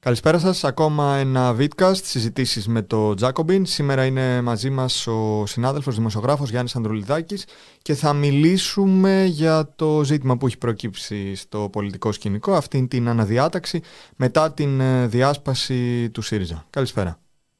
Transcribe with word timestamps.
Καλησπέρα 0.00 0.38
σας. 0.38 0.64
Ακόμα 0.64 1.16
ένα 1.16 1.56
vidcast 1.58 2.00
συζητήσεις 2.02 2.68
με 2.68 2.82
το 2.82 3.14
Τζάκομπιν. 3.14 3.66
Σήμερα 3.66 4.04
είναι 4.04 4.40
μαζί 4.40 4.70
μας 4.70 5.06
ο 5.06 5.46
συνάδελφος 5.46 5.94
δημοσιογράφος 5.94 6.50
Γιάννης 6.50 6.76
Ανδρουλιδάκης 6.76 7.46
και 7.82 7.94
θα 7.94 8.12
μιλήσουμε 8.12 9.24
για 9.24 9.72
το 9.76 10.04
ζήτημα 10.04 10.36
που 10.36 10.46
έχει 10.46 10.58
προκύψει 10.58 11.34
στο 11.34 11.68
πολιτικό 11.72 12.12
σκηνικό, 12.12 12.52
αυτήν 12.52 12.88
την 12.88 13.08
αναδιάταξη 13.08 13.82
μετά 14.16 14.52
την 14.52 14.80
ε, 14.80 15.06
διάσπαση 15.06 16.10
του 16.10 16.22
ΣΥΡΙΖΑ. 16.22 16.66
Καλησπέρα. 16.70 17.18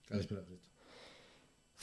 Καλησπέρα. 0.08 0.49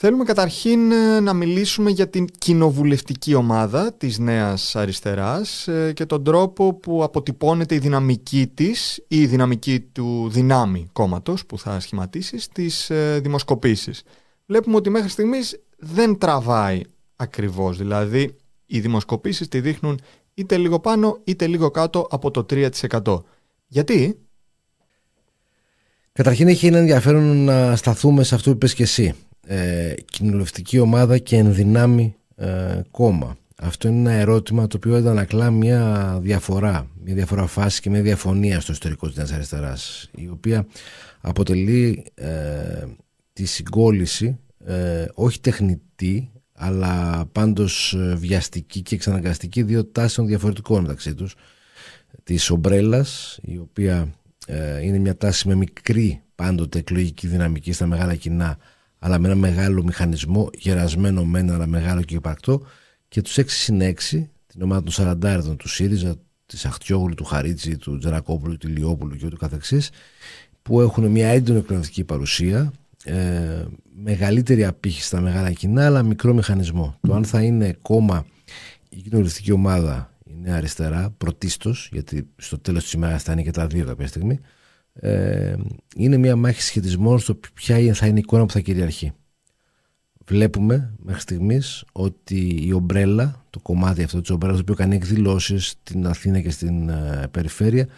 Θέλουμε 0.00 0.24
καταρχήν 0.24 0.92
ε, 0.92 1.20
να 1.20 1.32
μιλήσουμε 1.32 1.90
για 1.90 2.08
την 2.08 2.26
κοινοβουλευτική 2.38 3.34
ομάδα 3.34 3.92
της 3.92 4.18
Νέας 4.18 4.76
Αριστεράς 4.76 5.68
ε, 5.68 5.92
και 5.92 6.06
τον 6.06 6.24
τρόπο 6.24 6.74
που 6.74 7.02
αποτυπώνεται 7.02 7.74
η 7.74 7.78
δυναμική 7.78 8.46
της 8.46 8.96
ή 9.08 9.20
η 9.20 9.26
δυναμική 9.26 9.80
του 9.80 10.28
δυνάμει 10.30 10.88
κόμματος 10.92 11.46
που 11.46 11.58
θα 11.58 11.80
σχηματίσεις 11.80 12.44
στις 12.44 12.90
ε, 12.90 13.18
δημοσκοπήσεις. 13.22 14.02
Βλέπουμε 14.46 14.76
ότι 14.76 14.90
μέχρι 14.90 15.08
στιγμής 15.08 15.60
δεν 15.78 16.18
τραβάει 16.18 16.80
ακριβώς, 17.16 17.78
δηλαδή 17.78 18.36
οι 18.66 18.80
δημοσκοπήσεις 18.80 19.48
τη 19.48 19.60
δείχνουν 19.60 20.00
είτε 20.34 20.56
λίγο 20.56 20.80
πάνω 20.80 21.18
είτε 21.24 21.46
λίγο 21.46 21.70
κάτω 21.70 22.06
από 22.10 22.30
το 22.30 22.46
3%. 22.50 23.22
Γιατί; 23.66 24.18
Καταρχήν 26.12 26.48
έχει 26.48 26.66
ένα 26.66 26.78
ενδιαφέρον 26.78 27.44
να 27.44 27.76
σταθούμε 27.76 28.22
σε 28.22 28.34
αυτό 28.34 28.50
που 28.50 28.56
είπες 28.56 28.74
και 28.74 28.82
εσύ 28.82 29.14
ε, 29.50 29.94
κοινοβουλευτική 30.10 30.78
ομάδα 30.78 31.18
και 31.18 31.36
ενδυνάμει 31.36 32.14
ε, 32.36 32.80
κόμμα. 32.90 33.36
Αυτό 33.60 33.88
είναι 33.88 33.98
ένα 33.98 34.12
ερώτημα 34.12 34.66
το 34.66 34.76
οποίο 34.76 34.96
αντανακλά 34.96 35.50
μια 35.50 36.18
διαφορά, 36.22 36.90
μια 37.04 37.14
διαφορά 37.14 37.46
φάση 37.46 37.80
και 37.80 37.90
μια 37.90 38.02
διαφωνία 38.02 38.60
στο 38.60 38.72
ιστορικό 38.72 39.06
της 39.06 39.16
Νέας 39.16 39.32
Αριστεράς, 39.32 40.10
η 40.14 40.28
οποία 40.28 40.66
αποτελεί 41.20 42.06
ε, 42.14 42.84
τη 43.32 43.44
συγκόλληση, 43.44 44.38
ε, 44.64 45.06
όχι 45.14 45.40
τεχνητή, 45.40 46.30
αλλά 46.52 47.24
πάντως 47.32 47.94
ε, 47.94 48.14
βιαστική 48.14 48.82
και 48.82 48.94
εξαναγκαστική 48.94 49.62
δύο 49.62 49.84
τάσεων 49.84 50.26
διαφορετικών 50.26 50.82
μεταξύ 50.82 51.14
τους. 51.14 51.34
Της 52.22 52.50
ομπρέλας, 52.50 53.38
η 53.42 53.58
οποία 53.58 54.12
είναι 54.82 54.98
μια 54.98 55.16
τάση 55.16 55.48
με 55.48 55.54
μικρή 55.54 56.22
πάντοτε 56.34 56.78
εκλογική 56.78 57.26
δυναμική 57.26 57.72
στα 57.72 57.86
μεγάλα 57.86 58.14
κοινά, 58.14 58.58
αλλά 58.98 59.18
με 59.18 59.26
ένα 59.28 59.36
μεγάλο 59.36 59.82
μηχανισμό, 59.82 60.50
γερασμένο 60.58 61.24
μένα, 61.24 61.54
αλλά 61.54 61.66
μεγάλο 61.66 62.02
και 62.02 62.14
υπαρκτό, 62.14 62.62
και 63.08 63.22
τους 63.22 63.38
6 63.38 63.44
συν 63.46 63.80
6, 63.80 63.94
την 64.46 64.62
ομάδα 64.62 64.82
των 64.82 65.18
40 65.22 65.56
του 65.56 65.68
ΣΥΡΙΖΑ, 65.68 66.14
της 66.46 66.64
Αχτιόγλου, 66.64 67.14
του 67.14 67.24
Χαρίτσι, 67.24 67.76
του 67.76 67.98
Τζερακόπουλου, 67.98 68.56
του 68.56 68.68
Λιόπουλου 68.68 69.16
και 69.16 69.26
ούτω 69.26 69.36
καθεξής, 69.36 69.90
που 70.62 70.80
έχουν 70.80 71.06
μια 71.06 71.28
έντονη 71.28 71.58
εκπαιδευτική 71.58 72.04
παρουσία, 72.04 72.72
ε, 73.04 73.64
μεγαλύτερη 74.02 74.64
απήχηση 74.64 75.06
στα 75.06 75.20
μεγάλα 75.20 75.52
κοινά, 75.52 75.86
αλλά 75.86 76.02
μικρό 76.02 76.34
μηχανισμό. 76.34 76.98
Το 77.00 77.14
αν 77.14 77.24
θα 77.24 77.42
είναι 77.42 77.76
κόμμα 77.82 78.26
η 78.88 79.00
κοινωνιστική 79.00 79.52
ομάδα, 79.52 80.12
η 80.24 80.32
Νέα 80.42 80.56
Αριστερά, 80.56 81.14
πρωτίστως, 81.18 81.88
γιατί 81.92 82.28
στο 82.36 82.58
τέλος 82.58 82.82
της 82.82 82.92
ημέρας 82.92 83.22
θα 83.22 83.32
είναι 83.32 83.42
και 83.42 83.50
τα 83.50 83.66
δύο 83.66 83.84
κάποια 83.84 84.06
στιγμή, 84.06 84.40
ε, 85.00 85.54
είναι 85.96 86.16
μια 86.16 86.36
μάχη 86.36 86.62
σχετισμών 86.62 87.18
στο 87.18 87.34
ποια 87.54 87.94
θα 87.94 88.06
είναι 88.06 88.18
η 88.18 88.22
εικόνα 88.24 88.46
που 88.46 88.52
θα 88.52 88.60
κυριαρχεί. 88.60 89.12
Βλέπουμε 90.24 90.94
μέχρι 91.02 91.20
στιγμής 91.20 91.84
ότι 91.92 92.66
η 92.66 92.72
ομπρέλα, 92.72 93.44
το 93.50 93.60
κομμάτι 93.60 94.02
αυτό 94.02 94.20
της 94.20 94.30
ομπρέλας, 94.30 94.56
το 94.56 94.62
οποίο 94.62 94.74
κάνει 94.74 94.96
εκδηλώσεις 94.96 95.68
στην 95.68 96.06
Αθήνα 96.06 96.40
και 96.40 96.50
στην 96.50 96.88
ε, 96.88 97.28
περιφέρεια, 97.30 97.88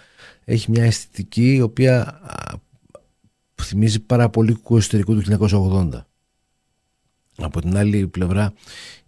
έχει 0.44 0.70
μια 0.70 0.84
αισθητική 0.84 1.54
η 1.54 1.60
οποία 1.60 2.20
θυμίζει 3.62 4.00
πάρα 4.00 4.28
πολύ 4.28 4.58
του 4.64 4.76
εσωτερικού 4.76 5.20
του 5.20 5.48
1980. 5.50 6.04
Από 7.36 7.60
την 7.60 7.76
άλλη 7.76 8.06
πλευρά, 8.06 8.52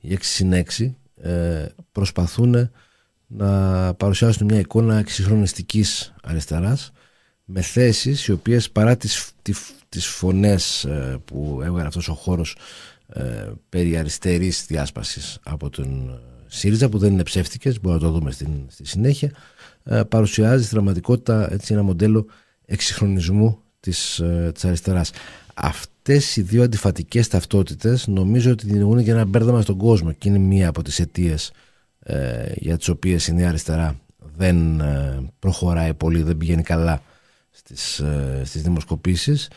οι 0.00 0.14
6 0.14 0.16
συν 0.20 0.52
6 0.76 0.90
ε, 1.14 1.66
προσπαθούν 1.92 2.70
να 3.26 3.94
παρουσιάσουν 3.94 4.46
μια 4.46 4.58
εικόνα 4.58 4.98
εξυγχρονιστικής 4.98 6.14
αριστεράς 6.22 6.92
με 7.44 7.60
θέσεις 7.60 8.26
οι 8.26 8.32
οποίες 8.32 8.70
παρά 8.70 8.96
τις, 8.96 9.30
τις, 9.88 10.06
φωνές 10.06 10.84
ε, 10.84 11.18
που 11.24 11.60
έβγαλε 11.64 11.86
αυτός 11.86 12.08
ο 12.08 12.14
χώρος 12.14 12.56
ε, 13.14 13.52
περί 13.68 13.96
αριστερής 13.96 14.66
διάσπασης 14.66 15.38
από 15.42 15.70
τον 15.70 16.08
ε, 16.08 16.18
ΣΥΡΙΖΑ 16.46 16.88
που 16.88 16.98
δεν 16.98 17.12
είναι 17.12 17.22
ψεύτικες, 17.22 17.80
μπορούμε 17.80 18.02
να 18.02 18.08
το 18.08 18.18
δούμε 18.18 18.30
στην, 18.30 18.50
στη 18.68 18.86
συνέχεια 18.86 19.30
ε, 19.84 20.02
παρουσιάζει 20.08 20.64
στη 20.64 20.74
δραματικότητα 20.74 21.52
έτσι, 21.52 21.72
ένα 21.72 21.82
μοντέλο 21.82 22.26
εξυγχρονισμού 22.64 23.58
της, 23.80 24.18
ε, 24.18 24.50
της 24.54 24.64
αριστεράς. 24.64 25.10
Αυτές 25.54 26.36
οι 26.36 26.42
δύο 26.42 26.62
αντιφατικές 26.62 27.28
ταυτότητες 27.28 28.06
νομίζω 28.06 28.50
ότι 28.50 28.66
δημιουργούν 28.66 29.04
και 29.04 29.10
ένα 29.10 29.24
μπέρδεμα 29.24 29.62
στον 29.62 29.76
κόσμο 29.76 30.12
και 30.12 30.28
είναι 30.28 30.38
μία 30.38 30.68
από 30.68 30.82
τις 30.82 31.00
αιτίες 31.00 31.52
για 32.54 32.78
τις 32.78 32.88
οποίες 32.88 33.26
η 33.26 33.32
νέα 33.32 33.48
αριστερά 33.48 34.00
δεν 34.36 34.82
προχωράει 35.38 35.94
πολύ, 35.94 36.22
δεν 36.22 36.36
πηγαίνει 36.36 36.62
καλά 36.62 37.02
στις, 37.52 37.98
ε, 37.98 38.42
στις 38.44 38.62
δημοσκοπήσεις 38.62 39.48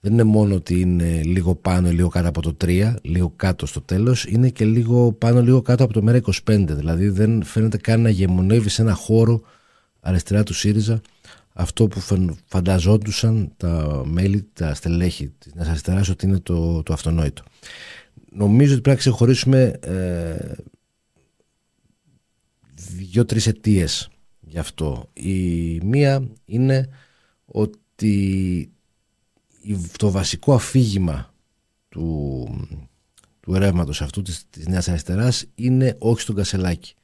δεν 0.00 0.12
είναι 0.12 0.22
μόνο 0.22 0.54
ότι 0.54 0.80
είναι 0.80 1.22
λίγο 1.22 1.54
πάνω 1.54 1.88
ή 1.88 1.92
λίγο 1.92 2.08
κάτω 2.08 2.28
από 2.28 2.42
το 2.42 2.56
3, 2.64 2.94
λίγο 3.02 3.32
κάτω 3.36 3.66
στο 3.66 3.80
τέλος, 3.80 4.24
είναι 4.24 4.48
και 4.48 4.64
λίγο 4.64 5.12
πάνω, 5.12 5.42
λίγο 5.42 5.62
κάτω 5.62 5.84
από 5.84 5.92
το 5.92 6.02
μέρα 6.02 6.20
25. 6.46 6.74
Δηλαδή 6.74 7.08
δεν 7.08 7.42
φαίνεται 7.42 7.76
καν 7.76 8.00
να 8.00 8.10
γεμονεύει 8.10 8.68
σε 8.68 8.82
ένα 8.82 8.94
χώρο 8.94 9.40
αριστερά 10.00 10.42
του 10.42 10.54
ΣΥΡΙΖΑ 10.54 11.00
αυτό 11.52 11.88
που 11.88 12.00
φανταζόντουσαν 12.46 13.52
τα 13.56 14.02
μέλη, 14.06 14.48
τα 14.52 14.74
στελέχη 14.74 15.32
της 15.38 15.54
Νέας 15.54 15.68
Αριστεράς 15.68 16.08
ότι 16.08 16.26
είναι 16.26 16.38
το, 16.38 16.82
το 16.82 16.92
αυτονόητο. 16.92 17.42
Νομίζω 18.30 18.72
ότι 18.72 18.80
πρέπει 18.80 18.96
να 18.96 19.02
ξεχωρίσουμε 19.02 19.78
ε, 19.80 20.52
δύο-τρεις 22.74 23.46
αιτίες 23.46 24.10
γι' 24.40 24.58
αυτό. 24.58 25.08
Η 25.12 25.80
μία 25.84 26.28
είναι 26.44 26.88
ότι 27.50 28.70
το 29.96 30.10
βασικό 30.10 30.54
αφήγημα 30.54 31.34
του, 31.88 32.46
του 33.40 33.52
ρεύματος 33.58 34.02
αυτού 34.02 34.22
της, 34.22 34.44
της 34.50 34.66
Νέας 34.66 34.88
Αριστεράς 34.88 35.44
είναι 35.54 35.96
όχι 35.98 36.20
στον 36.20 36.34
Κασελάκη. 36.34 36.94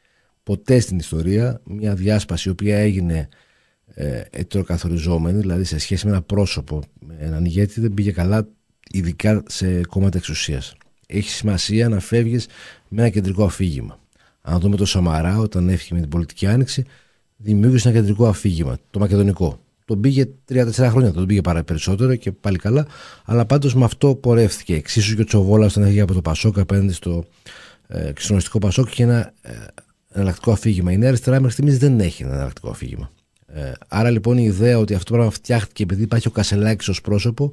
Ποτέ 0.42 0.80
στην 0.80 0.98
ιστορία 0.98 1.60
μια 1.64 1.94
διάσπαση 1.94 2.48
η 2.48 2.50
οποία 2.50 2.78
έγινε 2.78 3.28
ε, 3.94 4.22
ετεροκαθοριζόμενη, 4.30 5.38
δηλαδή 5.38 5.64
σε 5.64 5.78
σχέση 5.78 6.06
με 6.06 6.12
ένα 6.12 6.22
πρόσωπο, 6.22 6.82
με 7.00 7.16
έναν 7.18 7.44
ηγέτη 7.44 7.80
δεν 7.80 7.94
πήγε 7.94 8.12
καλά 8.12 8.48
ειδικά 8.90 9.42
σε 9.48 9.80
κόμματα 9.80 10.18
εξουσίας. 10.18 10.76
Έχει 11.06 11.28
σημασία 11.28 11.88
να 11.88 12.00
φεύγεις 12.00 12.46
με 12.88 13.00
ένα 13.00 13.10
κεντρικό 13.10 13.44
αφήγημα. 13.44 13.98
Αν 14.40 14.60
δούμε 14.60 14.76
το 14.76 14.84
Σαμαρά 14.84 15.38
όταν 15.38 15.68
έφυγε 15.68 15.94
με 15.94 16.00
την 16.00 16.08
πολιτική 16.08 16.46
άνοιξη 16.46 16.84
δημιούργησε 17.36 17.88
ένα 17.88 17.98
κεντρικό 17.98 18.26
αφήγημα, 18.26 18.78
το 18.90 18.98
μακεδονικό. 18.98 19.63
Τον 19.84 20.00
πήγε 20.00 20.28
3-4 20.48 20.70
χρόνια, 20.70 21.12
τον 21.12 21.26
πήγε 21.26 21.40
πάρα 21.40 21.64
περισσότερο 21.64 22.16
και 22.16 22.32
πάλι 22.32 22.58
καλά. 22.58 22.86
Αλλά 23.24 23.44
πάντως 23.44 23.74
με 23.74 23.84
αυτό 23.84 24.14
πορεύτηκε. 24.14 24.74
Εξίσου 24.74 25.14
και 25.14 25.20
ο 25.20 25.24
Τσοβόλας 25.24 25.70
όταν 25.70 25.82
έφυγε 25.82 26.00
από 26.00 26.14
το 26.14 26.20
Πασόκ 26.20 26.58
απέναντι 26.58 26.92
στο 26.92 27.24
ε, 27.86 28.12
Πασόκ 28.60 28.90
και 28.90 29.02
ένα 29.02 29.32
ε, 29.42 29.52
εναλλακτικό 30.12 30.52
αφήγημα. 30.52 30.92
Η 30.92 30.96
Νέα 30.96 31.08
Αριστερά 31.08 31.36
μέχρι 31.36 31.52
στιγμής 31.52 31.78
δεν 31.78 32.00
έχει 32.00 32.22
ένα 32.22 32.32
εναλλακτικό 32.32 32.70
αφήγημα. 32.70 33.10
Ε, 33.46 33.72
άρα 33.88 34.10
λοιπόν 34.10 34.38
η 34.38 34.44
ιδέα 34.44 34.78
ότι 34.78 34.94
αυτό 34.94 35.06
το 35.06 35.14
πράγμα 35.14 35.30
φτιάχτηκε 35.30 35.82
επειδή 35.82 36.02
υπάρχει 36.02 36.28
ο 36.28 36.30
Κασελάκης 36.30 36.88
ως 36.88 37.00
πρόσωπο 37.00 37.52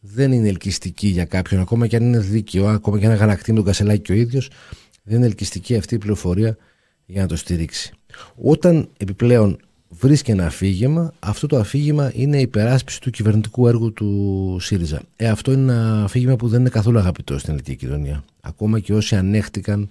δεν 0.00 0.32
είναι 0.32 0.48
ελκυστική 0.48 1.06
για 1.06 1.24
κάποιον, 1.24 1.60
ακόμα 1.60 1.86
και 1.86 1.96
αν 1.96 2.02
είναι 2.02 2.18
δίκαιο, 2.18 2.66
ακόμα 2.66 2.98
και 2.98 3.06
αν 3.06 3.12
αγανακτεί 3.12 3.50
με 3.50 3.56
τον 3.56 3.66
Κασελάκη 3.66 4.00
και 4.00 4.12
ο 4.12 4.14
ίδιος, 4.14 4.50
δεν 5.02 5.16
είναι 5.16 5.26
ελκυστική 5.26 5.76
αυτή 5.76 5.94
η 5.94 5.98
πληροφορία 5.98 6.56
για 7.06 7.22
να 7.22 7.28
το 7.28 7.36
στηρίξει. 7.36 7.92
Όταν 8.34 8.88
επιπλέον 8.96 9.58
βρίσκει 9.90 10.30
ένα 10.30 10.46
αφήγημα. 10.46 11.12
Αυτό 11.18 11.46
το 11.46 11.58
αφήγημα 11.58 12.12
είναι 12.14 12.38
η 12.38 12.42
υπεράσπιση 12.42 13.00
του 13.00 13.10
κυβερνητικού 13.10 13.68
έργου 13.68 13.92
του 13.92 14.56
ΣΥΡΙΖΑ. 14.60 15.02
Ε, 15.16 15.28
αυτό 15.28 15.52
είναι 15.52 15.72
ένα 15.72 16.04
αφήγημα 16.04 16.36
που 16.36 16.48
δεν 16.48 16.60
είναι 16.60 16.68
καθόλου 16.68 16.98
αγαπητό 16.98 17.38
στην 17.38 17.52
ελληνική 17.52 17.76
κοινωνία. 17.76 18.24
Ακόμα 18.40 18.80
και 18.80 18.94
όσοι 18.94 19.16
ανέχτηκαν 19.16 19.88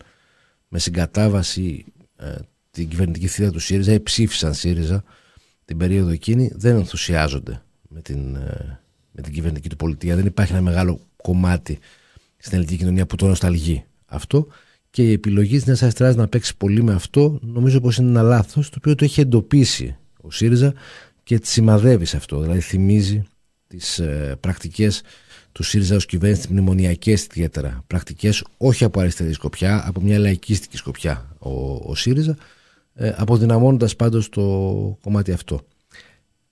με 0.68 0.80
συγκατάβαση 0.80 1.86
ε, 2.16 2.36
την 2.72 2.88
κυβερνητική 2.88 3.28
θητεία 3.28 3.52
του 3.52 3.60
ΣΥΡΙΖΑ 3.60 3.94
ή 3.94 4.00
ψήφισαν 4.00 4.54
ΣΥΡΙΖΑ 4.54 5.04
την 5.66 5.78
περίοδο 5.78 6.10
εκείνη, 6.10 6.52
δεν 6.56 6.76
ενθουσιάζονται 6.76 7.62
με 7.90 8.02
την, 8.02 8.36
ε, 8.36 8.80
με 9.12 9.22
την 9.22 9.34
κυβερνητική 9.34 9.70
του 9.70 9.76
πολιτεία. 9.76 10.16
Δεν 10.16 10.26
υπάρχει 10.26 10.52
ένα 10.52 10.62
μεγάλο 10.62 11.00
κομμάτι 11.16 11.80
στην 12.38 12.58
ελληνική 12.58 12.78
κοινωνία 12.78 13.06
που 13.06 13.16
το 13.16 13.28
νοσταλγεί 13.28 13.84
αυτό 14.06 14.48
και 14.90 15.04
η 15.04 15.12
επιλογή 15.12 15.56
της 15.56 15.66
Νέας 15.66 15.82
Αριστεράς 15.82 16.16
να 16.16 16.28
παίξει 16.28 16.58
πολύ 16.58 16.84
με 16.84 16.94
αυτό, 16.94 17.40
νομίζω 17.42 17.82
πως 17.82 17.98
είναι 17.98 18.10
ένα 18.10 18.22
λάθος, 18.22 18.70
το 18.70 18.76
οποίο 18.78 18.96
το 18.96 19.04
έχει 19.04 19.22
εντοπίσει 19.22 19.98
ο 20.22 20.32
ΣΥΡΙΖΑ 20.32 20.74
και 21.24 21.40
τη 21.40 21.48
σημαδεύει 21.48 22.06
σε 22.06 22.18
αυτό. 22.18 22.42
Δηλαδή, 22.42 22.60
θυμίζει 22.60 23.24
τις 23.68 24.00
ε, 24.00 24.38
πρακτικές 24.40 25.02
του 25.52 25.64
ΣΥΡΙΖΑ 25.64 25.96
ως 25.96 26.06
κυβέρνηση, 26.06 26.42
τις 26.42 26.52
μνημονιακές 26.52 27.24
ιδιαίτερα 27.24 27.84
πρακτικές, 27.88 28.44
όχι 28.58 28.84
από 28.84 29.00
αριστερή 29.00 29.34
σκοπιά, 29.34 29.84
από 29.88 30.02
μια 30.02 30.20
λαϊκίστικη 30.20 30.78
σκοπιά 30.78 31.36
ο, 31.40 31.52
ο 31.74 31.96
ΣΥΡΙΖΑ, 31.96 32.38
ε, 32.94 33.14
αποδυναμώνοντας 33.18 33.96
πάντως 33.96 34.30
το 34.30 34.42
κομμάτι 35.02 35.32
αυτό. 35.32 35.62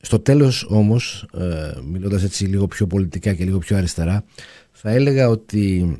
Στο 0.01 0.19
τέλος 0.19 0.65
όμως, 0.69 1.27
ε, 1.33 1.71
μιλώντας 1.83 2.23
έτσι 2.23 2.45
λίγο 2.45 2.67
πιο 2.67 2.87
πολιτικά 2.87 3.33
και 3.33 3.43
λίγο 3.43 3.57
πιο 3.57 3.77
αριστερά, 3.77 4.23
θα 4.71 4.89
έλεγα 4.89 5.29
ότι 5.29 5.97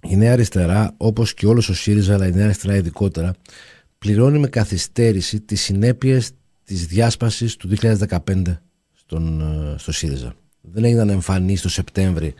η 0.00 0.16
Νέα 0.16 0.32
Αριστερά, 0.32 0.94
όπως 0.96 1.34
και 1.34 1.46
όλος 1.46 1.68
ο 1.68 1.74
ΣΥΡΙΖΑ, 1.74 2.14
αλλά 2.14 2.26
η 2.26 2.32
Νέα 2.32 2.44
Αριστερά 2.44 2.76
ειδικότερα, 2.76 3.34
πληρώνει 3.98 4.38
με 4.38 4.48
καθυστέρηση 4.48 5.40
τις 5.40 5.60
συνέπειες 5.60 6.30
της 6.64 6.86
διάσπασης 6.86 7.56
του 7.56 7.68
2015 7.68 8.60
στον, 8.92 9.40
ε, 9.40 9.78
στο 9.78 9.92
ΣΥΡΙΖΑ. 9.92 10.34
Δεν 10.60 10.84
έγιναν 10.84 11.08
εμφανείς 11.08 11.60
το 11.60 11.68
Σεπτέμβρη 11.68 12.34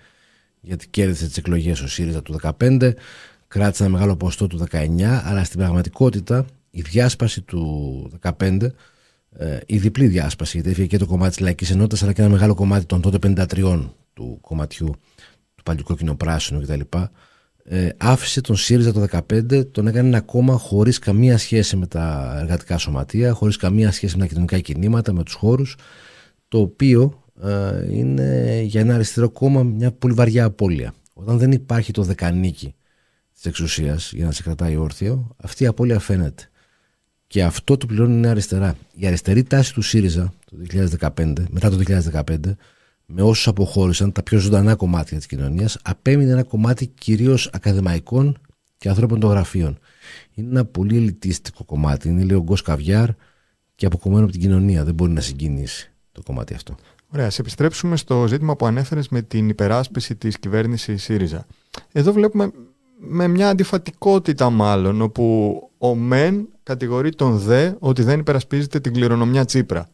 γιατί 0.61 0.89
κέρδισε 0.89 1.27
τις 1.27 1.37
εκλογές 1.37 1.81
ο 1.81 1.89
ΣΥΡΙΖΑ 1.89 2.23
του 2.23 2.33
2015, 2.33 2.95
κράτησε 3.49 3.83
ένα 3.83 3.93
μεγάλο 3.93 4.17
ποστό 4.17 4.47
του 4.47 4.59
19, 4.71 5.23
αλλά 5.25 5.45
στην 5.45 5.59
πραγματικότητα 5.59 6.45
η 6.71 6.81
διάσπαση 6.81 7.41
του 7.41 8.11
2015 8.39 8.67
ε, 9.37 9.59
η 9.67 9.79
διπλή 9.79 10.07
διάσπαση, 10.07 10.57
γιατί 10.57 10.71
έφυγε 10.71 10.87
και 10.87 10.99
το 10.99 11.07
κομμάτι 11.07 11.31
της 11.31 11.41
λαϊκής 11.41 11.71
ενότητας, 11.71 12.03
αλλά 12.03 12.13
και 12.13 12.21
ένα 12.21 12.31
μεγάλο 12.31 12.55
κομμάτι 12.55 12.85
των 12.85 13.01
τότε 13.01 13.35
53 13.37 13.89
του 14.13 14.39
κομματιού 14.41 14.95
του 15.55 15.63
παλιού 15.63 15.85
κοινοπράσινου 15.97 16.61
κτλ. 16.61 16.81
Ε, 17.67 17.89
άφησε 17.97 18.41
τον 18.41 18.57
ΣΥΡΙΖΑ 18.57 18.93
το 18.93 19.07
2015, 19.11 19.71
τον 19.71 19.87
έκανε 19.87 20.09
ένα 20.09 20.21
κόμμα 20.21 20.57
χωρίς 20.57 20.99
καμία 20.99 21.39
σχέση 21.39 21.77
με 21.77 21.87
τα 21.87 22.37
εργατικά 22.41 22.79
σωματεία, 22.79 23.33
χωρίς 23.33 23.57
καμία 23.57 23.93
σχέση 23.93 24.17
με 24.17 24.23
τα 24.23 24.29
κοινωνικά 24.29 24.59
κινήματα, 24.59 25.13
με 25.13 25.23
τους 25.23 25.35
χώρους, 25.35 25.77
το 26.49 26.59
οποίο 26.59 27.25
ε, 27.43 27.95
είναι 27.95 28.61
για 28.65 28.81
ένα 28.81 28.95
αριστερό 28.95 29.31
κόμμα 29.31 29.63
μια 29.63 29.93
πολύ 29.93 30.15
βαριά 30.15 30.45
απώλεια. 30.45 30.95
Όταν 31.13 31.39
δεν 31.39 31.53
υπάρχει 31.53 31.93
το 31.93 32.03
δεκανίκη 32.03 32.75
της 33.35 33.45
εξουσίας 33.45 34.13
για 34.13 34.25
να 34.25 34.33
σε 34.33 34.43
κρατάει 34.43 34.77
όρθιο, 34.77 35.29
αυτή 35.37 35.63
η 35.63 35.67
απώλεια 35.67 35.99
φαίνεται. 35.99 36.49
Και 37.27 37.45
αυτό 37.45 37.77
το 37.77 37.87
πληρώνει 37.87 38.15
η 38.15 38.19
Νέα 38.19 38.31
Αριστερά. 38.31 38.77
Η 38.95 39.07
αριστερή 39.07 39.43
τάση 39.43 39.73
του 39.73 39.83
ΣΥΡΙΖΑ 39.83 40.33
το 40.45 40.57
2015, 41.17 41.33
μετά 41.51 41.71
το 41.71 41.77
2015, 41.77 42.37
με 43.07 43.23
όσους 43.23 43.49
αποχώρησαν, 43.49 44.13
τα 44.13 44.23
πιο 44.23 44.39
ζωντανά 44.39 44.75
κομμάτια 44.75 45.17
της 45.17 45.27
κοινωνίας, 45.27 45.79
απέμεινε 45.83 46.31
ένα 46.33 46.43
κομμάτι 46.43 46.87
κυρίως 46.87 47.51
ακαδημαϊκών 47.53 48.39
και 48.79 48.89
ανθρώπων 48.89 49.21
των 49.21 49.31
γραφείων. 49.31 49.79
Είναι 50.35 50.49
ένα 50.51 50.65
πολύ 50.65 50.97
ελιτίστικο 50.97 51.65
κομμάτι. 51.65 52.09
Είναι 52.09 52.23
λίγο 52.23 52.43
γκος 52.43 52.63
καβιάρ 52.63 53.09
και 53.75 53.87
αποκομμένο 53.87 54.23
από 54.23 54.33
την 54.33 54.41
κοινωνία. 54.41 54.85
Δεν 54.85 54.95
μπορεί 54.95 55.13
να 55.13 55.21
συγκινήσει 55.21 55.93
το 56.13 56.23
κομμάτι 56.23 56.55
αυτό. 56.55 56.75
Ωραία, 57.15 57.31
σε 57.31 57.41
επιστρέψουμε 57.41 57.97
στο 57.97 58.27
ζήτημα 58.27 58.57
που 58.57 58.67
ανέφερες 58.67 59.09
με 59.09 59.23
την 59.23 59.49
υπεράσπιση 59.49 60.17
της 60.17 60.39
κυβέρνησης 60.39 61.03
ΣΥΡΙΖΑ. 61.03 61.47
Εδώ 61.93 62.13
βλέπουμε 62.13 62.51
με 62.99 63.29
μια 63.29 63.49
αντιφατικότητα 63.49 64.51
μάλλον, 64.51 65.03
όπου 65.03 65.55
ο 65.79 65.95
ΜΕΝ 65.95 66.49
κατηγορεί 66.63 67.15
τον 67.15 67.39
ΔΕ 67.39 67.75
ότι 67.79 68.03
δεν 68.03 68.19
υπερασπίζεται 68.19 68.81
την 68.81 68.93
κληρονομιά 68.93 69.45
Τσίπρα. 69.45 69.89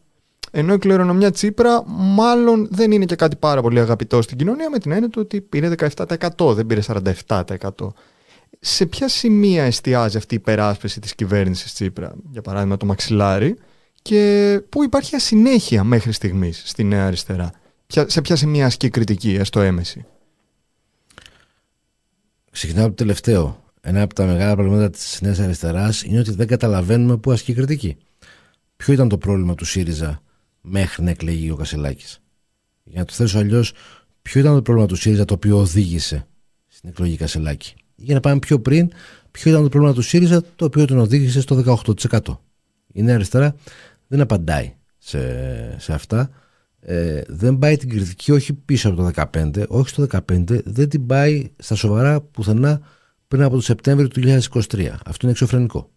Ενώ 0.51 0.73
η 0.73 0.77
κληρονομιά 0.77 1.31
Τσίπρα 1.31 1.83
μάλλον 1.87 2.67
δεν 2.71 2.91
είναι 2.91 3.05
και 3.05 3.15
κάτι 3.15 3.35
πάρα 3.35 3.61
πολύ 3.61 3.79
αγαπητό 3.79 4.21
στην 4.21 4.37
κοινωνία 4.37 4.69
με 4.69 4.77
την 4.77 4.91
έννοια 4.91 5.09
του 5.09 5.21
ότι 5.21 5.41
πήρε 5.41 5.71
17%, 5.77 6.53
δεν 6.53 6.65
πήρε 6.65 6.81
47%. 6.87 7.57
Σε 8.59 8.85
ποια 8.85 9.07
σημεία 9.07 9.63
εστιάζει 9.63 10.17
αυτή 10.17 10.33
η 10.33 10.37
υπεράσπιση 10.37 10.99
της 10.99 11.15
κυβέρνησης 11.15 11.73
Τσίπρα, 11.73 12.13
για 12.31 12.41
παράδειγμα 12.41 12.77
το 12.77 12.85
μαξιλάρι, 12.85 13.55
και 14.01 14.61
πού 14.69 14.83
υπάρχει 14.83 15.15
ασυνέχεια 15.15 15.83
μέχρι 15.83 16.11
στιγμής 16.11 16.61
στη 16.65 16.83
Νέα 16.83 17.05
Αριστερά; 17.05 17.51
Σε 17.87 18.21
ποια 18.21 18.35
σημεία 18.35 18.65
ασκεί 18.65 18.89
κριτική, 18.89 19.33
έστω 19.33 19.61
έμεση; 19.61 20.05
Ξεκινάω 22.51 22.85
από 22.85 22.95
το 22.95 23.03
τελευταίο. 23.03 23.63
Ένα 23.81 24.01
από 24.01 24.13
τα 24.13 24.25
μεγάλα 24.25 24.55
προβλήματα 24.55 24.89
της 24.89 25.21
Νέας 25.21 25.39
Αριστεράς 25.39 26.03
είναι 26.03 26.19
ότι 26.19 26.31
δεν 26.31 26.47
καταλαβαίνουμε 26.47 27.17
πού 27.17 27.31
ασκεί 27.31 27.53
κριτική. 27.53 27.97
Ποιο 28.77 28.93
ήταν 28.93 29.09
το 29.09 29.17
πρόβλημα 29.17 29.55
του 29.55 29.65
ΣΥΡΙΖΑ; 29.65 30.21
Μέχρι 30.61 31.03
να 31.03 31.09
εκλεγεί 31.09 31.51
ο 31.51 31.55
Κασελάκης. 31.55 32.19
Για 32.83 32.99
να 32.99 33.05
το 33.05 33.13
θέσω 33.13 33.37
αλλιώς, 33.37 33.73
ποιο 34.21 34.39
ήταν 34.39 34.53
το 34.53 34.61
πρόβλημα 34.61 34.87
του 34.87 34.95
ΣΥΡΙΖΑ 34.95 35.25
το 35.25 35.33
οποίο 35.33 35.57
οδήγησε 35.57 36.27
στην 36.67 36.89
εκλογή 36.89 37.15
Κασελάκη. 37.15 37.73
Για 37.95 38.13
να 38.13 38.19
πάμε 38.19 38.39
πιο 38.39 38.59
πριν, 38.59 38.91
ποιο 39.31 39.51
ήταν 39.51 39.63
το 39.63 39.69
πρόβλημα 39.69 39.93
του 39.93 40.01
ΣΥΡΙΖΑ 40.01 40.43
το 40.55 40.65
οποίο 40.65 40.85
τον 40.85 40.99
οδήγησε 40.99 41.41
στο 41.41 41.79
18%. 42.09 42.19
Η 42.93 43.01
Νέα 43.01 43.15
Αριστερά 43.15 43.55
δεν 44.07 44.21
απαντάει 44.21 44.73
σε, 44.97 45.19
σε 45.79 45.93
αυτά 45.93 46.29
ε, 46.83 47.21
δεν 47.27 47.57
πάει 47.57 47.77
την 47.77 47.89
κριτική 47.89 48.31
όχι 48.31 48.53
πίσω 48.53 48.89
από 48.89 48.97
το 48.97 49.23
2015, 49.33 49.67
όχι 49.67 49.89
στο 49.89 50.07
2015, 50.11 50.63
δεν 50.63 50.89
την 50.89 51.05
πάει 51.05 51.51
στα 51.57 51.75
σοβαρά 51.75 52.21
πουθενά 52.21 52.81
πριν 53.27 53.41
από 53.43 53.55
το 53.55 53.61
Σεπτέμβριο 53.61 54.07
του 54.07 54.21
2023. 54.23 54.87
Αυτό 55.05 55.17
είναι 55.21 55.31
εξωφρενικό. 55.31 55.89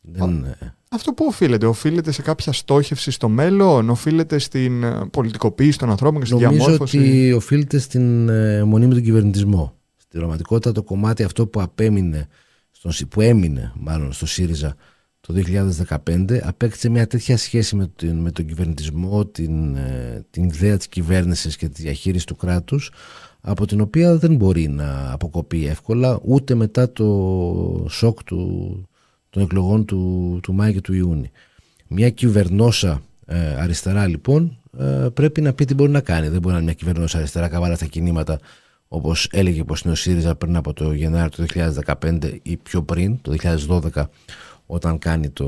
Δεν... 0.00 0.44
Ε, 0.44 0.74
αυτό 0.90 1.12
που 1.12 1.24
οφείλεται, 1.28 1.66
οφείλεται 1.66 2.12
σε 2.12 2.22
κάποια 2.22 2.52
στόχευση 2.52 3.10
στο 3.10 3.28
μέλλον, 3.28 3.90
οφείλεται 3.90 4.38
στην 4.38 4.82
ε, 4.82 5.08
πολιτικοποίηση 5.10 5.78
των 5.78 5.90
ανθρώπων 5.90 6.20
και 6.20 6.26
στην 6.26 6.38
Νομίζω 6.38 6.58
διαμόρφωση; 6.58 6.96
Νομίζω 6.96 7.18
ότι 7.18 7.32
οφείλεται 7.32 7.78
στην 7.78 8.28
ε, 8.28 8.64
μονή 8.64 8.86
με 8.86 8.94
τον 8.94 9.02
κυβερνητισμό. 9.02 9.74
Στην 9.96 10.18
πραγματικότητα 10.18 10.72
το 10.72 10.82
κομμάτι 10.82 11.22
αυτό 11.22 11.46
που 11.46 11.60
απέμεινε, 11.60 12.28
στον, 12.70 13.08
που 13.08 13.20
έμεινε 13.20 13.72
μάλλον 13.76 14.12
στο 14.12 14.26
ΣΥΡΙΖΑ 14.26 14.76
το 15.20 15.34
2015 16.06 16.38
απέκτησε 16.42 16.88
μια 16.88 17.06
τέτοια 17.06 17.36
σχέση 17.36 17.76
με 17.76 17.90
τον, 17.96 18.16
με 18.16 18.30
τον 18.30 18.46
κυβερνητισμό, 18.46 19.26
την, 19.26 19.76
ε, 19.76 20.24
την 20.30 20.44
ιδέα 20.44 20.76
της 20.76 20.88
κυβέρνησης 20.88 21.56
και 21.56 21.68
της 21.68 21.82
διαχείρισης 21.82 22.24
του 22.24 22.36
κράτους 22.36 22.92
από 23.40 23.66
την 23.66 23.80
οποία 23.80 24.16
δεν 24.16 24.36
μπορεί 24.36 24.68
να 24.68 25.12
αποκοπεί 25.12 25.66
εύκολα 25.66 26.20
ούτε 26.22 26.54
μετά 26.54 26.92
το 26.92 27.86
σοκ 27.88 28.24
του, 28.24 28.88
των 29.30 29.42
εκλογών 29.42 29.84
του, 29.84 30.38
του 30.42 30.52
Μάη 30.52 30.72
και 30.72 30.80
του 30.80 30.94
Ιούνιου. 30.94 31.30
Μια 31.88 32.10
κυβερνόσα 32.10 33.02
ε, 33.26 33.54
αριστερά 33.54 34.06
λοιπόν 34.06 34.58
ε, 34.78 35.08
πρέπει 35.14 35.40
να 35.40 35.52
πει 35.52 35.64
τι 35.64 35.74
μπορεί 35.74 35.90
να 35.90 36.00
κάνει. 36.00 36.28
Δεν 36.28 36.40
μπορεί 36.40 36.52
να 36.52 36.56
είναι 36.56 36.64
μια 36.64 36.74
κυβερνόσα 36.74 37.18
αριστερά 37.18 37.48
καβάλα 37.48 37.74
στα 37.74 37.86
κινήματα 37.86 38.38
όπως 38.92 39.28
έλεγε 39.32 39.64
πως 39.64 39.80
είναι 39.80 39.92
ο 39.92 39.96
ΣΥΡΙΖΑ 39.96 40.34
πριν 40.34 40.56
από 40.56 40.72
το 40.72 40.92
Γενάρη 40.92 41.30
του 41.30 41.44
2015 42.00 42.38
ή 42.42 42.56
πιο 42.56 42.82
πριν, 42.82 43.20
το 43.22 43.34
2012 43.68 44.04
όταν 44.66 44.98
κάνει 44.98 45.28
το, 45.28 45.46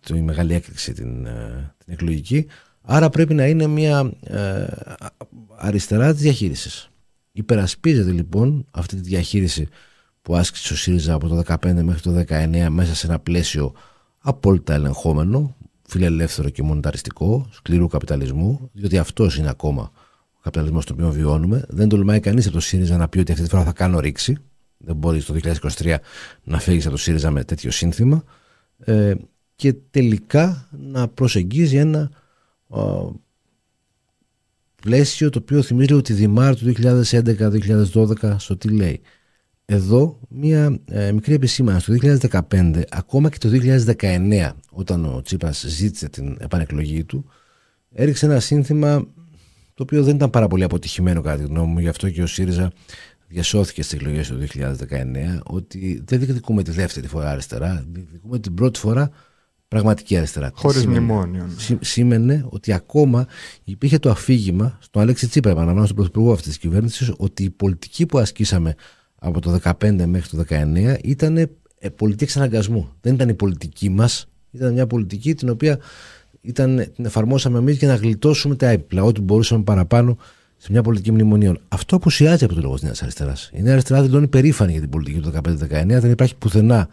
το, 0.00 0.14
η 0.14 0.20
μεγάλη 0.20 0.54
έκρηξη 0.54 0.92
την, 0.92 1.26
ε, 1.26 1.74
την 1.84 1.92
εκλογική. 1.92 2.46
Άρα 2.82 3.10
πρέπει 3.10 3.34
να 3.34 3.46
είναι 3.46 3.66
μια 3.66 4.12
ε, 4.22 4.66
αριστερά 5.56 6.12
της 6.12 6.22
διαχείρισης. 6.22 6.90
Υπερασπίζεται 7.32 8.10
λοιπόν 8.10 8.66
αυτή 8.70 8.96
τη 8.96 9.02
διαχείριση 9.02 9.68
που 10.22 10.36
άσκησε 10.36 10.72
ο 10.72 10.76
ΣΥΡΙΖΑ 10.76 11.14
από 11.14 11.28
το 11.28 11.42
2015 11.46 11.82
μέχρι 11.82 12.00
το 12.00 12.24
2019 12.28 12.66
μέσα 12.70 12.94
σε 12.94 13.06
ένα 13.06 13.18
πλαίσιο 13.18 13.72
απόλυτα 14.18 14.74
ελεγχόμενο, 14.74 15.56
φιλελεύθερο 15.82 16.48
και 16.48 16.62
μονοταριστικό, 16.62 17.48
σκληρού 17.50 17.86
καπιταλισμού, 17.86 18.70
διότι 18.72 18.98
αυτός 18.98 19.36
είναι 19.36 19.48
ακόμα 19.48 19.90
ο 20.32 20.40
καπιταλισμός 20.42 20.86
τον 20.86 20.96
οποίο 20.96 21.10
βιώνουμε. 21.10 21.64
Δεν 21.68 21.88
τολμάει 21.88 22.20
κανείς 22.20 22.44
από 22.44 22.54
το 22.54 22.60
ΣΥΡΙΖΑ 22.60 22.96
να 22.96 23.08
πει 23.08 23.18
ότι 23.18 23.32
αυτή 23.32 23.44
τη 23.44 23.50
φορά 23.50 23.64
θα 23.64 23.72
κάνω 23.72 24.00
ρήξη. 24.00 24.36
Δεν 24.78 24.96
μπορεί 24.96 25.22
το 25.22 25.34
2023 25.78 25.96
να 26.42 26.58
φύγεις 26.58 26.86
από 26.86 26.94
το 26.94 27.00
ΣΥΡΙΖΑ 27.00 27.30
με 27.30 27.44
τέτοιο 27.44 27.70
σύνθημα 27.70 28.24
ε, 28.78 29.14
και 29.54 29.72
τελικά 29.90 30.68
να 30.70 31.08
προσεγγίζει 31.08 31.76
ένα 31.76 32.10
πλαίσιο 34.82 35.30
το 35.30 35.38
οποίο 35.38 35.62
θυμίζει 35.62 35.88
λίγο 35.88 36.02
τη 36.02 36.12
Δημάρ 36.12 36.56
του 36.56 36.72
2011-2012 37.92 38.34
στο 38.38 38.56
τι 38.56 38.68
λέει. 38.68 39.00
Εδώ 39.64 40.18
μία 40.28 40.78
ε, 40.84 41.12
μικρή 41.12 41.34
επισήμανση. 41.34 41.98
Το 41.98 42.16
2015, 42.50 42.82
ακόμα 42.90 43.28
και 43.28 43.38
το 43.38 43.48
2019, 43.98 44.50
όταν 44.70 45.04
ο 45.04 45.22
Τσίπρας 45.22 45.64
ζήτησε 45.68 46.08
την 46.08 46.36
επανεκλογή 46.40 47.04
του, 47.04 47.24
έριξε 47.92 48.26
ένα 48.26 48.40
σύνθημα 48.40 49.06
το 49.74 49.82
οποίο 49.82 50.02
δεν 50.02 50.14
ήταν 50.14 50.30
πάρα 50.30 50.48
πολύ 50.48 50.64
αποτυχημένο 50.64 51.20
κατά 51.20 51.36
τη 51.36 51.46
γνώμη 51.46 51.72
μου, 51.72 51.78
γι' 51.78 51.88
αυτό 51.88 52.10
και 52.10 52.22
ο 52.22 52.26
ΣΥΡΙΖΑ 52.26 52.72
διασώθηκε 53.28 53.82
στις 53.82 53.98
εκλογές 53.98 54.28
του 54.28 54.38
2019 54.54 55.38
ότι 55.44 56.02
δεν 56.04 56.18
διεκδικούμε 56.18 56.62
τη 56.62 56.70
δεύτερη 56.70 57.06
φορά 57.06 57.30
αριστερά, 57.30 57.84
διεκδικούμε 57.88 58.38
την 58.38 58.54
πρώτη 58.54 58.78
φορά 58.78 59.10
πραγματική 59.68 60.16
αριστερά. 60.16 60.50
Χωρίς 60.54 60.86
μνημόνιο. 60.86 61.46
Ναι. 61.68 61.78
Σήμαινε 61.80 62.46
ότι 62.48 62.72
ακόμα 62.72 63.26
υπήρχε 63.64 63.98
το 63.98 64.10
αφήγημα 64.10 64.78
στον 64.80 65.02
Αλέξη 65.02 65.28
Τσίπρα, 65.28 65.50
επαναλαμβάνω 65.50 65.86
στον 65.86 65.96
πρωθυπουργό 65.96 66.32
αυτής 66.32 66.46
της 66.46 66.58
κυβέρνησης, 66.58 67.12
ότι 67.16 67.42
η 67.42 67.50
πολιτική 67.50 68.06
που 68.06 68.18
ασκήσαμε 68.18 68.74
από 69.24 69.40
το 69.40 69.58
2015 69.64 70.04
μέχρι 70.06 70.36
το 70.36 70.44
2019 70.48 70.96
ήταν 71.02 71.36
ε, 71.36 71.88
πολιτική 71.96 72.24
εξαναγκασμού. 72.24 72.88
Δεν 73.00 73.14
ήταν 73.14 73.28
η 73.28 73.34
πολιτική 73.34 73.88
μας, 73.88 74.26
ήταν 74.50 74.72
μια 74.72 74.86
πολιτική 74.86 75.34
την 75.34 75.48
οποία 75.48 75.78
ήταν, 76.40 76.90
την 76.94 77.04
εφαρμόσαμε 77.04 77.58
εμείς 77.58 77.76
για 77.76 77.88
να 77.88 77.94
γλιτώσουμε 77.94 78.54
τα 78.54 78.68
έπιπλα. 78.68 79.02
Ό,τι 79.02 79.20
μπορούσαμε 79.20 79.62
παραπάνω 79.62 80.16
σε 80.56 80.72
μια 80.72 80.82
πολιτική 80.82 81.12
μνημονίων. 81.12 81.60
Αυτό 81.68 81.96
απουσιάζει 81.96 82.44
από 82.44 82.54
το 82.54 82.60
λόγο 82.60 82.74
της 82.74 82.82
Νέας 82.82 83.02
Αριστεράς. 83.02 83.50
Η 83.54 83.62
Νέα 83.62 83.72
Αριστερά 83.72 84.02
δηλώνει 84.02 84.28
περήφανη 84.28 84.72
για 84.72 84.80
την 84.80 84.90
πολιτική 84.90 85.20
του 85.20 85.32
2015-2019. 85.44 85.86
Δεν 85.86 86.10
υπάρχει 86.10 86.36
πουθενά 86.36 86.88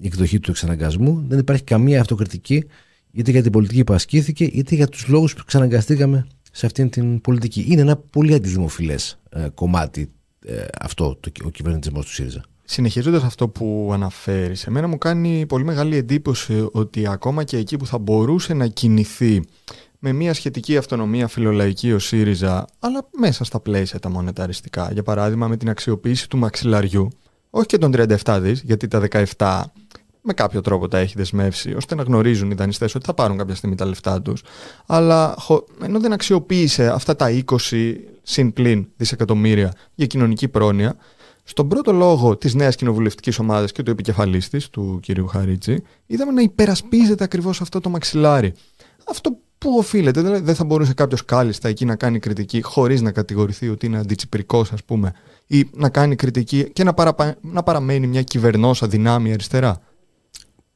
η 0.00 0.06
εκδοχή 0.06 0.40
του 0.40 0.50
εξαναγκασμού. 0.50 1.24
Δεν 1.28 1.38
υπάρχει 1.38 1.62
καμία 1.62 2.00
αυτοκριτική 2.00 2.64
είτε 3.12 3.30
για 3.30 3.42
την 3.42 3.52
πολιτική 3.52 3.84
που 3.84 3.92
ασκήθηκε 3.92 4.44
είτε 4.44 4.74
για 4.74 4.86
τους 4.86 5.08
λόγους 5.08 5.34
που 5.34 5.40
εξαναγκαστήκαμε 5.42 6.26
σε 6.52 6.66
αυτήν 6.66 6.90
την 6.90 7.20
πολιτική. 7.20 7.66
Είναι 7.68 7.80
ένα 7.80 7.96
πολύ 7.96 8.34
αντιδημοφιλές 8.34 9.18
ε, 9.28 9.48
κομμάτι 9.54 10.10
ε, 10.46 10.64
αυτό 10.80 11.16
το, 11.20 11.30
ο 11.44 11.48
κυβερνητισμός 11.48 12.04
του 12.04 12.12
ΣΥΡΙΖΑ. 12.12 12.44
Συνεχίζοντας 12.64 13.22
αυτό 13.22 13.48
που 13.48 13.90
αναφέρεις, 13.92 14.66
εμένα 14.66 14.86
μου 14.86 14.98
κάνει 14.98 15.46
πολύ 15.46 15.64
μεγάλη 15.64 15.96
εντύπωση 15.96 16.68
ότι 16.72 17.06
ακόμα 17.06 17.44
και 17.44 17.56
εκεί 17.56 17.76
που 17.76 17.86
θα 17.86 17.98
μπορούσε 17.98 18.54
να 18.54 18.66
κινηθεί 18.66 19.44
με 19.98 20.12
μια 20.12 20.34
σχετική 20.34 20.76
αυτονομία 20.76 21.28
φιλολαϊκή 21.28 21.92
ο 21.92 21.98
ΣΥΡΙΖΑ, 21.98 22.66
αλλά 22.78 23.08
μέσα 23.18 23.44
στα 23.44 23.60
πλαίσια 23.60 23.98
τα 23.98 24.10
μονεταριστικά. 24.10 24.90
Για 24.92 25.02
παράδειγμα, 25.02 25.48
με 25.48 25.56
την 25.56 25.68
αξιοποίηση 25.68 26.28
του 26.28 26.38
μαξιλαριού, 26.38 27.08
όχι 27.50 27.66
και 27.66 27.78
των 27.78 27.92
37 28.24 28.38
δις, 28.40 28.60
γιατί 28.60 28.88
τα 28.88 29.08
17 29.36 29.62
με 30.20 30.32
κάποιο 30.32 30.60
τρόπο 30.60 30.88
τα 30.88 30.98
έχει 30.98 31.14
δεσμεύσει, 31.16 31.74
ώστε 31.74 31.94
να 31.94 32.02
γνωρίζουν 32.02 32.50
οι 32.50 32.54
δανειστές 32.54 32.94
ότι 32.94 33.06
θα 33.06 33.14
πάρουν 33.14 33.36
κάποια 33.36 33.54
στιγμή 33.54 33.76
τα 33.76 33.84
λεφτά 33.84 34.22
τους. 34.22 34.42
Αλλά 34.86 35.36
ενώ 35.82 36.00
δεν 36.00 36.12
αξιοποίησε 36.12 36.88
αυτά 36.88 37.16
τα 37.16 37.42
20 37.46 37.94
συν 38.28 38.52
πλήν 38.52 38.86
δισεκατομμύρια 38.96 39.72
για 39.94 40.06
κοινωνική 40.06 40.48
πρόνοια, 40.48 40.96
στον 41.44 41.68
πρώτο 41.68 41.92
λόγο 41.92 42.36
της 42.36 42.54
νέας 42.54 42.76
κοινοβουλευτικής 42.76 43.38
ομάδας 43.38 43.72
και 43.72 43.82
του 43.82 43.90
επικεφαλής 43.90 44.48
της, 44.48 44.70
του 44.70 45.00
κ. 45.06 45.30
Χαρίτση, 45.30 45.82
είδαμε 46.06 46.32
να 46.32 46.42
υπερασπίζεται 46.42 47.24
ακριβώς 47.24 47.60
αυτό 47.60 47.80
το 47.80 47.88
μαξιλάρι. 47.88 48.52
Αυτό 49.08 49.38
που 49.58 49.76
οφείλεται, 49.78 50.22
δηλαδή 50.22 50.44
δεν 50.44 50.54
θα 50.54 50.64
μπορούσε 50.64 50.94
κάποιος 50.94 51.24
κάλλιστα 51.24 51.68
εκεί 51.68 51.84
να 51.84 51.96
κάνει 51.96 52.18
κριτική 52.18 52.62
χωρίς 52.62 53.00
να 53.00 53.12
κατηγορηθεί 53.12 53.68
ότι 53.68 53.86
είναι 53.86 53.98
αντιτσιπρικός, 53.98 54.72
ας 54.72 54.84
πούμε, 54.84 55.12
ή 55.46 55.70
να 55.72 55.88
κάνει 55.88 56.16
κριτική 56.16 56.70
και 56.72 56.84
να, 56.84 56.94
παραπα... 56.94 57.36
να 57.40 57.62
παραμένει 57.62 58.06
μια 58.06 58.22
κυβερνόσα 58.22 58.86
δυνάμει 58.86 59.32
αριστερά. 59.32 59.80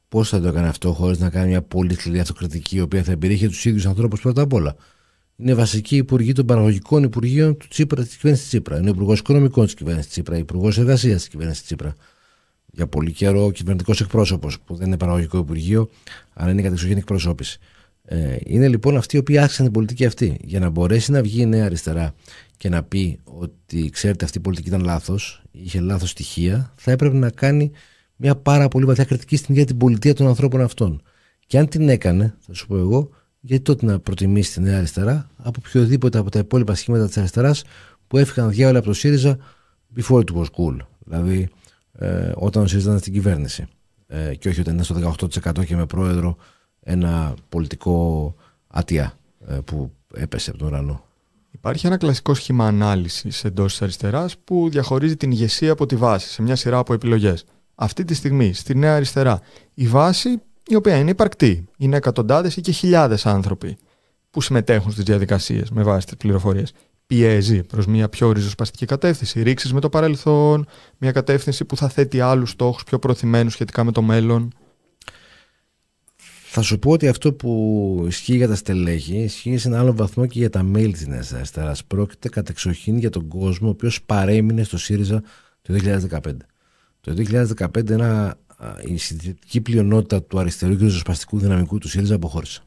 Πώς 0.09 0.29
θα 0.29 0.41
το 0.41 0.47
έκανε 0.47 0.67
αυτό 0.67 0.93
χωρίς 0.93 1.19
να 1.19 1.29
κάνει 1.29 1.47
μια 1.47 1.61
πολύ 1.61 1.93
σκληρή 1.93 2.19
αυτοκριτική, 2.19 2.75
η 2.75 2.81
οποία 2.81 3.03
θα 3.03 3.11
εμπεριείχε 3.11 3.47
τους 3.47 3.65
ίδιους 3.65 3.85
ανθρώπους 3.85 4.21
πρώτα 4.21 4.41
απ' 4.41 4.53
όλα; 4.53 4.75
Είναι 5.41 5.53
βασική 5.53 5.95
υπουργή 5.95 6.33
των 6.33 6.45
παραγωγικών 6.45 7.03
υπουργείων 7.03 7.57
του 7.57 7.67
Τσίπρα, 7.67 8.03
της 8.03 8.15
κυβέρνησης 8.15 8.47
Τσίπρα. 8.47 8.77
Είναι 8.77 8.89
υπουργός 8.89 9.19
οικονομικών 9.19 9.65
της 9.65 9.73
κυβέρνησης 9.73 10.11
Τσίπρα, 10.11 10.37
υπουργός 10.37 10.77
εργασίας 10.77 11.15
της 11.15 11.27
κυβέρνησης 11.27 11.63
Τσίπρα. 11.63 11.95
Για 12.65 12.87
πολύ 12.87 13.11
καιρό 13.11 13.51
κυβερνητικός 13.51 14.01
εκπρόσωπος, 14.01 14.59
που 14.59 14.75
δεν 14.75 14.87
είναι 14.87 14.97
παραγωγικό 14.97 15.37
υπουργείο, 15.37 15.89
αλλά 16.33 16.51
είναι 16.51 16.61
κατεξοχήν 16.61 16.97
εκπροσώπηση. 16.97 17.59
Ε, 18.05 18.37
είναι 18.43 18.67
λοιπόν 18.67 18.97
αυτοί 18.97 19.15
οι 19.15 19.19
οποίοι 19.19 19.37
άρχισαν 19.37 19.65
την 19.65 19.73
πολιτική 19.73 20.05
αυτή. 20.05 20.37
Για 20.41 20.59
να 20.59 20.69
μπορέσει 20.69 21.11
να 21.11 21.21
βγει 21.21 21.41
η 21.41 21.45
νέα 21.45 21.65
αριστερά 21.65 22.13
και 22.57 22.69
να 22.69 22.83
πει 22.83 23.19
ότι 23.23 23.89
ξέρετε 23.89 24.25
αυτή 24.25 24.37
η 24.37 24.41
πολιτική 24.41 24.67
ήταν 24.67 24.83
λάθος, 24.83 25.41
είχε 25.51 25.79
λάθος 25.79 26.09
στοιχεία, 26.09 26.73
θα 26.75 26.91
έπρεπε 26.91 27.17
να 27.17 27.29
κάνει 27.29 27.71
μια 28.15 28.35
πάρα 28.35 28.67
πολύ 28.67 28.85
βαθιά 28.85 29.03
κριτική 29.03 29.35
στην 29.35 29.53
ίδια 29.53 29.65
την 29.65 29.77
πολιτεία 29.77 30.13
των 30.13 30.27
ανθρώπων 30.27 30.61
αυτών. 30.61 31.01
Και 31.47 31.57
αν 31.57 31.67
την 31.67 31.89
έκανε, 31.89 32.35
θα 32.39 32.53
σου 32.53 32.67
πω 32.67 32.77
εγώ, 32.77 33.09
γιατί 33.41 33.63
τότε 33.63 33.85
να 33.85 33.99
προτιμήσει 33.99 34.53
τη 34.53 34.61
Νέα 34.61 34.77
Αριστερά 34.77 35.29
από 35.37 35.61
οποιοδήποτε 35.65 36.17
από 36.17 36.29
τα 36.31 36.39
υπόλοιπα 36.39 36.75
σχήματα 36.75 37.07
της 37.07 37.17
αριστεράς 37.17 37.63
που 38.07 38.17
έφυγαν 38.17 38.49
διάολα 38.49 38.77
από 38.77 38.87
το 38.87 38.93
ΣΥΡΙΖΑ 38.93 39.37
before 39.95 40.19
it 40.19 40.35
was 40.35 40.43
cool. 40.43 40.77
Δηλαδή 40.99 41.49
ε, 41.93 42.31
όταν 42.35 42.63
ο 42.63 42.67
ΣΥΡΙΖΑ 42.67 42.87
ήταν 42.87 42.99
στην 42.99 43.13
κυβέρνηση. 43.13 43.65
Ε, 44.07 44.35
και 44.35 44.49
όχι 44.49 44.59
όταν 44.59 44.73
ήταν 44.79 44.85
στο 44.85 45.15
18% 45.59 45.65
και 45.65 45.75
με 45.75 45.85
πρόεδρο 45.85 46.37
ένα 46.79 47.33
πολιτικό 47.49 48.35
ατιά 48.67 49.17
ε, 49.47 49.57
που 49.65 49.91
έπεσε 50.13 50.49
από 50.49 50.59
τον 50.59 50.67
ουρανό. 50.67 51.03
Υπάρχει 51.51 51.87
ένα 51.87 51.97
κλασικό 51.97 52.33
σχήμα 52.33 52.67
ανάλυσης 52.67 53.43
εντός 53.43 53.71
της 53.71 53.81
αριστεράς 53.81 54.37
που 54.37 54.69
διαχωρίζει 54.69 55.17
την 55.17 55.31
ηγεσία 55.31 55.71
από 55.71 55.85
τη 55.85 55.95
βάση 55.95 56.27
σε 56.27 56.41
μια 56.41 56.55
σειρά 56.55 56.77
από 56.77 56.93
επιλογές 56.93 57.45
αυτή 57.75 58.05
τη 58.05 58.13
στιγμή 58.13 58.53
στη 58.53 58.75
Νέα 58.75 58.95
Αριστερά 58.95 59.41
η 59.73 59.87
βάση 59.87 60.41
η 60.73 60.75
οποία 60.75 60.97
είναι 60.97 61.09
υπαρκτή. 61.09 61.65
Είναι 61.77 61.97
εκατοντάδες 61.97 62.55
ή 62.55 62.61
και 62.61 62.71
χιλιάδες 62.71 63.25
άνθρωποι 63.25 63.77
που 64.29 64.41
συμμετέχουν 64.41 64.91
στις 64.91 65.03
διαδικασίες 65.03 65.69
με 65.71 65.83
βάση 65.83 66.05
τις 66.05 66.17
πληροφορίες. 66.17 66.73
Πιέζει 67.07 67.63
προς 67.63 67.85
μια 67.85 68.09
πιο 68.09 68.31
ριζοσπαστική 68.31 68.85
κατεύθυνση. 68.85 69.41
Ρίξει 69.41 69.73
με 69.73 69.79
το 69.79 69.89
παρελθόν, 69.89 70.67
μια 70.97 71.11
κατεύθυνση 71.11 71.65
που 71.65 71.77
θα 71.77 71.89
θέτει 71.89 72.19
άλλους 72.19 72.49
στόχους 72.49 72.83
πιο 72.83 72.99
προθυμένου 72.99 73.49
σχετικά 73.49 73.83
με 73.83 73.91
το 73.91 74.01
μέλλον. 74.01 74.53
Θα 76.53 76.61
σου 76.61 76.79
πω 76.79 76.91
ότι 76.91 77.07
αυτό 77.07 77.33
που 77.33 78.03
ισχύει 78.07 78.35
για 78.35 78.47
τα 78.47 78.55
στελέχη 78.55 79.17
ισχύει 79.17 79.57
σε 79.57 79.67
ένα 79.67 79.79
άλλο 79.79 79.93
βαθμό 79.93 80.25
και 80.25 80.39
για 80.39 80.49
τα 80.49 80.63
μέλη 80.63 80.93
της 80.93 81.07
Νέας 81.07 81.33
Αριστεράς. 81.33 81.85
Πρόκειται 81.85 82.29
κατεξοχήν 82.29 82.97
για 82.97 83.09
τον 83.09 83.27
κόσμο 83.27 83.67
ο 83.67 83.71
οποίος 83.71 84.01
παρέμεινε 84.03 84.63
στο 84.63 84.77
ΣΥΡΙΖΑ 84.77 85.23
το 85.61 85.73
2015. 85.73 86.19
Το 87.01 87.13
2015 87.13 87.89
ένα, 87.89 88.37
η 88.85 88.97
συντηρητική 88.97 89.61
πλειονότητα 89.61 90.23
του 90.23 90.39
αριστερού 90.39 90.71
και 90.71 90.83
του 90.83 90.89
ζωσπαστικού 90.89 91.39
δυναμικού 91.39 91.77
του 91.77 91.87
ΣΥΡΙΖΑ 91.87 92.15
αποχώρησε. 92.15 92.61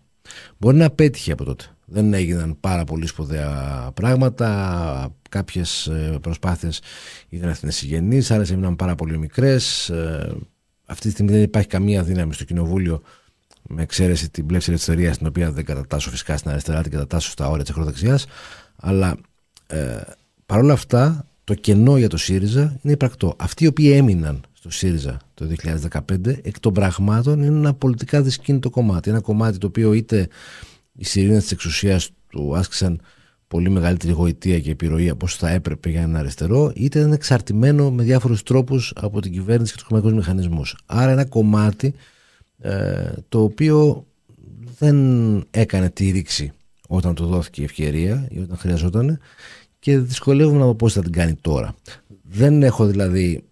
Μπορεί 0.58 0.76
να 0.76 0.90
πέτυχε 0.90 1.32
από 1.32 1.44
τότε. 1.44 1.64
Δεν 1.84 2.14
έγιναν 2.14 2.56
πάρα 2.60 2.84
πολύ 2.84 3.06
σπουδαία 3.06 3.90
πράγματα. 3.94 5.14
Κάποιες 5.28 5.90
προσπάθειες 6.20 6.80
ήταν 7.28 7.54
συγγενείς, 7.66 8.30
άλλες 8.30 8.50
έμειναν 8.50 8.76
πάρα 8.76 8.94
πολύ 8.94 9.18
μικρές. 9.18 9.88
Ε, 9.88 10.36
αυτή 10.86 11.06
τη 11.06 11.10
στιγμή 11.10 11.30
δεν 11.30 11.42
υπάρχει 11.42 11.68
καμία 11.68 12.02
δύναμη 12.02 12.34
στο 12.34 12.44
κοινοβούλιο, 12.44 13.02
με 13.62 13.82
εξαίρεση 13.82 14.30
την 14.30 14.46
πλεύση 14.46 14.70
ελευθερίας, 14.70 15.18
την 15.18 15.26
οποία 15.26 15.52
δεν 15.52 15.64
κατατάσσω 15.64 16.10
φυσικά 16.10 16.36
στην 16.36 16.50
αριστερά, 16.50 16.82
την 16.82 16.90
κατατάσσω 16.90 17.30
στα 17.30 17.48
όρια 17.48 17.62
της 17.62 17.72
ακροδεξιάς. 17.72 18.26
Αλλά 18.76 19.16
ε, 19.66 20.00
παρόλα 20.46 20.72
αυτά, 20.72 21.26
το 21.44 21.54
κενό 21.54 21.98
για 21.98 22.08
το 22.08 22.16
ΣΥΡΙΖΑ 22.16 22.78
είναι 22.82 22.92
υπαρκτό. 22.92 23.34
Αυτοί 23.38 23.64
οι 23.64 23.66
οποίοι 23.66 23.92
έμειναν 23.94 24.44
στο 24.64 24.72
ΣΥΡΙΖΑ 24.72 25.16
το 25.34 25.46
2015 25.90 26.26
εκ 26.42 26.60
των 26.60 26.72
πραγμάτων 26.72 27.42
είναι 27.42 27.58
ένα 27.58 27.74
πολιτικά 27.74 28.22
δυσκίνητο 28.22 28.70
κομμάτι. 28.70 29.10
Ένα 29.10 29.20
κομμάτι 29.20 29.58
το 29.58 29.66
οποίο 29.66 29.92
είτε 29.92 30.28
οι 30.92 31.04
σιρήνες 31.04 31.42
της 31.42 31.52
εξουσίας 31.52 32.10
του 32.28 32.56
άσκησαν 32.56 33.00
πολύ 33.48 33.68
μεγαλύτερη 33.68 34.12
γοητεία 34.12 34.60
και 34.60 34.70
επιρροή 34.70 35.08
από 35.08 35.24
όσο 35.24 35.36
θα 35.38 35.50
έπρεπε 35.50 35.90
για 35.90 36.02
ένα 36.02 36.18
αριστερό, 36.18 36.72
είτε 36.74 36.98
ήταν 36.98 37.12
εξαρτημένο 37.12 37.90
με 37.90 38.02
διάφορους 38.02 38.42
τρόπους 38.42 38.92
από 38.96 39.20
την 39.20 39.32
κυβέρνηση 39.32 39.72
και 39.72 39.78
τους 39.78 39.86
χρηματικού 39.86 40.14
μηχανισμούς. 40.14 40.76
Άρα 40.86 41.10
ένα 41.10 41.24
κομμάτι 41.24 41.94
ε, 42.58 43.12
το 43.28 43.42
οποίο 43.42 44.06
δεν 44.78 44.96
έκανε 45.50 45.90
τη 45.90 46.10
ρήξη 46.10 46.52
όταν 46.88 47.14
του 47.14 47.26
δόθηκε 47.26 47.60
η 47.60 47.64
ευκαιρία 47.64 48.28
ή 48.30 48.38
όταν 48.38 48.56
χρειαζόταν 48.56 49.18
και 49.78 49.98
δυσκολεύομαι 49.98 50.58
να 50.58 50.64
δω 50.64 50.74
πώς 50.74 50.92
θα 50.92 51.02
την 51.02 51.12
κάνει 51.12 51.34
τώρα. 51.34 51.74
Δεν 52.22 52.62
έχω 52.62 52.86
δηλαδή 52.86 53.44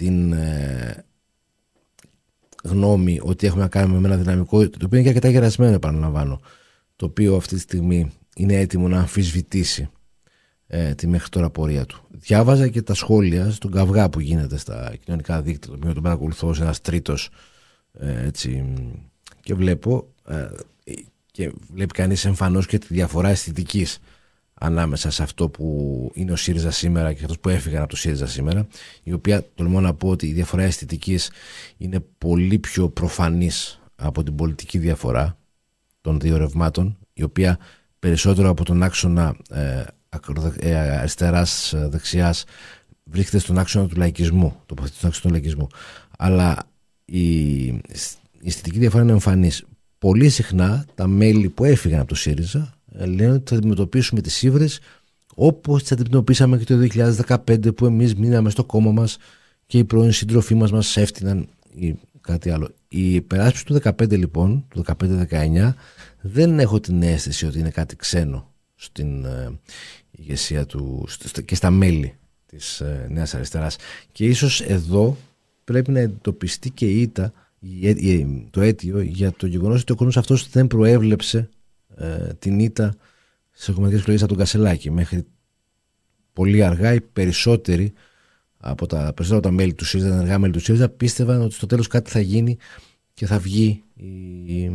την 0.00 0.32
ε, 0.32 1.04
γνώμη 2.64 3.20
ότι 3.22 3.46
έχουμε 3.46 3.62
να 3.62 3.68
κάνουμε 3.68 4.00
με 4.00 4.08
ένα 4.08 4.16
δυναμικό 4.16 4.68
το 4.68 4.78
οποίο 4.84 4.98
είναι 4.98 5.02
και 5.02 5.08
αρκετά 5.08 5.28
γερασμένο 5.28 5.74
επαναλαμβάνω 5.74 6.40
το 6.96 7.06
οποίο 7.06 7.36
αυτή 7.36 7.54
τη 7.54 7.60
στιγμή 7.60 8.10
είναι 8.36 8.54
έτοιμο 8.54 8.88
να 8.88 8.98
αμφισβητήσει 8.98 9.90
ε, 10.66 10.94
τη 10.94 11.06
μέχρι 11.06 11.28
τώρα 11.28 11.50
πορεία 11.50 11.86
του. 11.86 12.04
Διάβαζα 12.10 12.68
και 12.68 12.82
τα 12.82 12.94
σχόλια 12.94 13.50
στον 13.50 13.70
καυγά 13.70 14.08
που 14.08 14.20
γίνεται 14.20 14.58
στα 14.58 14.94
κοινωνικά 15.04 15.42
δίκτυα 15.42 15.70
το 15.70 15.76
οποίο 15.76 15.92
τον 15.92 16.02
παρακολουθώ 16.02 16.48
ως 16.48 16.60
ένας 16.60 16.80
τρίτος 16.80 17.30
ε, 17.92 18.26
έτσι, 18.26 18.74
και 19.40 19.54
βλέπω 19.54 20.08
ε, 20.28 20.48
και 21.30 21.52
βλέπει 21.72 21.92
κανείς 21.92 22.24
εμφανώς 22.24 22.66
και 22.66 22.78
τη 22.78 22.86
διαφορά 22.90 23.28
αισθητικής 23.28 23.98
ανάμεσα 24.62 25.10
σε 25.10 25.22
αυτό 25.22 25.48
που 25.48 26.10
είναι 26.14 26.32
ο 26.32 26.36
ΣΥΡΙΖΑ 26.36 26.70
σήμερα 26.70 27.12
και 27.12 27.24
αυτό 27.24 27.36
που 27.40 27.48
έφυγαν 27.48 27.80
από 27.80 27.90
το 27.90 27.96
ΣΥΡΙΖΑ 27.96 28.26
σήμερα, 28.26 28.66
η 29.02 29.12
οποία 29.12 29.44
τολμώ 29.54 29.80
να 29.80 29.94
πω 29.94 30.08
ότι 30.08 30.26
η 30.26 30.32
διαφορά 30.32 30.62
αισθητικής 30.62 31.30
είναι 31.76 32.00
πολύ 32.18 32.58
πιο 32.58 32.88
προφανής 32.88 33.80
από 33.94 34.22
την 34.22 34.34
πολιτική 34.34 34.78
διαφορά 34.78 35.38
των 36.00 36.20
δύο 36.20 36.36
ρευμάτων, 36.36 36.98
η 37.12 37.22
οποία 37.22 37.58
περισσότερο 37.98 38.48
από 38.48 38.64
τον 38.64 38.82
άξονα 38.82 39.36
ε, 39.50 39.84
ε, 40.58 40.74
αριστεράς 40.74 41.72
ε, 41.72 41.88
δεξιάς 41.90 42.44
βρίσκεται 43.04 43.38
στον 43.38 43.58
άξονα 43.58 43.86
του 43.86 43.96
λαϊκισμού, 43.96 44.56
τοποθετείται 44.66 44.98
στον 44.98 45.08
άξονα 45.08 45.34
του 45.34 45.40
λαϊκισμού. 45.40 45.66
Αλλά 46.18 46.56
η, 47.04 47.64
η 47.66 47.82
αισθητική 48.44 48.78
διαφορά 48.78 49.02
είναι 49.02 49.12
εμφανής. 49.12 49.64
Πολύ 49.98 50.28
συχνά 50.28 50.86
τα 50.94 51.06
μέλη 51.06 51.48
που 51.48 51.64
έφυγαν 51.64 52.00
από 52.00 52.08
το 52.08 52.14
ΣΥΡΙΖΑ 52.14 52.58
ε, 52.58 52.79
λένε 52.92 53.32
ότι 53.32 53.50
θα 53.50 53.56
αντιμετωπίσουμε 53.56 54.20
τις 54.20 54.42
ύβρες 54.42 54.80
όπως 55.34 55.82
τις 55.82 55.92
αντιμετωπίσαμε 55.92 56.58
και 56.58 56.64
το 56.64 56.86
2015 57.46 57.74
που 57.74 57.86
εμείς 57.86 58.14
μείναμε 58.14 58.50
στο 58.50 58.64
κόμμα 58.64 58.92
μας 58.92 59.16
και 59.66 59.78
οι 59.78 59.84
πρώην 59.84 60.12
συντροφοί 60.12 60.54
μας 60.54 60.72
μας 60.72 60.96
έφτιαναν 60.96 61.48
ή 61.74 61.94
κάτι 62.20 62.50
άλλο. 62.50 62.68
Η 62.88 63.14
υπεράσπιση 63.14 63.64
του 63.64 63.80
2015 63.82 64.10
λοιπόν, 64.10 64.64
του 64.68 64.84
15-19 65.30 65.72
δεν 66.20 66.58
έχω 66.58 66.80
την 66.80 67.02
αίσθηση 67.02 67.46
ότι 67.46 67.58
είναι 67.58 67.70
κάτι 67.70 67.96
ξένο 67.96 68.52
στην 68.74 69.24
ε, 69.24 69.58
ηγεσία 70.10 70.66
του 70.66 71.06
και 71.44 71.54
στα 71.54 71.70
μέλη 71.70 72.14
της 72.46 72.80
ε, 72.80 73.06
Νέας 73.10 73.34
Αριστεράς 73.34 73.76
και 74.12 74.24
ίσως 74.24 74.60
εδώ 74.60 75.16
πρέπει 75.64 75.90
να 75.90 76.00
εντοπιστεί 76.00 76.70
και 76.70 76.86
η 76.86 77.00
ήττα 77.00 77.32
το 78.50 78.60
αίτιο 78.60 79.00
για 79.00 79.32
το 79.32 79.46
γεγονός 79.46 79.80
ότι 79.80 79.92
ο 79.92 79.94
κόσμος 79.94 80.16
αυτός 80.16 80.48
δεν 80.48 80.66
προέβλεψε 80.66 81.48
ε, 82.00 82.34
την 82.38 82.58
ήττα 82.58 82.94
στι 83.50 83.72
κομματικές 83.72 84.00
εκλογές 84.00 84.22
από 84.22 84.30
τον 84.30 84.40
Κασελάκη. 84.40 84.90
Μέχρι 84.90 85.26
πολύ 86.32 86.64
αργά 86.64 86.92
οι 86.94 87.00
περισσότεροι 87.00 87.92
από 88.58 88.86
τα 88.86 88.96
περισσότερα 88.96 89.36
από 89.36 89.46
τα 89.46 89.50
μέλη 89.50 89.74
του 89.74 89.84
ΣΥΡΙΖΑ, 89.84 90.08
τα 90.08 90.14
ενεργά 90.14 90.38
μέλη 90.38 90.52
του 90.52 90.60
ΣΥΡΙΖΑ, 90.60 90.88
πίστευαν 90.88 91.42
ότι 91.42 91.54
στο 91.54 91.66
τέλος 91.66 91.86
κάτι 91.86 92.10
θα 92.10 92.20
γίνει 92.20 92.56
και 93.14 93.26
θα 93.26 93.38
βγει 93.38 93.82
η, 94.44 94.70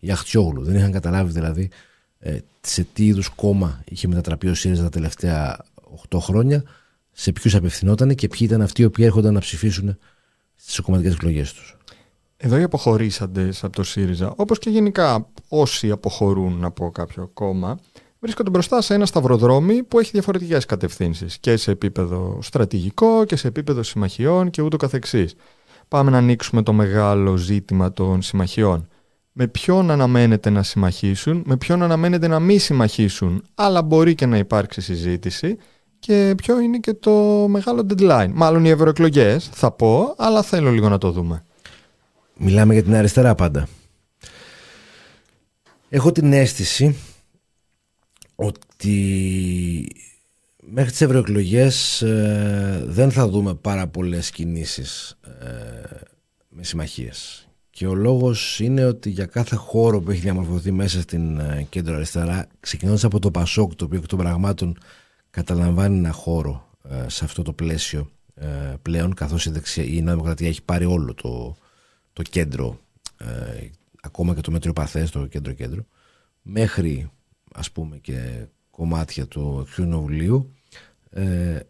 η 0.00 0.10
Αχτιόγλου. 0.10 0.62
Δεν 0.62 0.76
είχαν 0.76 0.92
καταλάβει 0.92 1.32
δηλαδή 1.32 1.70
ε, 2.18 2.38
σε 2.60 2.86
τι 2.92 3.06
είδους 3.06 3.28
κόμμα 3.28 3.82
είχε 3.84 4.08
μετατραπεί 4.08 4.48
ο 4.48 4.54
ΣΥΡΙΖΑ 4.54 4.82
τα 4.82 4.88
τελευταία 4.88 5.64
8 6.08 6.18
χρόνια, 6.20 6.62
σε 7.12 7.32
ποιους 7.32 7.54
απευθυνόταν 7.54 8.14
και 8.14 8.28
ποιοι 8.28 8.40
ήταν 8.42 8.62
αυτοί 8.62 8.82
οι 8.82 8.84
οποίοι 8.84 9.04
έρχονταν 9.06 9.34
να 9.34 9.40
ψηφίσουν 9.40 9.98
στις 10.54 10.80
κομματικές 10.80 11.14
εκλογές 11.14 11.52
τους. 11.52 11.76
Εδώ 12.44 12.58
οι 12.58 12.62
αποχωρήσαντες 12.62 13.64
από 13.64 13.76
το 13.76 13.82
ΣΥΡΙΖΑ, 13.82 14.32
όπως 14.36 14.58
και 14.58 14.70
γενικά 14.70 15.26
όσοι 15.48 15.90
αποχωρούν 15.90 16.64
από 16.64 16.90
κάποιο 16.90 17.30
κόμμα, 17.34 17.78
βρίσκονται 18.20 18.50
μπροστά 18.50 18.80
σε 18.82 18.94
ένα 18.94 19.06
σταυροδρόμι 19.06 19.82
που 19.82 19.98
έχει 19.98 20.10
διαφορετικές 20.12 20.66
κατευθύνσεις 20.66 21.38
και 21.38 21.56
σε 21.56 21.70
επίπεδο 21.70 22.38
στρατηγικό 22.42 23.24
και 23.24 23.36
σε 23.36 23.48
επίπεδο 23.48 23.82
συμμαχιών 23.82 24.50
και 24.50 24.62
ούτω 24.62 24.76
καθεξής. 24.76 25.34
Πάμε 25.88 26.10
να 26.10 26.18
ανοίξουμε 26.18 26.62
το 26.62 26.72
μεγάλο 26.72 27.36
ζήτημα 27.36 27.92
των 27.92 28.22
συμμαχιών. 28.22 28.88
Με 29.32 29.46
ποιον 29.46 29.90
αναμένεται 29.90 30.50
να 30.50 30.62
συμμαχίσουν, 30.62 31.42
με 31.46 31.56
ποιον 31.56 31.82
αναμένεται 31.82 32.28
να 32.28 32.38
μην 32.38 32.60
συμμαχίσουν, 32.60 33.42
αλλά 33.54 33.82
μπορεί 33.82 34.14
και 34.14 34.26
να 34.26 34.38
υπάρξει 34.38 34.80
συζήτηση 34.80 35.56
και 35.98 36.34
ποιο 36.36 36.60
είναι 36.60 36.78
και 36.78 36.94
το 36.94 37.46
μεγάλο 37.48 37.86
deadline. 37.88 38.30
Μάλλον 38.32 38.64
οι 38.64 38.70
ευρωεκλογές, 38.70 39.48
θα 39.52 39.70
πω, 39.70 40.14
αλλά 40.16 40.42
θέλω 40.42 40.70
λίγο 40.70 40.88
να 40.88 40.98
το 40.98 41.10
δούμε. 41.10 41.42
Μιλάμε 42.36 42.72
για 42.72 42.82
την 42.82 42.94
αριστερά 42.94 43.34
πάντα. 43.34 43.68
Έχω 45.88 46.12
την 46.12 46.32
αίσθηση 46.32 46.96
ότι 48.34 49.86
μέχρι 50.60 50.90
τις 50.90 51.00
ευρωεκλογές 51.00 52.02
ε, 52.02 52.84
δεν 52.86 53.10
θα 53.10 53.28
δούμε 53.28 53.54
πάρα 53.54 53.86
πολλές 53.86 54.30
κινήσεις 54.30 55.18
ε, 55.22 55.46
με 56.48 56.64
συμμαχίες. 56.64 57.48
Και 57.70 57.86
ο 57.86 57.94
λόγος 57.94 58.60
είναι 58.60 58.84
ότι 58.84 59.10
για 59.10 59.26
κάθε 59.26 59.56
χώρο 59.56 60.00
που 60.00 60.10
έχει 60.10 60.20
διαμορφωθεί 60.20 60.70
μέσα 60.70 61.00
στην 61.00 61.38
ε, 61.38 61.66
κέντρο 61.68 61.94
αριστερά, 61.94 62.46
ξεκινώντας 62.60 63.04
από 63.04 63.18
το 63.18 63.30
Πασόκ, 63.30 63.74
το 63.74 63.84
οποίο 63.84 63.98
εκ 63.98 64.06
των 64.06 64.18
πραγμάτων 64.18 64.78
καταλαμβάνει 65.30 65.98
ένα 65.98 66.12
χώρο 66.12 66.70
ε, 66.90 67.08
σε 67.08 67.24
αυτό 67.24 67.42
το 67.42 67.52
πλαίσιο 67.52 68.10
ε, 68.34 68.46
πλέον, 68.82 69.14
καθώς 69.14 69.46
η, 69.46 69.50
δεξιά, 69.50 69.84
η 69.84 70.02
Νέα 70.02 70.12
Δημοκρατία 70.12 70.48
έχει 70.48 70.62
πάρει 70.62 70.84
όλο 70.84 71.14
το, 71.14 71.56
το 72.14 72.22
κέντρο, 72.22 72.80
ακόμα 74.02 74.34
και 74.34 74.40
το 74.40 74.50
μετριοπαθές, 74.50 75.10
το 75.10 75.26
κέντρο-κέντρο, 75.26 75.84
μέχρι 76.42 77.10
ας 77.54 77.70
πούμε 77.70 77.98
και 77.98 78.46
κομμάτια 78.70 79.26
του 79.26 79.66
Κοινοβουλίου, 79.74 80.54
ε, 81.10 81.60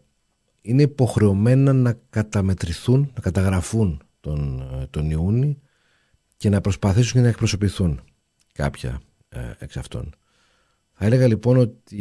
είναι 0.61 0.81
υποχρεωμένα 0.81 1.73
να 1.73 1.97
καταμετρηθούν, 2.09 3.11
να 3.15 3.21
καταγραφούν 3.21 4.01
τον, 4.19 4.63
τον 4.89 5.11
Ιούνι 5.11 5.57
και 6.37 6.49
να 6.49 6.61
προσπαθήσουν 6.61 7.13
και 7.13 7.19
να 7.19 7.27
εκπροσωπηθούν 7.27 8.01
κάποια 8.51 9.01
ε, 9.29 9.39
εξ 9.57 9.77
αυτών. 9.77 10.15
Θα 10.93 11.05
έλεγα 11.05 11.27
λοιπόν 11.27 11.57
ότι 11.57 11.95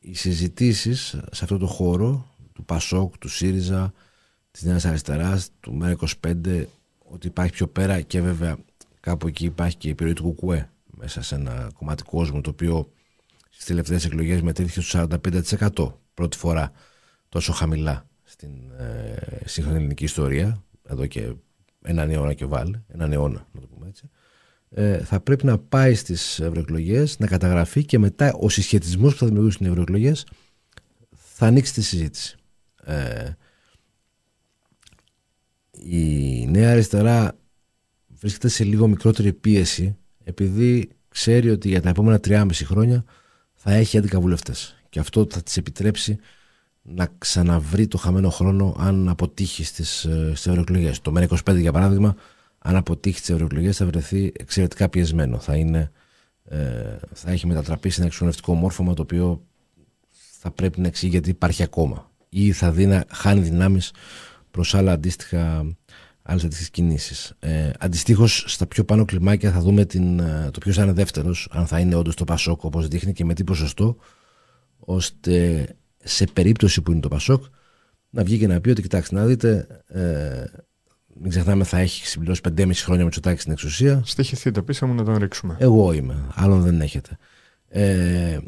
οι 0.00 0.14
συζητήσεις 0.14 1.06
σε 1.30 1.44
αυτό 1.44 1.58
το 1.58 1.66
χώρο 1.66 2.36
του 2.52 2.64
Πασόκ, 2.64 3.18
του 3.18 3.28
ΣΥΡΙΖΑ, 3.28 3.92
της 4.50 4.62
Νέας 4.62 4.84
Αριστεράς, 4.84 5.48
του 5.60 5.78
ΜΕΡΑ25 5.82 6.64
ότι 7.10 7.26
υπάρχει 7.26 7.52
πιο 7.52 7.66
πέρα 7.66 8.00
και 8.00 8.20
βέβαια 8.20 8.56
κάπου 9.00 9.26
εκεί 9.26 9.44
υπάρχει 9.44 9.76
και 9.76 9.88
η 9.88 9.90
επιρροή 9.90 10.12
του 10.12 10.22
Κουκουέ 10.22 10.70
μέσα 10.86 11.22
σε 11.22 11.34
ένα 11.34 11.70
κομμάτι 11.74 12.02
κόσμου 12.02 12.40
το 12.40 12.50
οποίο 12.50 12.90
στις 13.50 13.64
τελευταίες 13.64 14.04
εκλογές 14.04 14.42
μετρήθηκε 14.42 14.80
στο 14.80 15.06
45% 15.84 15.92
πρώτη 16.14 16.36
φορά 16.36 16.72
τόσο 17.28 17.52
χαμηλά 17.52 18.06
στην 18.22 18.50
ε, 18.78 19.16
σύγχρονη 19.44 19.78
ελληνική 19.78 20.04
ιστορία. 20.04 20.62
Εδώ 20.88 21.06
και 21.06 21.32
έναν 21.82 22.10
αιώνα 22.10 22.34
και 22.34 22.44
βάλει, 22.44 22.84
έναν 22.88 23.12
αιώνα 23.12 23.46
να 23.52 23.60
το 23.60 23.66
πούμε 23.66 23.88
έτσι. 23.88 24.10
Ε, 24.70 24.98
θα 24.98 25.20
πρέπει 25.20 25.46
να 25.46 25.58
πάει 25.58 25.94
στις 25.94 26.40
ευρωεκλογές, 26.40 27.18
να 27.18 27.26
καταγραφεί 27.26 27.84
και 27.84 27.98
μετά 27.98 28.34
ο 28.34 28.48
συσχετισμός 28.48 29.12
που 29.12 29.18
θα 29.18 29.26
δημιουργήσουν 29.26 29.66
οι 29.66 29.68
ευρωεκλογές 29.68 30.26
θα 31.16 31.46
ανοίξει 31.46 31.72
τη 31.72 31.82
συζήτηση. 31.82 32.36
Ε, 32.84 33.30
η 35.84 36.46
νέα 36.50 36.70
αριστερά 36.70 37.36
βρίσκεται 38.06 38.48
σε 38.48 38.64
λίγο 38.64 38.88
μικρότερη 38.88 39.32
πίεση 39.32 39.96
επειδή 40.24 40.88
ξέρει 41.08 41.50
ότι 41.50 41.68
για 41.68 41.82
τα 41.82 41.88
επόμενα 41.88 42.20
3,5 42.24 42.50
χρόνια 42.52 43.04
θα 43.54 43.72
έχει 43.72 44.00
11 44.02 44.20
βουλευτές. 44.20 44.76
Και 44.88 44.98
αυτό 44.98 45.26
θα 45.30 45.42
της 45.42 45.56
επιτρέψει 45.56 46.18
να 46.82 47.08
ξαναβρει 47.18 47.86
το 47.86 47.98
χαμένο 47.98 48.30
χρόνο 48.30 48.76
αν 48.78 49.08
αποτύχει 49.08 49.64
στις 49.64 50.04
ε, 50.04 50.32
ευρωεκλογές. 50.34 51.00
Το 51.00 51.12
ΜΕΡΑ25 51.16 51.56
για 51.56 51.72
παράδειγμα 51.72 52.16
αν 52.58 52.76
αποτύχει 52.76 53.20
τι 53.20 53.32
ευρωεκλογές, 53.32 53.76
θα 53.76 53.86
βρεθεί 53.86 54.32
εξαιρετικά 54.38 54.88
πιεσμένο. 54.88 55.38
Θα, 55.38 55.56
είναι, 55.56 55.90
ε, 56.44 56.96
θα 57.12 57.30
έχει 57.30 57.46
μετατραπεί 57.46 57.90
σε 57.90 58.00
ένα 58.00 58.06
εξονευτικό 58.06 58.54
μόρφωμα 58.54 58.94
το 58.94 59.02
οποίο 59.02 59.42
θα 60.40 60.50
πρέπει 60.50 60.80
να 60.80 60.86
εξηγεί 60.86 61.12
γιατί 61.12 61.30
υπάρχει 61.30 61.62
ακόμα. 61.62 62.10
Ή 62.28 62.52
θα 62.52 62.72
δει 62.72 62.86
να 62.86 63.04
χάνει 63.10 63.40
δυνάμεις 63.40 63.92
προς 64.56 64.74
άλλα 64.74 64.92
αντίστοιχα 64.92 65.64
άλλες 66.26 66.44
αντίστοιχες 66.44 66.70
κινήσεις. 66.70 67.34
Ε, 67.38 67.70
Αντιστοίχως, 67.78 68.44
στα 68.46 68.66
πιο 68.66 68.84
πάνω 68.84 69.04
κλιμάκια 69.04 69.52
θα 69.52 69.60
δούμε 69.60 69.84
την, 69.84 70.18
ε, 70.20 70.48
το 70.52 70.58
ποιος 70.58 70.76
θα 70.76 70.82
είναι 70.82 70.92
δεύτερος, 70.92 71.48
αν 71.50 71.66
θα 71.66 71.80
είναι 71.80 71.94
όντως 71.94 72.14
το 72.14 72.24
Πασόκ 72.24 72.64
όπως 72.64 72.88
δείχνει 72.88 73.12
και 73.12 73.24
με 73.24 73.34
τι 73.34 73.44
ποσοστό, 73.44 73.96
ώστε 74.78 75.66
σε 76.04 76.24
περίπτωση 76.32 76.82
που 76.82 76.92
είναι 76.92 77.00
το 77.00 77.08
Πασόκ 77.08 77.44
να 78.10 78.24
βγει 78.24 78.38
και 78.38 78.46
να 78.46 78.60
πει 78.60 78.70
ότι 78.70 78.82
κοιτάξτε 78.82 79.14
να 79.14 79.24
δείτε, 79.24 79.66
ε, 79.88 80.44
μην 81.20 81.30
ξεχνάμε, 81.30 81.64
θα 81.64 81.78
έχει 81.78 82.06
συμπληρώσει 82.06 82.40
5,5 82.40 82.72
χρόνια 82.84 83.04
με 83.04 83.10
τσοτάκι 83.10 83.40
στην 83.40 83.52
εξουσία. 83.52 84.02
Στοιχηθείτε 84.04 84.62
πίσω 84.62 84.86
μου 84.86 84.94
να 84.94 85.04
τον 85.04 85.16
ρίξουμε. 85.16 85.56
Εγώ 85.58 85.92
είμαι. 85.92 86.24
Άλλον 86.34 86.60
δεν 86.60 86.80
έχετε. 86.80 87.18
Ε, 87.68 88.38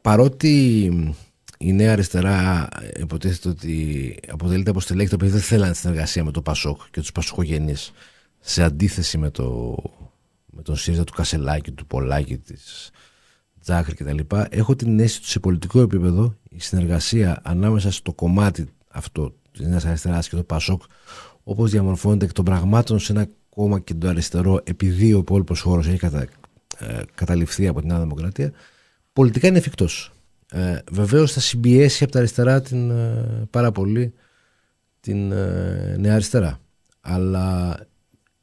παρότι 0.00 1.16
η 1.64 1.72
νέα 1.72 1.92
αριστερά 1.92 2.68
υποτίθεται 3.00 3.48
ότι 3.48 4.16
αποτελείται 4.28 4.70
από 4.70 4.80
στελέχη 4.80 5.08
το 5.08 5.14
οποίο 5.14 5.28
δεν 5.28 5.40
θέλανε 5.40 5.74
συνεργασία 5.74 6.24
με 6.24 6.30
το 6.30 6.42
Πασόκ 6.42 6.80
και 6.90 7.00
τους 7.00 7.12
Πασοχογενείς 7.12 7.92
σε 8.40 8.62
αντίθεση 8.62 9.18
με, 9.18 9.30
το, 9.30 9.76
με 10.46 10.62
τον 10.62 10.76
ΣΥΡΙΖΑ 10.76 11.04
του 11.04 11.12
Κασελάκη, 11.12 11.72
του 11.72 11.86
Πολάκη, 11.86 12.38
της 12.38 12.90
Τζάκρη 13.62 13.94
κτλ. 13.94 14.18
Έχω 14.48 14.76
την 14.76 15.00
αίσθηση 15.00 15.18
ότι 15.18 15.28
σε 15.28 15.40
πολιτικό 15.40 15.80
επίπεδο 15.80 16.36
η 16.48 16.60
συνεργασία 16.60 17.40
ανάμεσα 17.42 17.90
στο 17.90 18.12
κομμάτι 18.12 18.66
αυτό 18.88 19.34
της 19.52 19.66
Νέας 19.66 19.84
Αριστεράς 19.84 20.28
και 20.28 20.36
το 20.36 20.42
Πασόκ, 20.42 20.82
όπως 21.42 21.70
διαμορφώνεται 21.70 22.24
εκ 22.24 22.32
των 22.32 22.44
πραγμάτων 22.44 22.98
σε 22.98 23.12
ένα 23.12 23.26
κόμμα 23.48 23.80
και 23.80 23.94
το 23.94 24.08
αριστερό, 24.08 24.60
επειδή 24.64 25.12
ο 25.12 25.18
υπόλοιπος 25.18 25.60
χώρος 25.60 25.86
έχει 25.86 25.98
κατα, 25.98 26.26
ε, 26.78 27.00
καταληφθεί 27.14 27.66
από 27.66 27.80
την 27.80 27.88
Νέα 27.88 28.00
Δημοκρατία, 28.00 28.52
πολιτικά 29.12 29.48
είναι 29.48 29.58
εφικτός. 29.58 30.13
Ε, 30.54 30.78
Βεβαίως 30.90 31.32
θα 31.32 31.40
συμπιέσει 31.40 32.02
από 32.04 32.12
τα 32.12 32.18
αριστερά 32.18 32.60
την, 32.60 32.90
ε, 32.90 33.46
πάρα 33.50 33.72
πολύ 33.72 34.12
την 35.00 35.32
ε, 35.32 35.96
Νέα 35.98 36.14
Αριστερά. 36.14 36.60
Αλλά 37.00 37.76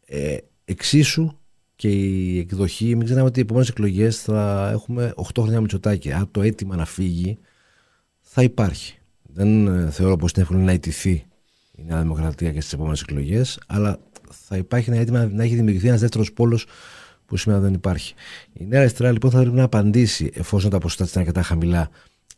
ε, 0.05 0.37
εξίσου 0.65 1.31
και 1.75 1.89
η 1.89 2.39
εκδοχή, 2.39 2.85
μην 2.85 3.03
ξεχνάμε 3.03 3.27
ότι 3.27 3.39
οι 3.39 3.41
επόμενες 3.41 3.69
εκλογές 3.69 4.21
θα 4.21 4.69
έχουμε 4.73 5.13
8 5.15 5.23
χρόνια 5.39 5.61
Μητσοτάκη. 5.61 6.11
Αν 6.11 6.31
το 6.31 6.41
αίτημα 6.41 6.75
να 6.75 6.85
φύγει, 6.85 7.37
θα 8.19 8.43
υπάρχει. 8.43 8.97
Δεν 9.21 9.67
ε, 9.67 9.89
θεωρώ 9.91 10.15
πως 10.15 10.31
είναι 10.31 10.41
εύκολο 10.41 10.59
να 10.59 10.73
ιτηθεί 10.73 11.25
η 11.71 11.83
Νέα 11.85 12.01
Δημοκρατία 12.01 12.51
και 12.51 12.61
στις 12.61 12.73
επόμενες 12.73 13.01
εκλογές, 13.01 13.59
αλλά 13.67 13.99
θα 14.29 14.57
υπάρχει 14.57 14.89
ένα 14.89 14.99
αίτημα 14.99 15.25
να 15.25 15.43
έχει 15.43 15.55
δημιουργηθεί 15.55 15.87
ένας 15.87 15.99
δεύτερος 15.99 16.33
πόλος 16.33 16.65
που 17.31 17.37
σήμερα 17.37 17.59
δεν 17.59 17.73
υπάρχει. 17.73 18.13
Η 18.53 18.65
Νέα 18.65 18.79
Αριστερά 18.79 19.11
λοιπόν 19.11 19.31
θα 19.31 19.39
πρέπει 19.39 19.55
να 19.55 19.63
απαντήσει, 19.63 20.31
εφόσον 20.33 20.69
τα 20.69 20.77
ποσοστά 20.77 21.03
της 21.03 21.13
είναι 21.13 21.23
αρκετά 21.23 21.43
χαμηλά, 21.43 21.89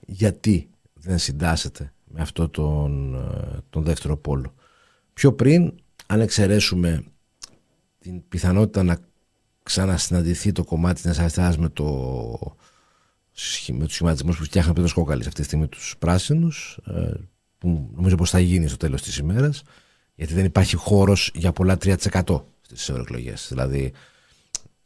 γιατί 0.05 0.69
δεν 0.93 1.17
συντάσσεται 1.17 1.93
με 2.03 2.21
αυτό 2.21 2.49
τον, 2.49 3.15
ε, 3.15 3.57
τον 3.69 3.83
δεύτερο 3.83 4.17
πόλο. 4.17 4.53
Πιο 5.13 5.33
πριν, 5.33 5.73
αν 6.05 6.21
εξαιρέσουμε 6.21 7.03
την 7.99 8.27
πιθανότητα 8.27 8.83
να 8.83 8.97
ξανασυναντηθεί 9.63 10.51
το 10.51 10.63
κομμάτι 10.63 11.01
της 11.01 11.19
αριστεράς 11.19 11.57
με 11.57 11.69
το 11.69 11.85
με 13.67 13.85
τους 13.85 13.93
σχηματισμούς 13.93 14.37
που 14.37 14.43
φτιάχνει 14.43 14.71
ο 14.71 14.73
Πέτρος 14.73 14.93
Κόκαλης 14.93 15.27
αυτή 15.27 15.39
τη 15.39 15.45
στιγμή 15.45 15.67
τους 15.67 15.95
πράσινους 15.99 16.79
ε, 16.85 17.11
που 17.57 17.89
νομίζω 17.95 18.15
πως 18.15 18.29
θα 18.29 18.39
γίνει 18.39 18.67
στο 18.67 18.77
τέλος 18.77 19.01
της 19.01 19.17
ημέρας 19.17 19.63
γιατί 20.15 20.33
δεν 20.33 20.45
υπάρχει 20.45 20.75
χώρος 20.75 21.31
για 21.33 21.51
πολλά 21.51 21.77
3% 21.83 21.95
στις 22.61 22.89
ευρωεκλογές. 22.89 23.45
Δηλαδή 23.49 23.93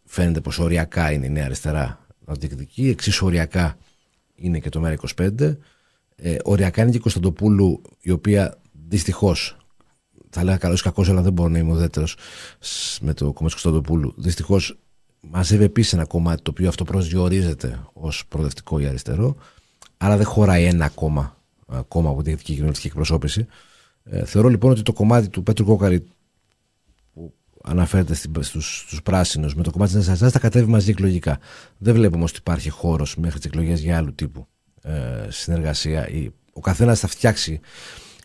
φαίνεται 0.07 0.41
πως 0.41 0.59
οριακά 0.59 1.11
είναι 1.11 1.25
η 1.25 1.29
νέα 1.29 1.45
αριστερά 1.45 2.05
να 2.25 2.33
διεκδικεί, 2.33 2.89
εξίσου 2.89 3.25
οριακά 3.25 3.77
είναι 4.35 4.59
και 4.59 4.69
το 4.69 4.81
ΜΕΡΑ25 4.85 5.55
ε, 6.15 6.35
οριακά 6.43 6.81
είναι 6.81 6.91
και 6.91 6.97
η 6.97 6.99
Κωνσταντοπούλου 6.99 7.81
η 7.99 8.11
οποία 8.11 8.57
δυστυχώς 8.87 9.57
θα 10.29 10.43
λέγα 10.43 10.57
καλός 10.57 10.81
κακός 10.81 11.09
αλλά 11.09 11.21
δεν 11.21 11.33
μπορώ 11.33 11.49
να 11.49 11.57
είμαι 11.57 11.71
ουδέτερος 11.71 12.15
με 13.01 13.13
το 13.13 13.25
κομμάτι 13.25 13.55
του 13.55 13.61
Κωνσταντοπούλου 13.61 14.13
δυστυχώς 14.17 14.77
μαζεύει 15.21 15.63
επίσης 15.63 15.93
ένα 15.93 16.05
κομμάτι 16.05 16.41
το 16.41 16.51
οποίο 16.51 16.67
αυτό 16.67 16.83
προσδιορίζεται 16.83 17.79
ως 17.93 18.25
προοδευτικό 18.27 18.79
ή 18.79 18.85
αριστερό, 18.85 19.35
άρα 19.97 20.17
δεν 20.17 20.25
χωράει 20.25 20.63
ένα 20.63 20.89
κόμμα, 20.89 21.37
κόμμα 21.87 22.09
από 22.09 22.23
τη 22.23 22.29
δυτική 22.29 22.53
κοινωνική 22.53 22.87
εκπροσώπηση. 22.87 23.45
Ε, 24.03 24.25
θεωρώ 24.25 24.47
λοιπόν 24.47 24.71
ότι 24.71 24.81
το 24.81 24.93
κομμάτι 24.93 25.29
του 25.29 25.43
Πέτρου 25.43 25.65
Κόκαρη 25.65 25.99
που 25.99 26.15
αναφέρεται 27.67 28.13
στους, 28.13 28.83
στους 28.87 29.01
πράσινους 29.01 29.55
με 29.55 29.63
το 29.63 29.71
κομμάτι 29.71 29.93
της 29.93 30.07
Νέας 30.07 30.31
θα 30.31 30.39
κατέβει 30.39 30.69
μαζί 30.69 30.89
εκλογικά. 30.89 31.39
Δεν 31.77 31.93
βλέπουμε 31.93 32.23
ότι 32.23 32.33
υπάρχει 32.37 32.69
χώρος 32.69 33.17
μέχρι 33.17 33.37
τις 33.37 33.45
εκλογές 33.47 33.81
για 33.81 33.97
άλλου 33.97 34.13
τύπου 34.13 34.47
ε, 34.81 35.27
συνεργασία. 35.29 36.09
Ή, 36.09 36.29
ο 36.53 36.59
καθένας 36.59 36.99
θα 36.99 37.07
φτιάξει 37.07 37.59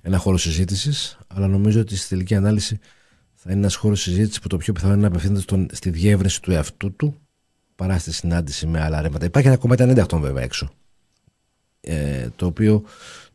ένα 0.03 0.19
χώρο 0.19 0.37
συζήτησης, 0.37 1.19
αλλά 1.27 1.47
νομίζω 1.47 1.81
ότι 1.81 1.97
στη 1.97 2.09
τελική 2.09 2.35
ανάλυση 2.35 2.79
θα 3.35 3.51
είναι 3.51 3.61
ένας 3.61 3.75
χώρος 3.75 4.01
συζήτησης 4.01 4.41
που 4.41 4.49
το 4.49 4.57
πιο 4.57 4.73
πιθανό 4.73 4.93
είναι 4.93 5.03
να 5.03 5.09
απευθύνεται 5.09 5.41
στον, 5.41 5.69
στη 5.73 5.91
διεύρυνση 5.91 6.43
του 6.43 6.53
εαυτού 6.53 6.97
του 6.97 7.17
παρά 7.75 7.99
στη 7.99 8.13
συνάντηση 8.13 8.67
με 8.67 8.81
άλλα 8.81 9.01
ρεύματα. 9.01 9.25
Υπάρχει 9.25 9.49
ένα 9.49 9.57
κομμάτι 9.57 9.83
ανένταχτων 9.83 10.21
βέβαια 10.21 10.43
έξω. 10.43 10.71
Ε, 11.81 12.29
το 12.37 12.47
οποίο 12.47 12.85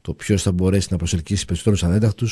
το 0.01 0.13
ποιος 0.13 0.41
θα 0.41 0.51
μπορέσει 0.51 0.87
να 0.91 0.97
προσελκύσει 0.97 1.45
περισσότερους 1.45 1.83
ανένταχτου 1.83 2.27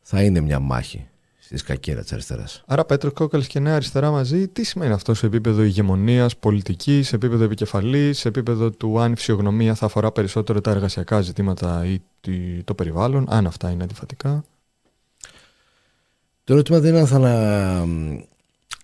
θα 0.00 0.22
είναι 0.22 0.40
μια 0.40 0.58
μάχη 0.58 1.08
στη 1.48 1.56
σκακέρα 1.56 2.02
της 2.02 2.12
αριστεράς. 2.12 2.62
Άρα, 2.66 2.84
Πέτρος 2.84 3.12
Κόκαλης 3.12 3.46
και 3.46 3.60
Νέα 3.60 3.74
Αριστερά 3.74 4.10
μαζί, 4.10 4.48
τι 4.48 4.64
σημαίνει 4.64 4.92
αυτό 4.92 5.14
σε 5.14 5.26
επίπεδο 5.26 5.62
ηγεμονίας, 5.62 6.36
πολιτικής, 6.36 7.08
σε 7.08 7.14
επίπεδο 7.14 7.44
επικεφαλής, 7.44 8.18
σε 8.18 8.28
επίπεδο 8.28 8.70
του 8.70 9.00
αν 9.00 9.12
η 9.12 9.16
φυσιογνωμία 9.16 9.74
θα 9.74 9.86
αφορά 9.86 10.12
περισσότερο 10.12 10.60
τα 10.60 10.70
εργασιακά 10.70 11.20
ζητήματα 11.20 11.86
ή 11.86 11.98
το 12.64 12.74
περιβάλλον, 12.74 13.26
αν 13.28 13.46
αυτά 13.46 13.70
είναι 13.70 13.82
αντιφατικά; 13.82 14.44
Το 16.44 16.52
ερώτημα 16.52 16.78
δεν 16.78 16.90
είναι 16.90 17.00
αν 17.00 17.06
θα, 17.06 17.18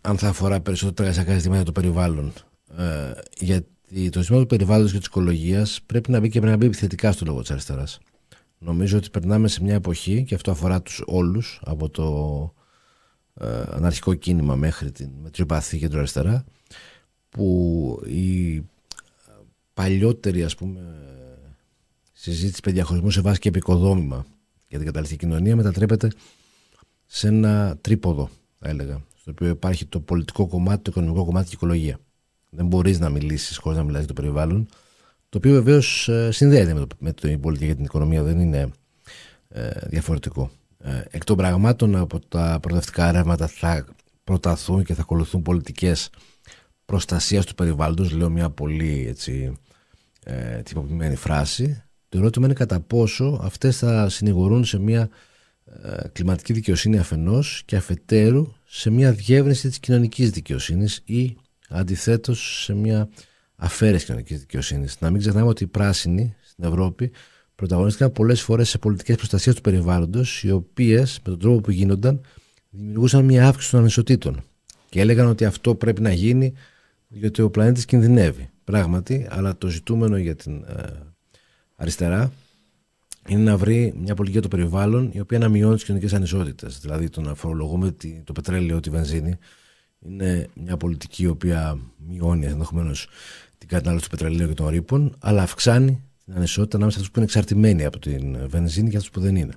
αν 0.01 0.19
θα 0.19 0.29
αφορά 0.29 0.61
περισσότερο 0.61 0.95
τα 0.95 1.03
εργασιακά 1.03 1.35
ζητήματα 1.35 1.61
ή 1.61 1.65
το 1.65 1.73
περιβάλλον. 1.73 2.33
Ε, 2.79 3.13
γιατί 3.39 4.11
το 4.11 4.21
ζήτημα 4.21 4.39
του 4.41 4.47
περιβάλλοντος 4.47 4.93
και 4.93 4.99
της 4.99 5.07
οικολογίας 5.07 5.81
πρέπει 5.87 6.11
να 6.11 6.21
μπει 6.21 6.29
και 6.29 6.39
πρέπει 6.41 6.53
να 6.53 6.59
μπει 6.59 6.67
επιθετικά 6.67 7.13
στο 7.13 7.25
λόγο 7.25 7.41
της 7.41 7.51
αριστεράς. 7.51 7.99
Νομίζω 8.65 8.97
ότι 8.97 9.11
περνάμε 9.11 9.49
σε 9.49 9.63
μια 9.63 9.75
εποχή 9.75 10.25
και 10.25 10.35
αυτό 10.35 10.51
αφορά 10.51 10.83
τους 10.83 11.03
όλους 11.07 11.61
από 11.65 11.89
το 11.89 12.55
ε, 13.35 13.63
αναρχικό 13.71 14.15
κίνημα 14.15 14.57
μέχρι 14.57 14.93
την 14.93 15.11
μετριοπαθή 15.23 15.79
και 15.79 15.89
την 15.89 15.99
αριστερά 15.99 16.45
που 17.29 18.01
η 18.07 18.63
παλιότερη 19.75 20.45
ας 20.45 20.55
πούμε 20.55 20.81
συζήτηση 22.13 22.61
παιδιαχωρισμού 22.61 23.11
σε 23.11 23.21
βάση 23.21 23.39
και 23.39 23.49
επικοδόμημα 23.49 24.27
για 24.69 24.79
την 24.79 24.87
καταληκτική 24.87 25.27
κοινωνία 25.27 25.57
μετατρέπεται 25.57 26.09
σε 27.07 27.29
ένα 27.29 27.77
τρίποδο 27.81 28.31
θα 28.59 28.69
έλεγα 28.69 29.03
στο 29.15 29.31
οποίο 29.31 29.49
υπάρχει 29.49 29.87
το 29.87 30.01
πολιτικό 30.01 30.47
κομμάτι, 30.47 30.83
το 30.83 30.91
οικονομικό 30.91 31.25
κομμάτι 31.25 31.45
και 31.45 31.53
η 31.53 31.57
οικολογία. 31.57 31.99
Δεν 32.51 32.67
μπορείς 32.67 32.99
να 32.99 33.09
μιλήσεις 33.09 33.57
χωρίς 33.57 33.79
να 33.79 33.85
μιλάς 33.85 34.05
για 34.05 34.15
το 34.15 34.21
περιβάλλον 34.21 34.69
το 35.35 35.41
οποίο 35.41 35.53
βεβαίως 35.53 36.09
ε, 36.09 36.31
συνδέεται 36.31 36.75
με, 36.75 36.81
το, 36.81 36.87
με 36.99 37.13
την 37.13 37.41
πολιτική 37.41 37.69
και 37.69 37.75
την 37.75 37.85
οικονομία, 37.85 38.23
δεν 38.23 38.41
είναι 38.41 38.71
ε, 39.49 39.71
διαφορετικό. 39.87 40.51
Ε, 40.79 41.03
εκ 41.11 41.25
των 41.25 41.37
πραγμάτων 41.37 41.97
από 41.97 42.21
τα 42.29 42.59
προοδευτικά 42.63 43.13
ρεύματα 43.13 43.47
θα 43.47 43.87
προταθούν 44.25 44.85
και 44.85 44.95
θα 44.95 45.01
ακολουθούν 45.01 45.43
πολιτικές 45.43 46.11
προστασίας 46.85 47.47
του 47.47 47.55
περιβάλλοντος, 47.55 48.11
λέω 48.11 48.31
μια 48.31 48.51
πολύ 48.51 49.07
έτσι, 49.09 49.53
ε, 50.25 50.63
τυποποιημένη 50.63 51.17
φράση. 51.17 51.83
Το 52.09 52.19
ερώτημα 52.19 52.47
είναι 52.47 52.55
κατά 52.55 52.81
πόσο 52.81 53.41
αυτές 53.43 53.79
θα 53.79 54.09
συνηγορούν 54.09 54.65
σε 54.65 54.79
μια 54.79 55.09
ε, 55.83 56.09
κλιματική 56.13 56.53
δικαιοσύνη 56.53 56.99
αφενός 56.99 57.63
και 57.65 57.77
αφετέρου 57.77 58.53
σε 58.65 58.91
μια 58.91 59.13
διεύρυνση 59.13 59.69
της 59.69 59.79
κοινωνικής 59.79 60.31
δικαιοσύνης 60.31 61.03
ή 61.05 61.37
αντιθέτως 61.69 62.63
σε 62.63 62.75
μια 62.75 63.09
αφαίρεση 63.57 64.05
κοινωνική 64.05 64.35
δικαιοσύνη. 64.35 64.87
Να 64.99 65.11
μην 65.11 65.21
ξεχνάμε 65.21 65.49
ότι 65.49 65.65
οι 65.65 65.67
πράσινοι 65.67 66.35
στην 66.43 66.65
Ευρώπη 66.65 67.11
πρωταγωνίστηκαν 67.55 68.13
πολλές 68.13 68.43
φορές 68.43 68.69
σε 68.69 68.79
πολιτικές 68.79 69.17
προστασία 69.17 69.55
του 69.55 69.61
περιβάλλοντος, 69.61 70.43
οι 70.43 70.51
οποίες 70.51 71.21
με 71.25 71.31
τον 71.31 71.39
τρόπο 71.39 71.61
που 71.61 71.71
γίνονταν 71.71 72.21
δημιουργούσαν 72.71 73.25
μια 73.25 73.49
αύξηση 73.49 73.71
των 73.71 73.81
ανισοτήτων. 73.81 74.43
Και 74.89 75.01
έλεγαν 75.01 75.27
ότι 75.27 75.45
αυτό 75.45 75.75
πρέπει 75.75 76.01
να 76.01 76.13
γίνει 76.13 76.53
γιατί 77.09 77.43
ο 77.43 77.51
πλανήτης 77.51 77.85
κινδυνεύει. 77.85 78.49
Πράγματι, 78.65 79.27
αλλά 79.31 79.57
το 79.57 79.69
ζητούμενο 79.69 80.17
για 80.17 80.35
την 80.35 80.65
ε, 80.65 80.83
αριστερά 81.77 82.33
είναι 83.29 83.43
να 83.43 83.57
βρει 83.57 83.95
μια 83.97 84.15
πολιτική 84.15 84.31
για 84.31 84.49
το 84.49 84.57
περιβάλλον 84.57 85.11
η 85.13 85.21
οποία 85.21 85.39
να 85.39 85.49
μειώνει 85.49 85.75
τις 85.75 85.85
κοινωνικές 85.85 86.13
ανισότητες. 86.15 86.79
Δηλαδή 86.81 87.09
το 87.09 87.21
να 87.21 87.35
φορολογούμε 87.35 87.95
το 88.25 88.33
πετρέλαιο, 88.33 88.81
τη 88.81 88.91
βενζίνη, 88.91 89.39
είναι 89.99 90.49
μια 90.55 90.77
πολιτική 90.77 91.23
η 91.23 91.27
οποία 91.27 91.79
μειώνει 92.09 92.47
ενδεχομένως 92.47 93.09
την 93.67 93.77
κατανάλωση 93.77 94.11
του 94.11 94.17
πετρελαίου 94.17 94.49
και 94.49 94.55
των 94.55 94.69
ρήπων, 94.69 95.17
αλλά 95.19 95.43
αυξάνει 95.43 96.03
την 96.25 96.35
ανισότητα 96.37 96.77
ανάμεσα 96.77 96.97
σε 96.99 97.03
αυτού 97.03 97.13
που 97.13 97.19
είναι 97.21 97.29
εξαρτημένοι 97.29 97.85
από 97.85 97.99
την 97.99 98.49
βενζίνη 98.49 98.91
και 98.91 98.97
αυτούς 98.97 99.11
που 99.11 99.21
δεν 99.21 99.37
είναι. 99.37 99.53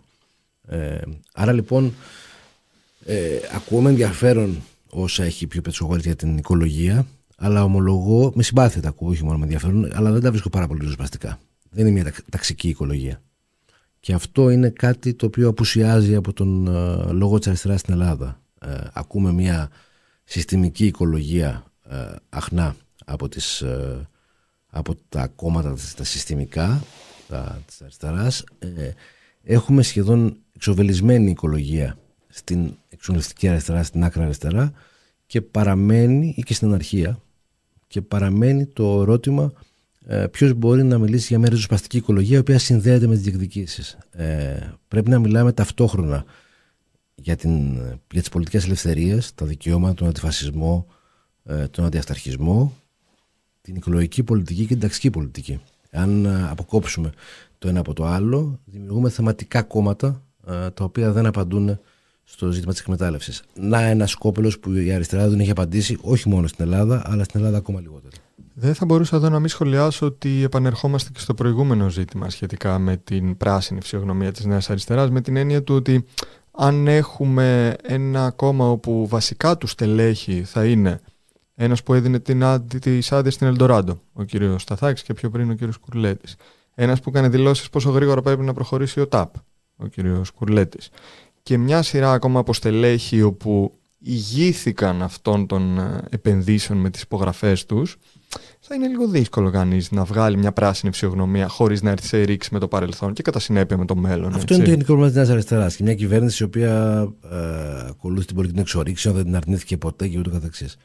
Ε, 0.67 0.97
άρα 1.33 1.51
λοιπόν, 1.51 1.93
ε, 3.05 3.37
ακούω 3.55 3.87
ενδιαφέρον 3.87 4.61
όσα 4.89 5.23
έχει 5.23 5.47
πει 5.47 5.57
ο 5.57 5.61
Πετσογόλη 5.61 6.01
για 6.01 6.15
την 6.15 6.37
οικολογία, 6.37 7.07
αλλά 7.37 7.63
ομολογώ, 7.63 8.31
με 8.35 8.43
συμπάθεια 8.43 8.81
τα 8.81 8.87
ακούω, 8.87 9.09
όχι 9.09 9.23
μόνο 9.23 9.37
με 9.37 9.43
ενδιαφέρον, 9.43 9.89
αλλά 9.93 10.11
δεν 10.11 10.21
τα 10.21 10.29
βρίσκω 10.29 10.49
πάρα 10.49 10.67
πολύ 10.67 10.79
ριζοσπαστικά. 10.79 11.39
Δεν 11.69 11.87
είναι 11.87 12.01
μια 12.01 12.13
ταξική 12.31 12.69
οικολογία. 12.69 13.21
Και 13.99 14.13
αυτό 14.13 14.49
είναι 14.49 14.69
κάτι 14.69 15.13
το 15.13 15.25
οποίο 15.25 15.49
απουσιάζει 15.49 16.15
από 16.15 16.33
τον 16.33 16.67
ε, 16.67 17.11
λόγο 17.11 17.37
της 17.37 17.47
αριστεράς 17.47 17.79
στην 17.79 17.93
Ελλάδα. 17.93 18.41
Ε, 18.61 18.73
ακούμε 18.93 19.31
μια 19.31 19.69
συστημική 20.23 20.85
οικολογία 20.85 21.63
ε, 21.89 21.95
αχνά 22.29 22.75
από, 23.09 23.29
τις, 23.29 23.61
ε, 23.61 24.09
από 24.67 24.95
τα 25.09 25.27
κόμματα 25.27 25.75
τα 25.95 26.03
συστημικά 26.03 26.83
τα, 27.27 27.61
της 27.65 27.81
αριστεράς 27.81 28.43
ε, 28.59 28.91
έχουμε 29.43 29.81
σχεδόν 29.81 30.37
εξοβελισμένη 30.55 31.29
οικολογία 31.29 31.97
στην 32.27 32.77
εξονιστική 32.89 33.47
αριστερά, 33.47 33.83
στην 33.83 34.03
άκρα 34.03 34.23
αριστερά 34.23 34.71
και 35.25 35.41
παραμένει 35.41 36.33
ή 36.37 36.41
και 36.41 36.53
στην 36.53 36.67
αναρχία 36.67 37.19
και 37.87 38.01
παραμένει 38.01 38.65
το 38.65 39.01
ερώτημα 39.01 39.53
ε, 40.05 40.27
ποιος 40.27 40.53
μπορεί 40.53 40.83
να 40.83 40.97
μιλήσει 40.97 41.27
για 41.27 41.39
μια 41.39 41.49
ριζοσπαστική 41.49 41.97
οικολογία 41.97 42.35
η 42.35 42.39
οποία 42.39 42.59
συνδέεται 42.59 43.07
με 43.07 43.13
τις 43.13 43.23
διεκδικήσεις. 43.23 43.97
Ε, 44.11 44.73
πρέπει 44.87 45.09
να 45.09 45.19
μιλάμε 45.19 45.53
ταυτόχρονα 45.53 46.25
για, 47.15 47.35
την, 47.35 47.73
για 48.11 48.19
τις 48.21 48.29
πολιτικές 48.29 48.65
ελευθερίες, 48.65 49.33
τα 49.35 49.45
δικαιώματα, 49.45 49.93
τον 49.93 50.07
αντιφασισμό, 50.07 50.87
ε, 51.43 51.67
τον 51.67 51.85
αντιαυταρχισμό, 51.85 52.73
την 53.67 53.75
οικολογική 53.75 54.23
πολιτική 54.23 54.61
και 54.61 54.67
την 54.67 54.79
ταξική 54.79 55.09
πολιτική. 55.09 55.59
Αν 55.91 56.25
ε, 56.25 56.47
αποκόψουμε 56.49 57.11
το 57.57 57.67
ένα 57.67 57.79
από 57.79 57.93
το 57.93 58.05
άλλο, 58.05 58.59
δημιουργούμε 58.65 59.09
θεματικά 59.09 59.61
κόμματα 59.61 60.21
ε, 60.47 60.69
τα 60.69 60.83
οποία 60.83 61.11
δεν 61.11 61.25
απαντούν 61.25 61.79
στο 62.23 62.51
ζήτημα 62.51 62.71
της 62.71 62.81
εκμετάλλευσης. 62.81 63.43
Να 63.53 63.81
ένα 63.81 64.07
κόπελος 64.19 64.59
που 64.59 64.71
η 64.71 64.91
αριστερά 64.91 65.29
δεν 65.29 65.39
έχει 65.39 65.51
απαντήσει 65.51 65.97
όχι 66.01 66.29
μόνο 66.29 66.47
στην 66.47 66.65
Ελλάδα, 66.65 67.01
αλλά 67.05 67.23
στην 67.23 67.39
Ελλάδα 67.39 67.57
ακόμα 67.57 67.81
λιγότερο. 67.81 68.11
Δεν 68.53 68.73
θα 68.73 68.85
μπορούσα 68.85 69.15
εδώ 69.15 69.29
να 69.29 69.39
μην 69.39 69.49
σχολιάσω 69.49 70.05
ότι 70.05 70.43
επανερχόμαστε 70.43 71.09
και 71.13 71.19
στο 71.19 71.33
προηγούμενο 71.33 71.89
ζήτημα 71.89 72.29
σχετικά 72.29 72.79
με 72.79 72.97
την 72.97 73.37
πράσινη 73.37 73.81
φυσιογνωμία 73.81 74.31
της 74.31 74.45
Νέας 74.45 74.69
Αριστεράς, 74.69 75.09
με 75.09 75.21
την 75.21 75.35
έννοια 75.35 75.63
του 75.63 75.75
ότι 75.75 76.05
αν 76.51 76.87
έχουμε 76.87 77.75
ένα 77.81 78.31
κόμμα 78.31 78.69
όπου 78.69 79.07
βασικά 79.07 79.57
του 79.57 79.67
στελέχη 79.67 80.43
θα 80.43 80.65
είναι 80.65 80.99
ένας 81.59 81.83
που 81.83 81.93
έδινε 81.93 82.19
την 82.19 82.43
τις 82.79 83.11
άδειες 83.11 83.33
στην 83.33 83.47
Ελντοράντο, 83.47 84.01
ο 84.13 84.23
κύριος 84.23 84.61
Σταθάκης 84.61 85.03
και 85.03 85.13
πιο 85.13 85.29
πριν 85.29 85.49
ο 85.49 85.53
κύριος 85.53 85.77
Κουρλέτης. 85.77 86.35
Ένας 86.75 86.99
που 87.01 87.09
έκανε 87.09 87.29
δηλώσεις 87.29 87.69
πόσο 87.69 87.89
γρήγορα 87.89 88.21
πρέπει 88.21 88.43
να 88.43 88.53
προχωρήσει 88.53 88.99
ο 88.99 89.07
ΤΑΠ, 89.07 89.35
ο 89.77 89.87
κύριος 89.87 90.31
Κουρλέτης. 90.31 90.89
Και 91.43 91.57
μια 91.57 91.81
σειρά 91.81 92.11
ακόμα 92.11 92.39
από 92.39 92.53
στελέχη 92.53 93.21
όπου 93.21 93.73
ηγήθηκαν 93.99 95.01
αυτών 95.01 95.47
των 95.47 95.79
ε, 95.79 96.01
επενδύσεων 96.09 96.79
με 96.79 96.89
τις 96.89 97.01
υπογραφές 97.01 97.65
τους 97.65 97.97
θα 98.59 98.75
είναι 98.75 98.87
λίγο 98.87 99.07
δύσκολο 99.07 99.49
κανείς 99.49 99.91
να 99.91 100.03
βγάλει 100.03 100.37
μια 100.37 100.51
πράσινη 100.51 100.91
φυσιογνωμία 100.91 101.47
χωρίς 101.47 101.81
να 101.81 101.89
έρθει 101.89 102.07
σε 102.07 102.21
ρήξη 102.21 102.49
με 102.53 102.59
το 102.59 102.67
παρελθόν 102.67 103.13
και 103.13 103.21
κατά 103.21 103.39
συνέπεια 103.39 103.77
με 103.77 103.85
το 103.85 103.95
μέλλον. 103.95 104.33
Αυτό 104.33 104.53
είναι 104.53 104.63
το 104.63 104.69
γενικό 104.69 104.85
πρόβλημα 104.85 105.07
της 105.07 105.17
Νέας 105.17 105.29
Αριστεράς. 105.29 105.75
Και 105.75 105.83
μια 105.83 105.93
κυβέρνηση 105.93 106.43
η 106.43 106.45
οποία 106.45 107.07
ε, 107.31 107.37
ακολούθησε 107.89 108.27
την 108.27 108.35
πολιτική 108.35 108.59
εξορίξη, 108.59 109.11
δεν 109.11 109.23
την 109.23 109.35
αρνήθηκε 109.35 109.77
ποτέ 109.77 110.07
και 110.07 110.17
ούτω 110.17 110.29
καθεξής. 110.29 110.77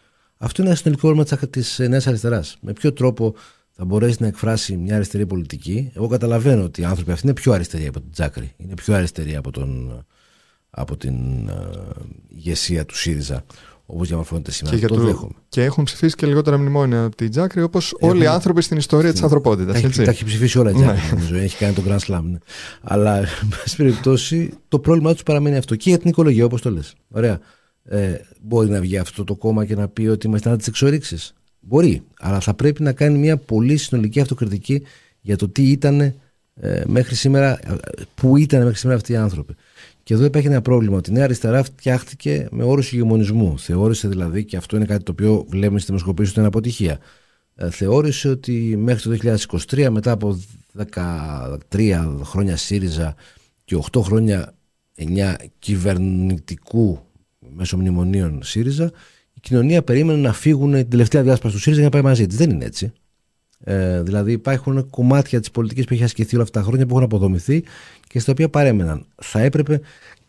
Αυτό 0.44 0.62
είναι 0.62 0.70
ένα 0.70 0.78
συνολικό 0.78 1.12
πρόβλημα 1.12 1.48
της 1.50 1.78
Νέας 1.88 2.06
Αριστεράς. 2.06 2.56
Με 2.60 2.72
ποιο 2.72 2.92
τρόπο 2.92 3.34
θα 3.70 3.84
μπορέσει 3.84 4.16
να 4.20 4.26
εκφράσει 4.26 4.76
μια 4.76 4.94
αριστερή 4.94 5.26
πολιτική; 5.26 5.90
Εγώ 5.94 6.06
καταλαβαίνω 6.08 6.62
ότι 6.62 6.80
οι 6.80 6.84
άνθρωποι 6.84 7.12
αυτοί 7.12 7.26
είναι 7.26 7.34
πιο 7.34 7.52
αριστεροί 7.52 7.86
από 7.86 8.00
τον 8.00 8.10
Τζάκρη. 8.10 8.52
Είναι 8.56 8.74
πιο 8.74 8.94
αριστεροί 8.94 9.36
από, 9.36 9.50
τον, 9.50 10.04
από 10.70 10.96
την 10.96 11.14
uh, 11.48 11.52
ηγεσία 12.28 12.84
του 12.84 12.96
ΣΥΡΙΖΑ 12.96 13.44
όπως 13.86 14.08
διαμορφώνεται 14.08 14.50
σήμερα. 14.50 14.78
Και, 14.78 14.86
το, 14.86 14.94
δέχομαι. 14.94 15.32
και 15.48 15.64
έχουν 15.64 15.84
ψηφίσει 15.84 16.14
και 16.14 16.26
λιγότερα 16.26 16.58
μνημόνια 16.58 17.04
από 17.04 17.16
την 17.16 17.30
Τζάκρη 17.30 17.62
όπως 17.62 17.94
όλοι 18.00 18.22
οι 18.22 18.26
άνθρωποι 18.26 18.62
στην 18.62 18.76
ιστορία 18.76 19.08
στην... 19.08 19.20
τη 19.20 19.24
ανθρωπότητας. 19.24 19.80
Τα, 19.80 20.10
έχει 20.10 20.24
ψηφίσει 20.24 20.58
όλα 20.58 20.70
η 20.70 20.74
Τζάκρη, 20.74 21.00
ναι. 21.00 21.10
νομίζω. 21.10 21.36
Έχει 21.36 21.56
κάνει 21.56 21.74
τον 21.74 21.84
Grand 21.88 21.98
Slam. 21.98 22.22
Ναι. 22.22 22.38
Αλλά, 22.82 23.16
εν 23.16 23.48
πάση 23.48 23.76
περιπτώσει, 23.76 24.52
το 24.68 24.78
πρόβλημά 24.78 25.12
τους 25.12 25.22
παραμένει 25.22 25.56
αυτό. 25.56 25.76
Και 25.76 25.88
για 25.88 25.98
την 25.98 26.10
οικολογία, 26.10 26.44
όπως 26.44 26.62
το 26.62 26.70
λες. 26.70 26.94
Ωραία. 27.10 27.40
Ε, 27.84 28.14
μπορεί 28.40 28.70
να 28.70 28.80
βγει 28.80 28.98
αυτό 28.98 29.24
το 29.24 29.34
κόμμα 29.34 29.64
και 29.64 29.74
να 29.74 29.88
πει 29.88 30.06
ότι 30.06 30.26
είμαστε 30.26 30.48
να 30.48 30.56
τις 30.56 30.66
εξορίξεις. 30.66 31.34
Μπορεί. 31.60 32.02
Αλλά 32.18 32.40
θα 32.40 32.54
πρέπει 32.54 32.82
να 32.82 32.92
κάνει 32.92 33.18
μια 33.18 33.36
πολύ 33.36 33.76
συνολική 33.76 34.20
αυτοκριτική 34.20 34.82
για 35.20 35.36
το 35.36 35.48
τι 35.48 35.70
ήταν 35.70 36.00
ε, 36.60 36.82
μέχρι 36.86 37.14
σήμερα, 37.14 37.58
ε, 37.70 37.76
πού 38.14 38.36
ήταν 38.36 38.62
μέχρι 38.62 38.78
σήμερα 38.78 38.98
αυτοί 38.98 39.12
οι 39.12 39.16
άνθρωποι. 39.16 39.54
Και 40.02 40.14
εδώ 40.14 40.24
υπάρχει 40.24 40.48
ένα 40.48 40.62
πρόβλημα 40.62 40.96
ότι 40.96 41.10
η 41.10 41.12
Νέα 41.12 41.24
Αριστερά 41.24 41.62
φτιάχτηκε 41.62 42.48
με 42.50 42.64
όρους 42.64 42.92
ηγεμονισμού. 42.92 43.58
Θεώρησε 43.58 44.08
δηλαδή, 44.08 44.44
και 44.44 44.56
αυτό 44.56 44.76
είναι 44.76 44.84
κάτι 44.84 45.02
το 45.02 45.12
οποίο 45.12 45.44
βλέπουμε 45.48 45.78
στη 45.78 45.86
δημοσκοπήση 45.86 46.30
ότι 46.30 46.38
είναι 46.38 46.48
αποτυχία. 46.48 46.98
Ε, 47.54 47.70
θεώρησε 47.70 48.28
ότι 48.28 48.76
μέχρι 48.76 49.18
το 49.18 49.34
2023, 49.70 49.88
μετά 49.90 50.10
από 50.10 50.40
13 51.72 52.20
χρόνια 52.22 52.56
ΣΥΡΙΖΑ 52.56 53.14
και 53.64 53.78
8 53.92 54.00
χρόνια 54.02 54.54
9 54.96 55.34
κυβερνητικού 55.58 57.00
μέσω 57.56 57.76
μνημονίων 57.76 58.42
ΣΥΡΙΖΑ, 58.42 58.92
η 59.34 59.40
κοινωνία 59.40 59.82
περίμενε 59.82 60.20
να 60.20 60.32
φύγουν 60.32 60.72
την 60.72 60.88
τελευταία 60.88 61.22
διάσπαση 61.22 61.54
του 61.54 61.60
ΣΥΡΙΖΑ 61.60 61.80
για 61.80 61.90
να 61.90 61.96
πάει 61.96 62.10
μαζί 62.10 62.26
της. 62.26 62.36
Δεν 62.36 62.50
είναι 62.50 62.64
έτσι. 62.64 62.92
Ε, 63.64 64.02
δηλαδή 64.02 64.32
υπάρχουν 64.32 64.90
κομμάτια 64.90 65.40
της 65.40 65.50
πολιτικής 65.50 65.84
που 65.84 65.94
έχει 65.94 66.02
ασκηθεί 66.02 66.34
όλα 66.34 66.44
αυτά 66.44 66.60
τα 66.60 66.66
χρόνια 66.66 66.86
που 66.86 66.92
έχουν 66.92 67.04
αποδομηθεί 67.04 67.64
και 68.08 68.18
στα 68.18 68.32
οποία 68.32 68.48
παρέμεναν. 68.48 69.06
Θα 69.22 69.40
έπρεπε 69.40 69.80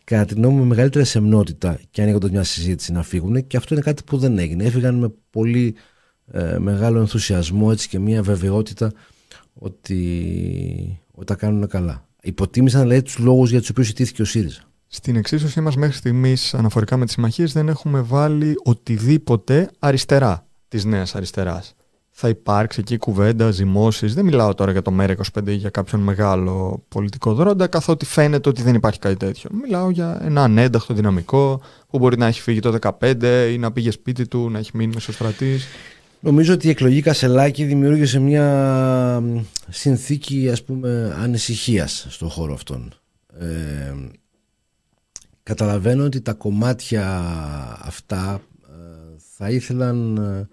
κατά 0.04 0.24
την 0.24 0.40
νόμη 0.40 0.58
με 0.58 0.64
μεγαλύτερη 0.64 1.04
σεμνότητα 1.04 1.78
και 1.90 2.02
ανοίγοντας 2.02 2.30
μια 2.30 2.42
συζήτηση 2.42 2.92
να 2.92 3.02
φύγουν 3.02 3.46
και 3.46 3.56
αυτό 3.56 3.74
είναι 3.74 3.82
κάτι 3.82 4.02
που 4.02 4.18
δεν 4.18 4.38
έγινε. 4.38 4.64
Έφυγαν 4.64 4.94
με 4.94 5.12
πολύ 5.30 5.74
ε, 6.32 6.58
μεγάλο 6.58 6.98
ενθουσιασμό 6.98 7.68
έτσι 7.72 7.88
και 7.88 7.98
μια 7.98 8.22
βεβαιότητα 8.22 8.92
ότι, 9.54 11.00
ότι 11.10 11.26
τα 11.26 11.34
κάνουν 11.34 11.68
καλά. 11.68 12.06
Υποτίμησαν 12.22 12.82
δηλαδή 12.82 13.02
τους 13.02 13.18
λόγους 13.18 13.50
για 13.50 13.60
τους 13.60 13.68
οποίους 13.68 13.88
ιτήθηκε 13.88 14.22
ο 14.22 14.24
ΣΥΡΙΖΑ. 14.24 14.62
Στην 14.94 15.16
εξίσωσή 15.16 15.60
μας 15.60 15.76
μέχρι 15.76 15.96
στιγμής, 15.96 16.54
αναφορικά 16.54 16.96
με 16.96 17.04
τις 17.04 17.14
συμμαχίες, 17.14 17.52
δεν 17.52 17.68
έχουμε 17.68 18.00
βάλει 18.00 18.54
οτιδήποτε 18.64 19.70
αριστερά 19.78 20.46
της 20.68 20.84
νέας 20.84 21.14
αριστεράς. 21.14 21.74
Θα 22.10 22.28
υπάρξει 22.28 22.80
εκεί 22.80 22.96
κουβέντα, 22.96 23.50
ζυμώσεις. 23.50 24.14
Δεν 24.14 24.24
μιλάω 24.24 24.54
τώρα 24.54 24.72
για 24.72 24.82
το 24.82 24.92
ΜΕΡΑ25 24.98 25.46
ή 25.46 25.54
για 25.54 25.70
κάποιον 25.70 26.00
μεγάλο 26.00 26.84
πολιτικό 26.88 27.34
δρόντα, 27.34 27.66
καθότι 27.66 28.04
φαίνεται 28.04 28.48
ότι 28.48 28.62
δεν 28.62 28.74
υπάρχει 28.74 28.98
κάτι 28.98 29.16
τέτοιο. 29.16 29.50
Μιλάω 29.62 29.90
για 29.90 30.20
ένα 30.24 30.42
ανένταχτο 30.42 30.94
δυναμικό 30.94 31.60
που 31.88 31.98
μπορεί 31.98 32.18
να 32.18 32.26
έχει 32.26 32.40
φύγει 32.40 32.60
το 32.60 32.78
2015 33.00 33.50
ή 33.52 33.58
να 33.58 33.72
πήγε 33.72 33.90
σπίτι 33.90 34.28
του, 34.28 34.50
να 34.50 34.58
έχει 34.58 34.70
μείνει 34.74 34.94
μεσοστρατή. 34.94 35.58
Νομίζω 36.20 36.54
ότι 36.54 36.66
η 36.66 36.70
εκλογή 36.70 37.00
Κασελάκη 37.00 37.64
δημιούργησε 37.64 38.18
μια 38.18 39.22
συνθήκη 39.68 40.48
ας 40.52 40.62
πούμε 40.62 41.16
ανησυχίας 41.20 42.06
στον 42.08 42.28
χώρο 42.28 42.52
αυτόν. 42.54 42.94
Ε, 43.40 43.94
καταλαβαίνω 45.44 46.04
ότι 46.04 46.20
τα 46.20 46.32
κομμάτια 46.32 47.06
αυτά 47.80 48.40
ε, 48.62 49.16
θα 49.36 49.50
ήθελαν 49.50 50.16
ε, 50.16 50.48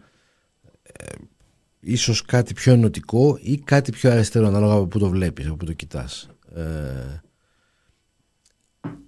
ίσως 1.80 2.22
κάτι 2.22 2.54
πιο 2.54 2.74
ενωτικό 2.74 3.38
ή 3.42 3.58
κάτι 3.58 3.92
πιο 3.92 4.12
αριστερό 4.12 4.48
ανάλογα 4.48 4.74
από 4.74 4.86
που 4.86 5.00
το 5.00 5.10
βλέπεις, 5.10 5.46
από 5.46 5.56
που 5.56 5.66
το 5.66 5.74
κοιτάς. 5.74 6.30
Ε, 6.56 7.22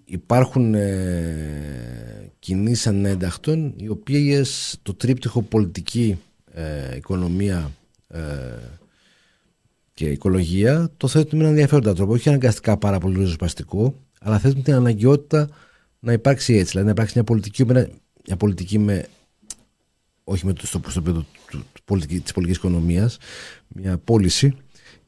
υπάρχουν 0.06 0.74
ε, 0.74 2.32
κινήσεις 2.40 2.88
ανένταχτων 2.88 3.74
οι 3.78 3.88
οποίες 3.88 4.78
το 4.82 4.94
τρίπτυχο 4.94 5.42
πολιτική 5.42 6.20
ε, 6.52 6.96
οικονομία 6.96 7.72
ε, 8.08 8.22
και 9.94 10.06
οικολογία 10.10 10.92
το 10.98 11.08
θέτουν 11.08 11.38
με 11.38 11.44
έναν 11.44 11.50
ενδιαφέροντα 11.50 11.94
τρόπο. 11.94 12.14
Όχι 12.14 12.30
αναγκαστικά 12.30 12.78
πάρα 12.78 12.98
πολύ 12.98 13.18
ριζοσπαστικό, 13.18 13.96
αλλά 14.20 14.40
θέτουν 14.40 14.64
την 14.64 14.74
αναγκαιότητα 14.74 15.50
να 16.04 16.12
υπάρξει 16.12 16.54
έτσι. 16.54 16.70
Δηλαδή 16.70 16.86
να 16.86 16.92
υπάρξει 16.92 17.14
μια 17.16 17.24
πολιτική, 17.24 17.66
μια 17.66 18.38
πολιτική 18.38 18.80
με. 18.80 19.06
Όχι 20.24 20.46
με 20.46 20.54
το, 20.54 20.68
στο, 20.68 20.82
στο 20.88 21.00
επίπεδο 21.00 21.26
της 22.24 22.34
πολιτικής 22.34 22.56
οικονομίας, 22.56 23.18
μια 23.68 23.98
πώληση, 23.98 24.56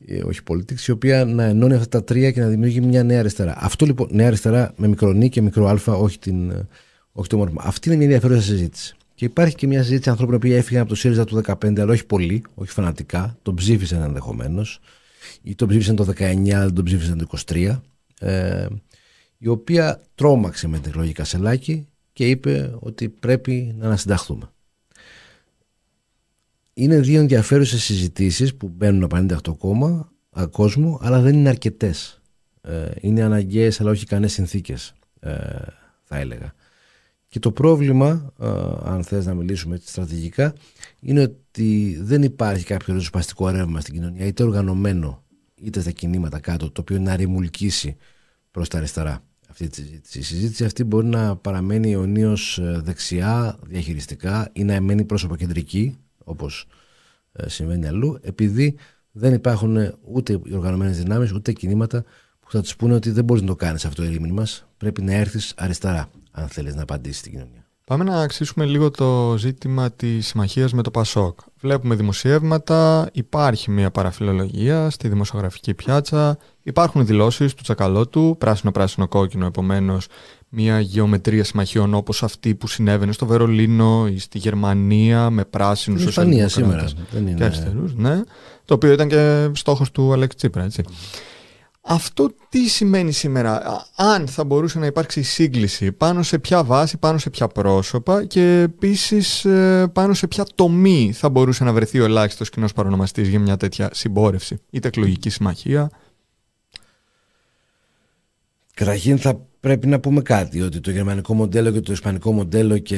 ε, 0.08 0.24
όχι 0.24 0.44
πολιτική, 0.44 0.84
η 0.88 0.92
οποία 0.92 1.26
να 1.26 1.44
ενώνει 1.44 1.74
αυτά 1.74 1.88
τα 1.88 2.04
τρία 2.04 2.32
και 2.32 2.40
να 2.40 2.48
δημιουργεί 2.48 2.82
μια 2.82 3.04
νέα 3.04 3.20
αριστερά. 3.20 3.56
Αυτό 3.58 3.86
λοιπόν, 3.86 4.08
νέα 4.12 4.28
αριστερά 4.28 4.74
με 4.78 4.88
μικρονή 4.88 5.30
και 5.30 5.42
μικρό 5.42 5.68
α, 5.68 5.94
όχι, 5.94 6.20
την, 6.20 6.68
όχι 7.12 7.30
το 7.30 7.38
μόρφωμα. 7.38 7.62
Αυτή 7.66 7.88
είναι 7.88 7.98
μια 7.98 8.06
ενδιαφέρουσα 8.06 8.42
συζήτηση. 8.42 8.96
Και 9.16 9.26
υπάρχει 9.26 9.56
και 9.56 9.68
μια 9.68 9.84
συζήτηση 9.84 10.10
ανθρώπων 10.10 10.40
που 10.40 10.48
έφυγαν 10.48 10.82
από 10.82 10.90
το 10.90 10.96
ΣΥΡΙΖΑ 10.96 11.26
του 11.26 11.42
2015, 11.46 11.80
αλλά 11.80 11.92
όχι 11.92 12.06
πολύ, 12.06 12.44
όχι 12.56 12.72
φανατικά. 12.72 13.38
Τον 13.42 13.56
ψήφισαν 13.56 14.02
ενδεχομένως. 14.02 14.80
Ή 15.42 15.56
τον 15.56 15.68
ψήφισαν 15.68 15.96
το 15.96 16.04
19, 16.04 16.14
δεν 16.46 16.74
τον 16.74 16.86
ψήφισαν 16.86 17.18
το 17.18 17.28
23. 17.48 17.80
Ε, 18.20 18.66
η 19.46 19.48
οποία 19.48 20.02
τρόμαξε 20.16 20.68
με 20.68 20.80
την 20.80 20.90
εκλογή 20.90 21.12
Κασελάκη 21.12 21.88
και 22.14 22.30
είπε 22.30 22.76
ότι 22.80 23.10
πρέπει 23.10 23.76
να 23.78 23.86
ανασυνταχθούμε. 23.86 24.52
Είναι 26.74 27.00
δύο 27.00 27.20
ενδιαφέρουσες 27.20 27.84
συζητήσεις 27.84 28.56
που 28.56 28.68
μπαίνουν 28.68 29.04
από 29.04 29.26
98 29.52 29.58
κόμμα, 29.58 30.12
κόσμο, 30.52 31.00
αλλά 31.02 31.20
δεν 31.20 31.36
είναι 31.36 31.50
αρκετές. 31.50 32.22
Ε, 32.62 32.92
είναι 33.00 33.24
αναγκαίες, 33.24 33.82
αλλά 33.82 33.92
όχι 33.92 34.06
κανένα 34.06 34.28
συνθήκες, 34.28 34.94
ε, 35.20 35.34
θα 36.04 36.18
έλεγα. 36.18 36.54
Και 37.28 37.40
το 37.40 37.52
πρόβλημα, 37.52 38.34
αν 38.84 39.04
θες 39.04 39.26
να 39.26 39.34
μιλήσουμε 39.34 39.80
στρατηγικά, 39.84 40.54
είναι 41.00 41.22
ότι 41.22 42.00
δεν 42.02 42.24
υπάρχει 42.24 42.66
κάποιο 42.66 42.94
ριζοσπαστικό 42.94 43.50
ρεύμα 43.50 43.80
στην 43.80 43.94
κοινωνία, 43.94 44.26
είτε 44.26 44.44
οργανωμένο, 44.44 45.24
είτε 45.56 45.82
στα 45.82 45.92
κινήματα 45.92 46.40
κάτω, 46.40 46.72
το 46.72 46.82
οποίο 46.82 47.00
να 47.00 47.16
ρημουλκίσει 47.16 47.96
προς 48.52 48.70
τα 48.70 48.78
αριστερά 48.78 49.25
αυτή 49.56 49.70
τη 49.70 49.76
συζήτηση. 49.76 50.20
Η 50.20 50.22
συζήτηση 50.22 50.66
αυτή 50.66 50.84
μπορεί 50.84 51.08
να 51.08 51.36
παραμένει 51.36 51.92
αιωνίως 51.92 52.58
ε, 52.58 52.82
δεξιά, 52.84 53.58
διαχειριστικά 53.68 54.50
ή 54.54 54.64
να 54.64 54.82
μένει 54.82 55.04
πρόσωπο-κεντρική, 55.04 55.98
όπως 56.24 56.68
ε, 57.32 57.50
συμβαίνει 57.50 57.88
αλλού, 57.88 58.20
επειδή 58.22 58.78
δεν 59.12 59.34
υπάρχουν 59.34 59.94
ούτε 60.02 60.34
οι 60.34 60.54
οργανωμένες 60.54 60.98
δυνάμεις, 60.98 61.32
ούτε 61.32 61.52
κινήματα 61.52 62.04
που 62.40 62.52
θα 62.52 62.62
τους 62.62 62.76
πούνε 62.76 62.94
ότι 62.94 63.12
δεν 63.12 63.24
μπορείς 63.24 63.42
να 63.42 63.48
το 63.48 63.56
κάνεις 63.56 63.86
αυτό 63.86 64.02
το 64.02 64.08
ερήμην 64.08 64.34
μας. 64.34 64.68
Πρέπει 64.78 65.02
να 65.02 65.14
έρθεις 65.14 65.54
αριστερά, 65.58 66.10
αν 66.32 66.48
θέλεις 66.48 66.76
να 66.76 66.82
απαντήσεις 66.82 67.20
στην 67.20 67.32
κοινωνία. 67.32 67.65
Πάμε 67.86 68.04
να 68.04 68.22
αξίσουμε 68.22 68.66
λίγο 68.66 68.92
το 68.92 69.36
ζήτημα 69.38 69.92
της 69.92 70.28
συμμαχίας 70.28 70.74
με 70.74 70.82
το 70.82 70.92
Πασόκ. 70.92 71.40
Βλέπουμε 71.60 71.96
δημοσιεύματα, 71.96 73.10
υπάρχει 73.12 73.72
μια 73.72 73.92
παραφιλολογία 73.92 74.90
στη 74.90 75.08
δημοσιογραφική 75.08 75.74
πιάτσα, 75.74 76.38
υπάρχουν 76.64 77.06
δηλώσεις 77.06 77.54
του 77.54 77.64
Τσακαλώτου, 77.64 78.36
πράσινο-πράσινο-κόκκινο, 78.40 79.46
επομένως 79.46 80.08
μια 80.50 80.80
γεωμετρία 80.80 81.44
συμμαχιών 81.44 81.94
όπως 81.94 82.24
αυτή 82.24 82.56
που 82.56 82.68
συνέβαινε 82.68 83.12
στο 83.12 83.26
Βερολίνο 83.26 84.08
ή 84.08 84.20
στη 84.20 84.38
Γερμανία 84.38 85.30
με 85.30 85.46
πράσινους 85.46 86.04
Ισπανία 86.04 86.50
σήμερα. 86.50 86.88
Και 87.36 87.44
αριστερούς, 87.44 87.96
ναι. 87.96 88.22
Το 88.66 88.74
οποίο 88.74 88.92
ήταν 88.92 89.08
και 89.08 89.50
στόχος 89.54 89.92
του 89.92 90.14
Αλέξη 90.14 90.38
Τσίπρα, 90.38 90.64
έτσι. 90.64 90.84
Αυτό 91.88 92.30
τι 92.50 92.68
σημαίνει 92.68 93.12
σήμερα, 93.12 93.84
αν 93.96 94.28
θα 94.28 94.44
μπορούσε 94.44 94.80
να 94.80 94.86
υπάρξει 94.86 95.22
σύγκληση, 95.22 95.92
πάνω 95.92 96.24
σε 96.24 96.40
ποια 96.40 96.64
βάση, 96.64 96.98
πάνω 96.98 97.18
σε 97.18 97.30
ποια 97.30 97.48
πρόσωπα 97.48 98.26
και 98.26 98.60
επίσης 98.60 99.46
ε, 99.46 99.88
πάνω 99.94 100.14
σε 100.14 100.28
ποια 100.28 100.46
τομή 100.56 101.12
θα 101.14 101.30
μπορούσε 101.30 101.64
να 101.64 101.74
βρεθεί 101.74 102.00
ο 102.00 102.04
ελάχιστος 102.04 102.50
κοινός 102.50 102.74
παρονομαστής 102.74 103.28
για 103.28 103.40
μια 103.40 103.58
τέτοια 103.58 103.90
συμπόρευση, 103.94 104.58
είτε 104.70 104.88
εκλογική 104.88 105.30
συμμαχία; 105.30 105.90
Καταρχήν 108.74 109.18
θα 109.18 109.42
πρέπει 109.60 109.88
να 109.88 110.00
πούμε 110.00 110.22
κάτι, 110.22 110.62
ότι 110.62 110.80
το 110.80 110.92
γερμανικό 110.92 111.34
μοντέλο 111.34 111.72
και 111.72 111.80
το 111.80 111.92
ισπανικό 111.92 112.32
μοντέλο 112.32 112.78
και 112.78 112.98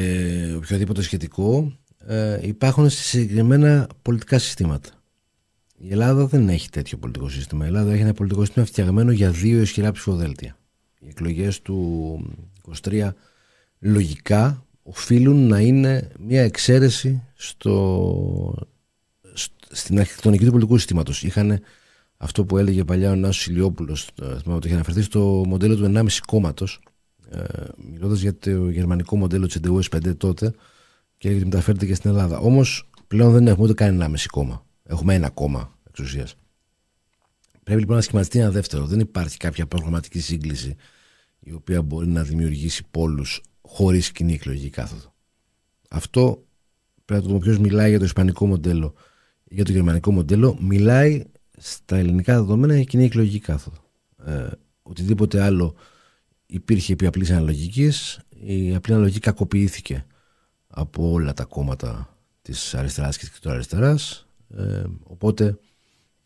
οποιοδήποτε 0.56 1.02
σχετικό 1.02 1.78
ε, 2.08 2.40
υπάρχουν 2.42 2.90
σε 2.90 3.04
συγκεκριμένα 3.04 3.88
πολιτικά 4.02 4.40
συστήματα. 4.40 4.90
Η 5.80 5.92
Ελλάδα 5.92 6.26
δεν 6.26 6.50
έχει 6.50 6.70
τέτοιο 6.70 6.98
πολιτικό 6.98 7.30
σύστημα. 7.30 7.66
Η 7.66 7.68
Ελλάδα 7.68 7.92
έχει 7.92 8.02
ένα 8.02 8.14
πολιτικό 8.14 8.46
σύστημα 8.46 8.66
φτιαγμένο 8.66 9.12
για 9.12 9.32
δύο 9.32 9.62
ισχυρά 9.62 9.92
ψηφοδέλτια. 9.92 10.58
Οι 11.00 11.08
εκλογές 11.10 11.62
του 11.62 12.20
23 12.82 13.10
λογικά 13.80 14.66
οφείλουν 14.84 15.48
να 15.48 15.60
είναι 15.60 16.12
μια 16.20 16.44
εξαίρεση 16.44 17.24
στο, 17.36 18.68
στην 19.70 20.00
αρχιτεκτονική 20.00 20.46
του 20.46 20.52
πολιτικού 20.52 20.78
συστήματος. 20.78 21.24
Είχαν 21.24 21.60
αυτό 22.18 22.46
που 22.46 22.58
έλεγε 22.58 22.84
παλιά 22.84 23.12
ο 23.12 23.16
Νάσος 23.16 23.48
Ηλιόπουλος, 23.48 24.10
θυμάμαι 24.16 24.60
το 24.60 24.62
είχε 24.64 24.74
αναφερθεί 24.74 25.02
στο 25.02 25.44
μοντέλο 25.48 25.76
του 25.76 25.92
1,5 25.96 26.08
κόμματος, 26.26 26.82
ε, 27.30 27.44
μιλώντας 27.92 28.20
για 28.20 28.38
το 28.38 28.70
γερμανικό 28.70 29.18
μοντέλο 29.18 29.46
της 29.46 29.56
εντεου 29.56 29.80
5 29.92 30.16
τότε 30.18 30.54
και 31.18 31.28
έλεγε 31.28 31.44
ότι 31.44 31.50
μεταφέρεται 31.50 31.86
και 31.86 31.96
στην 31.96 32.10
Ελλάδα. 32.10 32.38
Όμως 32.38 32.90
πλέον 33.08 33.32
δεν 33.32 33.48
έχουμε 33.48 33.64
ούτε 33.64 33.74
καν 33.74 34.02
1,5 34.02 34.26
κόμμα. 34.32 34.66
Έχουμε 34.88 35.14
ένα 35.14 35.30
κόμμα 35.30 35.78
εξουσία. 35.88 36.28
Πρέπει 37.64 37.80
λοιπόν 37.80 37.96
να 37.96 38.02
σχηματιστεί 38.02 38.40
ένα 38.40 38.52
δεύτερο. 38.52 38.86
Δεν 38.86 39.00
υπάρχει 39.00 39.38
κάποια 39.38 39.68
προγραμματική 39.68 40.20
σύγκληση 40.20 40.76
η 41.40 41.52
οποία 41.52 41.82
μπορεί 41.82 42.08
να 42.08 42.24
δημιουργήσει 42.24 42.84
πόλους 42.92 43.42
χωρίς 43.62 44.12
κοινή 44.12 44.34
εκλογική 44.34 44.70
κάθοδο. 44.70 45.14
Αυτό 45.90 46.46
πρέπει 47.06 47.22
να 47.22 47.28
το 47.28 47.34
δούμε 47.34 47.40
ποιος 47.40 47.58
μιλάει 47.58 47.90
για 47.90 48.00
το 48.00 48.06
ισπανικό 48.06 48.48
μοντέλο 48.48 48.94
για 49.50 49.66
το 49.66 49.72
γερμανικό 49.72 50.12
μοντέλο. 50.12 50.58
Μιλάει 50.62 51.24
στα 51.58 51.98
ελληνικά 51.98 52.34
δεδομένα 52.34 52.76
για 52.76 52.84
κοινή 52.84 53.04
εκλογική 53.04 53.40
κάθοδο. 53.40 53.78
Ε, 54.26 54.48
οτιδήποτε 54.82 55.42
άλλο 55.42 55.76
υπήρχε 56.46 56.94
επί 56.94 57.06
απλής 57.06 57.32
αναλογικής, 57.32 58.20
η 58.30 58.76
απλή 58.76 58.94
αναλογική 58.94 59.20
κακοποιήθηκε 59.20 60.06
από 60.68 61.12
όλα 61.12 61.34
τα 61.34 61.44
κόμματα 61.44 62.18
της 62.42 62.76
αριστεράς 62.76 63.18
και 63.18 63.26
της 63.26 63.52
αριστεράς 63.52 64.27
ε, 64.56 64.84
οπότε 65.04 65.58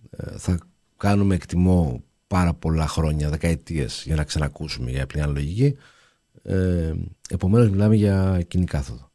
ε, 0.10 0.38
θα 0.38 0.60
κάνουμε 0.98 1.36
εκτιμώ 1.36 2.04
πάρα 2.28 2.54
πολλά 2.54 2.88
χρόνια, 2.88 3.30
δεκαετίες 3.30 4.04
για 4.06 4.16
να 4.16 4.24
ξανακούσουμε 4.24 4.92
για 4.92 5.04
απλή 5.04 5.22
αναλογική. 5.22 5.78
Ε, 6.44 6.94
επομένως 7.30 7.70
μιλάμε 7.70 7.96
για 7.96 8.42
κοινή 8.48 8.66
κάθοδο. 8.66 9.12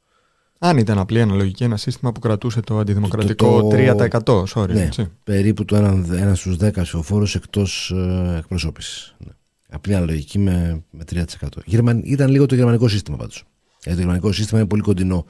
Αν 0.59 0.79
ήταν 0.79 0.99
απλή 0.99 1.21
αναλογική, 1.21 1.64
ένα 1.64 1.77
σύστημα 1.77 2.12
που 2.12 2.21
κρατούσε 2.21 2.61
το 2.61 2.79
αντιδημοκρατικό 2.79 3.61
το, 3.61 3.69
3%. 3.73 4.45
Sorry, 4.55 4.69
ναι, 4.69 4.88
περίπου 5.25 5.64
το 5.64 5.77
1, 5.77 6.05
ένας 6.11 6.38
στους 6.38 6.57
10 6.61 6.71
ψηφοφόρους 6.73 7.35
εκτός 7.35 7.90
ε, 7.90 8.37
εκπροσώπησης. 8.38 9.14
Ναι. 9.19 9.33
Απλή 9.71 9.95
αναλογική 9.95 10.38
με, 10.38 10.85
με 10.90 11.05
3%. 11.11 11.23
Γερμαν, 11.64 12.03
ήταν 12.05 12.31
λίγο 12.31 12.47
το 12.47 12.55
γερμανικό 12.55 12.88
σύστημα 12.88 13.16
πάντως. 13.16 13.45
το 13.85 13.90
γερμανικό 13.90 14.33
σύστημα 14.33 14.61
είναι 14.61 14.69
πολύ 14.69 14.83
κοντινό 14.83 15.27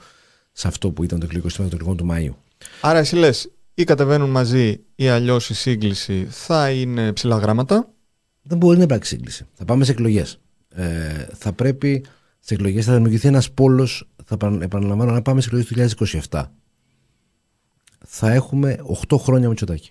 σε 0.53 0.69
αυτό 0.69 0.91
που 0.91 1.05
ήταν 1.05 1.19
το 1.19 1.25
εκλογικό 1.25 1.49
σύστημα 1.49 1.69
των 1.69 1.79
εκλογών 1.79 1.97
του 1.97 2.07
Μαΐου. 2.11 2.37
Άρα 2.81 2.99
εσύ 2.99 3.17
λες 3.17 3.51
ή 3.79 3.85
κατεβαίνουν 3.85 4.31
μαζί 4.31 4.81
ή 4.95 5.09
αλλιώς 5.09 5.51
η 5.51 5.55
σύγκληση 5.55 6.27
θα 6.31 6.71
είναι 6.71 7.12
ψηλά 7.12 7.37
γράμματα; 7.37 7.93
Δεν 8.43 8.59
μπορεί 8.59 8.77
να 8.77 8.83
υπάρξει 8.83 9.15
σύγκληση. 9.15 9.47
Θα 9.53 9.65
πάμε 9.65 9.85
σε 9.85 9.91
εκλογές. 9.91 10.41
Ε, 10.69 11.27
θα 11.33 11.53
πρέπει 11.53 12.05
σε 12.41 12.55
εκλογές 12.55 12.85
θα 12.85 12.93
δημιουργηθεί 12.93 13.29
ένας 13.29 13.53
πόλος. 13.53 14.09
Θα 14.25 14.37
επαναλαμβάνω, 14.61 15.12
να 15.12 15.23
πάμε 15.23 15.41
σε 15.41 15.47
εκλογές 15.47 15.95
του 15.95 16.07
2027. 16.31 16.45
Θα 18.07 18.33
έχουμε 18.33 18.79
8 19.09 19.19
χρόνια 19.19 19.49
Μητσοτάκη. 19.49 19.91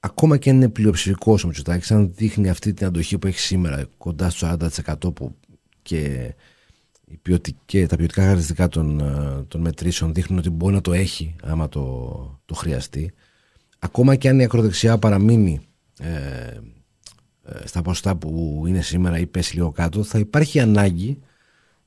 Ακόμα 0.00 0.36
και 0.36 0.50
αν 0.50 0.56
είναι 0.56 0.68
πλειοψηφικός 0.68 1.44
ο 1.44 1.46
Μητσοτάκης, 1.46 1.90
αν 1.90 2.12
δείχνει 2.14 2.48
αυτή 2.48 2.72
την 2.72 2.86
αντοχή 2.86 3.18
που 3.18 3.26
έχει 3.26 3.38
σήμερα, 3.38 3.84
κοντά 3.98 4.30
στο 4.30 4.46
40% 4.46 5.14
που 5.14 5.34
και 5.82 6.34
οι 7.10 7.16
ποιοτικές, 7.16 7.88
τα 7.88 7.96
ποιοτικά 7.96 8.20
χαρακτηριστικά 8.20 8.68
των, 8.68 9.00
ε, 9.00 9.44
των 9.48 9.60
μετρήσεων 9.60 10.14
δείχνουν 10.14 10.38
ότι 10.38 10.50
μπορεί 10.50 10.74
να 10.74 10.80
το 10.80 10.92
έχει 10.92 11.34
άμα 11.42 11.68
το, 11.68 12.40
το 12.44 12.54
χρειαστεί. 12.54 13.12
Ακόμα 13.78 14.16
και 14.16 14.28
αν 14.28 14.40
η 14.40 14.44
ακροδεξιά 14.44 14.98
παραμείνει 14.98 15.60
ε, 16.00 16.10
ε, 17.42 17.66
στα 17.66 17.82
ποσοστά 17.82 18.16
που 18.16 18.62
είναι 18.66 18.82
σήμερα 18.82 19.18
ή 19.18 19.26
πέσει 19.26 19.54
λίγο 19.54 19.70
κάτω, 19.70 20.02
θα 20.02 20.18
υπάρχει 20.18 20.60
ανάγκη 20.60 21.18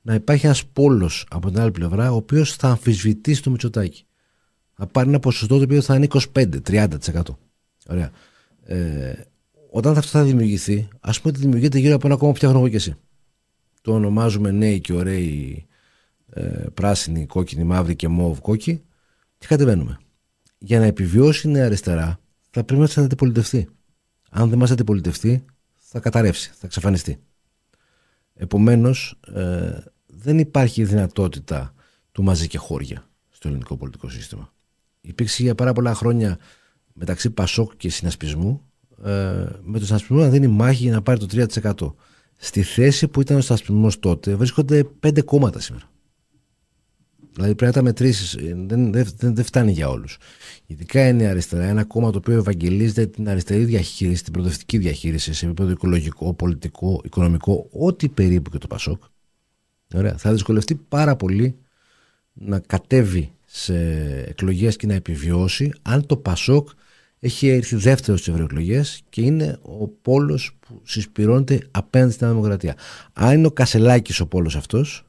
να 0.02 0.14
υπάρχει 0.14 0.46
ένας 0.46 0.66
πόλος 0.66 1.26
από 1.30 1.52
την 1.52 1.60
άλλη 1.60 1.72
πλευρά 1.72 2.12
ο 2.12 2.16
οποίος 2.16 2.56
θα 2.56 2.68
αμφισβητήσει 2.68 3.44
το 3.44 3.50
Μητσοτάκι. 3.50 4.04
Θα 4.74 4.88
πάρει 4.88 5.10
ένα 5.10 5.20
ποσοστό 5.20 5.58
το 5.58 5.64
οποίο 5.64 5.82
θα 5.82 5.96
είναι 5.96 6.08
25-30%. 6.34 6.88
Ωραία. 7.88 8.12
Ε, 8.64 9.14
όταν 9.72 9.98
αυτό 9.98 10.18
θα 10.18 10.24
δημιουργηθεί, 10.24 10.88
ας 11.00 11.22
πούμε 11.22 11.34
ότι 11.34 11.42
δημιουργείται 11.42 11.80
γύρω 11.80 11.96
από 11.96 12.08
ένα 12.08 12.16
κόμμα 12.16 12.32
που 12.32 12.38
φτιάχνω 12.38 12.58
εγώ 12.58 12.68
και 12.68 12.76
εσύ 12.76 12.96
το 13.82 13.94
ονομάζουμε 13.94 14.52
νέοι 14.52 14.80
και 14.80 14.94
ωραίοι 14.94 15.68
ε, 16.30 16.66
πράσινοι, 16.74 17.26
κόκκινοι, 17.26 17.64
μαύροι 17.64 17.96
και 17.96 18.08
μόβ 18.08 18.40
κόκκι 18.40 18.82
και 19.38 19.48
κατεβαίνουμε. 19.48 20.00
Για 20.58 20.80
να 20.80 20.86
επιβιώσει 20.86 21.48
η 21.48 21.52
νέα 21.52 21.66
αριστερά 21.66 22.20
θα 22.50 22.64
πρέπει 22.64 22.82
να 22.82 22.88
σας 22.88 23.04
αντιπολιτευτεί. 23.04 23.70
Αν 24.30 24.50
δεν 24.50 24.60
μας 24.60 24.72
αντιπολιτευτεί 24.72 25.46
θα 25.76 26.00
καταρρεύσει, 26.00 26.50
θα 26.50 26.66
εξαφανιστεί. 26.66 27.20
Επομένως 28.34 29.20
ε, 29.34 29.72
δεν 30.06 30.40
υπάρχει 30.40 30.84
δυνατότητα 30.84 31.74
του 32.12 32.24
μαζί 32.24 32.48
και 32.48 32.58
χώρια 32.58 33.10
στο 33.30 33.48
ελληνικό 33.48 33.78
πολιτικό 33.78 34.10
σύστημα. 34.10 34.54
Υπήρξε 35.02 35.44
για 35.44 35.56
πάρα 35.56 35.74
πολλά 35.74 35.94
χρόνια 35.94 36.38
μεταξύ 36.94 37.30
Πασόκ 37.30 37.72
και 37.78 37.90
συνασπισμού 37.90 38.62
ε, 39.04 39.12
με 39.62 39.80
το 39.80 39.86
συνασπισμό 39.86 40.18
να 40.18 40.30
δίνει 40.30 40.48
μάχη 40.48 40.84
για 40.84 40.92
να 40.92 41.02
πάρει 41.02 41.20
το 41.20 41.28
3% 41.32 41.94
στη 42.42 42.62
θέση 42.62 43.08
που 43.08 43.22
ήταν 43.22 43.38
ο 43.38 43.42
σταθμό 43.42 43.92
τότε 44.00 44.36
βρίσκονται 44.36 44.84
πέντε 44.84 45.22
κόμματα 45.22 45.60
σήμερα. 45.60 45.90
Δηλαδή 47.34 47.56
πρέπει 47.56 47.76
να 47.76 47.82
τα 47.82 47.82
μετρήσεις. 47.82 48.36
Δεν, 48.68 48.92
δεν, 48.92 49.08
δεν, 49.18 49.44
φτάνει 49.44 49.72
για 49.72 49.90
όλους. 49.90 50.18
Ειδικά 50.66 51.08
είναι 51.08 51.24
η 51.24 51.26
αριστερά, 51.26 51.64
ένα 51.64 51.84
κόμμα 51.84 52.12
το 52.12 52.18
οποίο 52.18 52.38
ευαγγελίζεται 52.38 53.06
την 53.06 53.30
αριστερή 53.30 53.66
διαχείριση, 53.66 54.24
την 54.24 54.34
προοδευτική 54.34 54.78
διαχείριση 54.78 55.34
σε 55.34 55.46
επίπεδο 55.46 55.70
οικολογικό, 55.70 56.34
πολιτικό, 56.34 57.02
οικονομικό, 57.06 57.68
ό,τι 57.72 58.10
περίπου 58.10 58.50
και 58.50 58.58
το 58.58 58.68
Πασόκ. 58.68 59.04
Ωραία. 59.96 60.18
Θα 60.18 60.32
δυσκολευτεί 60.32 60.76
πάρα 60.76 61.16
πολύ 61.16 61.56
να 62.34 62.60
κατέβει 62.60 63.32
σε 63.46 63.76
εκλογές 64.28 64.76
και 64.76 64.88
να 64.88 64.94
επιβιώσει 64.94 65.74
αν 65.82 66.06
το 66.06 66.18
Πασόκ 66.18 66.70
έχει 67.20 67.48
έρθει 67.48 67.76
δεύτερος 67.76 68.20
στι 68.20 68.32
ευρωεκλογές 68.32 69.02
και 69.10 69.22
είναι 69.22 69.60
ο 69.62 69.88
πόλος 69.88 70.58
που 70.60 70.82
συσπηρώνεται 70.84 71.68
απέναντι 71.72 72.14
στην 72.14 72.28
Δημοκρατία. 72.28 72.76
Αν 73.14 73.38
είναι 73.38 73.48
ο 73.48 73.52
Κασελάκης 73.52 74.20
ο 74.20 74.28
πόλος 74.28 74.56
αυτός, 74.56 75.06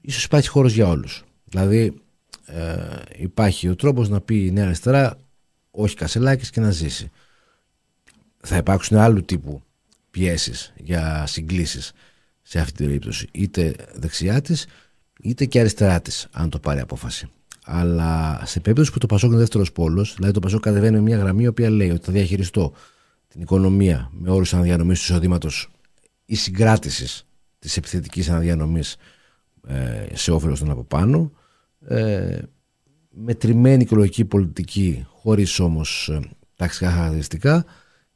ίσως 0.00 0.24
υπάρχει 0.24 0.48
χώρος 0.48 0.72
για 0.72 0.88
όλους. 0.88 1.24
Δηλαδή, 1.44 2.00
ε, 2.46 2.76
υπάρχει 3.16 3.68
ο 3.68 3.76
τρόπος 3.76 4.08
να 4.08 4.20
πει 4.20 4.46
η 4.46 4.50
Νέα 4.50 4.64
Αριστερά, 4.64 5.18
όχι 5.70 5.94
Κασελάκης 5.94 6.50
και 6.50 6.60
να 6.60 6.70
ζήσει. 6.70 7.10
Θα 8.40 8.56
υπάρξουν 8.56 8.96
άλλου 8.96 9.24
τύπου 9.24 9.62
πιέσεις 10.10 10.72
για 10.76 11.26
συγκλήσεις 11.26 11.92
σε 12.42 12.58
αυτή 12.58 12.72
την 12.72 12.86
περίπτωση. 12.86 13.28
Είτε 13.32 13.74
δεξιά 13.94 14.40
της, 14.40 14.66
είτε 15.20 15.44
και 15.44 15.60
αριστερά 15.60 16.00
της, 16.00 16.28
αν 16.32 16.50
το 16.50 16.58
πάρει 16.58 16.80
απόφαση. 16.80 17.28
Αλλά 17.72 18.42
σε 18.44 18.60
περίπτωση 18.60 18.92
που 18.92 18.98
το 18.98 19.06
Πασόκ 19.06 19.30
είναι 19.30 19.38
δεύτερος 19.38 19.72
πόλος, 19.72 20.14
δηλαδή 20.14 20.32
το 20.32 20.40
Πασόκ 20.40 20.60
κατεβαίνει 20.60 20.96
με 20.96 21.00
μια 21.02 21.16
γραμμή 21.16 21.42
η 21.42 21.46
οποία 21.46 21.70
λέει 21.70 21.90
ότι 21.90 22.04
θα 22.04 22.12
διαχειριστώ 22.12 22.72
την 23.28 23.40
οικονομία 23.40 24.10
με 24.12 24.30
όρους 24.30 24.54
αναδιανομής 24.54 24.98
του 24.98 25.12
εισοδήματος 25.12 25.70
ή 26.24 26.34
συγκράτησης 26.34 27.26
της 27.58 27.76
επιθετικής 27.76 28.28
αναδιανομής 28.28 28.96
ε, 29.66 30.06
σε 30.12 30.32
όφελος 30.32 30.58
των 30.58 30.70
από 30.70 30.84
πάνω, 30.84 31.32
ε, 31.86 32.38
μετρημένη 33.10 33.82
οικολογική 33.82 34.24
πολιτική, 34.24 35.06
χωρίς 35.08 35.60
όμως 35.60 36.08
ε, 36.08 36.20
ταξικά 36.56 36.90
χαρακτηριστικά 36.90 37.64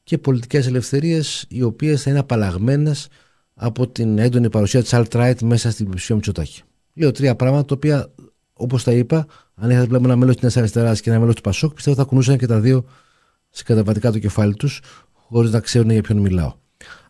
και 0.02 0.18
πολιτικές 0.18 0.66
ελευθερίες 0.66 1.44
οι 1.48 1.62
οποίες 1.62 2.02
θα 2.02 2.10
είναι 2.10 2.18
απαλλαγμένες 2.18 3.08
από 3.54 3.88
την 3.88 4.18
έντονη 4.18 4.50
παρουσία 4.50 4.82
της 4.82 4.94
alt-right 4.94 5.42
μέσα 5.42 5.70
στην 5.70 5.88
πλησία 5.88 6.14
Μητσοτάκη. 6.14 6.62
Λέω 6.94 7.10
τρία 7.10 7.36
πράγματα 7.36 7.64
τα 7.64 7.74
οποία 7.74 8.12
όπως 8.54 8.84
τα 8.84 8.92
είπα, 8.92 9.26
αν 9.54 9.70
είχατε 9.70 9.86
βλέπουμε 9.86 10.08
ένα 10.08 10.16
μέλος 10.16 10.34
της 10.34 10.42
Νέας 10.42 10.56
Αριστεράς 10.56 11.00
και 11.00 11.10
ένα 11.10 11.18
μέλος 11.18 11.34
του 11.34 11.40
Πασόκ, 11.40 11.74
πιστεύω 11.74 11.96
θα 11.96 12.04
κουνούσαν 12.04 12.38
και 12.38 12.46
τα 12.46 12.60
δύο 12.60 12.84
σε 13.50 13.62
καταβατικά 13.62 14.12
το 14.12 14.18
κεφάλι 14.18 14.54
τους, 14.54 14.80
χωρίς 15.12 15.50
να 15.50 15.60
ξέρουν 15.60 15.90
για 15.90 16.02
ποιον 16.02 16.18
μιλάω. 16.18 16.54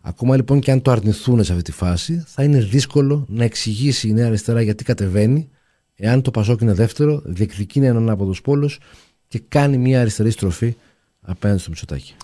Ακόμα 0.01 0.35
λοιπόν 0.35 0.59
και 0.59 0.71
αν 0.71 0.81
το 0.81 0.91
αρνηθούν 0.91 1.43
σε 1.43 1.51
αυτή 1.51 1.63
τη 1.63 1.71
φάση, 1.71 2.23
θα 2.27 2.43
είναι 2.43 2.59
δύσκολο 2.59 3.25
να 3.29 3.43
εξηγήσει 3.43 4.07
η 4.07 4.13
Νέα 4.13 4.27
Αριστερά 4.27 4.61
γιατί 4.61 4.83
κατεβαίνει, 4.83 5.49
εάν 5.95 6.21
το 6.21 6.31
Πασόκ 6.31 6.61
είναι 6.61 6.73
δεύτερο, 6.73 7.21
διεκδικεί 7.25 7.79
έναν 7.79 7.97
ανάποδος 7.97 8.41
πόλος 8.41 8.79
και 9.27 9.41
κάνει 9.47 9.77
μια 9.77 10.01
αριστερή 10.01 10.29
στροφή 10.29 10.75
απέναντι 11.21 11.59
στο 11.59 11.69
Μητσοτάκι. 11.69 12.15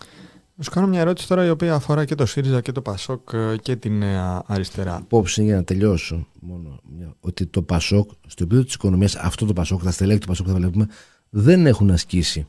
Να 0.62 0.68
σου 0.68 0.74
κάνω 0.74 0.88
μια 0.88 1.00
ερώτηση 1.00 1.28
τώρα 1.28 1.46
η 1.46 1.50
οποία 1.50 1.74
αφορά 1.74 2.06
και 2.06 2.16
το 2.16 2.26
ΣΥΡΙΖΑ 2.26 2.62
και 2.62 2.72
το 2.72 2.82
ΠΑΣΟΚ 2.82 3.34
ε, 3.34 3.56
και 3.62 3.76
τη 3.76 3.90
Νέα 3.90 4.44
Αριστερά. 4.46 5.00
Υπόψη 5.04 5.44
για 5.44 5.56
να 5.56 5.64
τελειώσω 5.64 6.28
μόνο 6.40 6.80
ότι 7.20 7.46
το 7.46 7.62
ΠΑΣΟΚ, 7.62 8.12
στο 8.28 8.44
επίπεδο 8.44 8.64
της 8.64 8.74
οικονομίας, 8.74 9.16
αυτό 9.16 9.46
το 9.46 9.54
ΠΑΣΟΚ, 9.54 9.84
τα 9.84 9.92
στελέχη 9.92 10.20
του 10.20 10.28
ΠΑΣΟΚ 10.28 10.46
που 10.46 10.52
θα 10.52 10.58
βλέπουμε, 10.58 10.88
δεν 11.30 11.66
έχουν 11.66 11.92
ασκήσει 11.92 12.48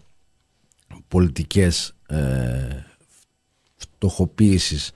πολιτικές 1.09 1.94
ε, 2.07 2.85
φτωχοποίηση 3.77 4.92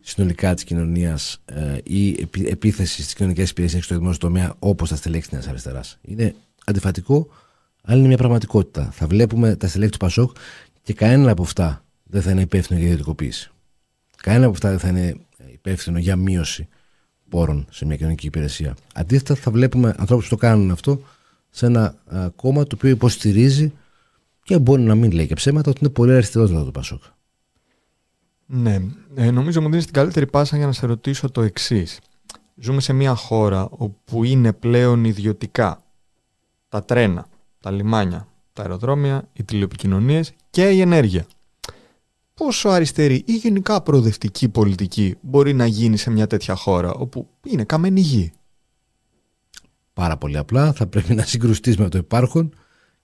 συνολικά 0.00 0.54
της 0.54 0.64
κοινωνίας 0.64 1.42
ε, 1.44 1.78
ή 1.82 2.28
επίθεσης 2.44 3.02
στις 3.02 3.14
κοινωνικές 3.14 3.50
υπηρεσίες 3.50 3.84
στο 3.84 3.94
δημόσιο 3.94 4.18
τομέα 4.18 4.54
όπως 4.58 4.88
τα 4.88 4.96
στελέχη 4.96 5.22
της 5.22 5.32
Νέας 5.32 5.48
Αριστεράς. 5.48 5.98
Είναι 6.02 6.34
αντιφατικό, 6.64 7.28
αλλά 7.82 7.98
είναι 7.98 8.08
μια 8.08 8.16
πραγματικότητα. 8.16 8.90
Θα 8.92 9.06
βλέπουμε 9.06 9.56
τα 9.56 9.68
στελέχη 9.68 9.90
του 9.90 9.98
ΠΑΣΟΚ 9.98 10.36
και 10.82 10.92
κανένα 10.92 11.30
από 11.30 11.42
αυτά 11.42 11.82
δεν 12.12 12.22
θα 12.22 12.30
είναι 12.30 12.40
υπεύθυνο 12.40 12.78
για 12.78 12.88
ιδιωτικοποίηση. 12.88 13.50
Κανένα 14.16 14.44
από 14.44 14.54
αυτά 14.54 14.68
δεν 14.68 14.78
θα 14.78 14.88
είναι 14.88 15.16
υπεύθυνο 15.52 15.98
για 15.98 16.16
μείωση 16.16 16.68
πόρων 17.28 17.66
σε 17.70 17.84
μια 17.84 17.96
κοινωνική 17.96 18.26
υπηρεσία. 18.26 18.76
Αντίθετα, 18.94 19.34
θα 19.34 19.50
βλέπουμε 19.50 19.94
ανθρώπους 19.98 20.28
που 20.28 20.34
το 20.34 20.40
κάνουν 20.40 20.70
αυτό 20.70 21.00
σε 21.50 21.66
ένα 21.66 21.94
α, 22.06 22.28
κόμμα 22.36 22.62
το 22.62 22.74
οποίο 22.74 22.90
υποστηρίζει 22.90 23.72
και 24.42 24.58
μπορεί 24.58 24.82
να 24.82 24.94
μην 24.94 25.10
λέει 25.10 25.26
και 25.26 25.34
ψέματα 25.34 25.70
ότι 25.70 25.78
είναι 25.82 25.92
πολύ 25.92 26.12
αριστερότερο 26.12 26.64
το 26.64 26.70
Πασόκ. 26.70 27.02
Ναι. 28.46 28.80
Ε, 29.14 29.30
νομίζω 29.30 29.60
μου 29.62 29.70
δίνει 29.70 29.82
την 29.82 29.92
καλύτερη 29.92 30.26
πάσα 30.26 30.56
για 30.56 30.66
να 30.66 30.72
σε 30.72 30.86
ρωτήσω 30.86 31.30
το 31.30 31.42
εξής. 31.42 31.98
Ζούμε 32.56 32.80
σε 32.80 32.92
μια 32.92 33.14
χώρα 33.14 33.68
όπου 33.70 34.24
είναι 34.24 34.52
πλέον 34.52 35.04
ιδιωτικά 35.04 35.82
τα 36.68 36.84
τρένα, 36.84 37.26
τα 37.60 37.70
λιμάνια, 37.70 38.26
τα 38.52 38.62
αεροδρόμια, 38.62 39.28
οι 39.32 39.44
τηλεοπικοινωνίες 39.44 40.32
και 40.50 40.70
η 40.70 40.80
ενέργεια 40.80 41.26
πόσο 42.34 42.68
αριστερή 42.68 43.22
ή 43.26 43.36
γενικά 43.36 43.82
προοδευτική 43.82 44.48
πολιτική 44.48 45.16
μπορεί 45.20 45.52
να 45.52 45.66
γίνει 45.66 45.96
σε 45.96 46.10
μια 46.10 46.26
τέτοια 46.26 46.54
χώρα 46.54 46.92
όπου 46.92 47.28
είναι 47.46 47.64
καμένη 47.64 48.00
γη; 48.00 48.32
Πάρα 49.92 50.16
πολύ 50.16 50.36
απλά 50.36 50.72
θα 50.72 50.86
πρέπει 50.86 51.14
να 51.14 51.22
συγκρουστείς 51.22 51.76
με 51.76 51.88
το 51.88 51.98
υπάρχον 51.98 52.54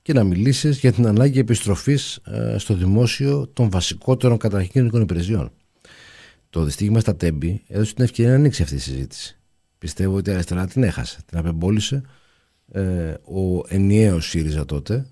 και 0.03 0.13
να 0.13 0.25
μιλήσεις 0.25 0.79
για 0.79 0.93
την 0.93 1.07
ανάγκη 1.07 1.39
επιστροφής 1.39 2.17
ε, 2.17 2.59
στο 2.59 2.75
δημόσιο 2.75 3.49
των 3.53 3.71
βασικότερων 3.71 4.39
καταρχήν 4.39 4.87
υπηρεσιών. 4.87 5.53
Το 6.51 6.65
δυστύχημα 6.65 7.01
στα 7.01 7.17
Τέμπη 7.17 7.63
έδωσε 7.67 7.95
την 7.95 8.05
ευκαιρία 8.05 8.31
να 8.31 8.37
ανοίξει 8.37 8.63
αυτή 8.63 8.75
η 8.75 8.79
συζήτηση. 8.79 9.39
Πιστεύω 9.79 10.17
ότι 10.17 10.31
η 10.31 10.33
αριστερά 10.33 10.67
την 10.67 10.83
έχασε, 10.83 11.19
την 11.27 11.39
απεμπόλησε. 11.39 12.03
Ε, 12.73 13.11
ο 13.11 13.65
ενιαίος 13.69 14.29
ΣΥΡΙΖΑ 14.29 14.65
τότε 14.65 15.07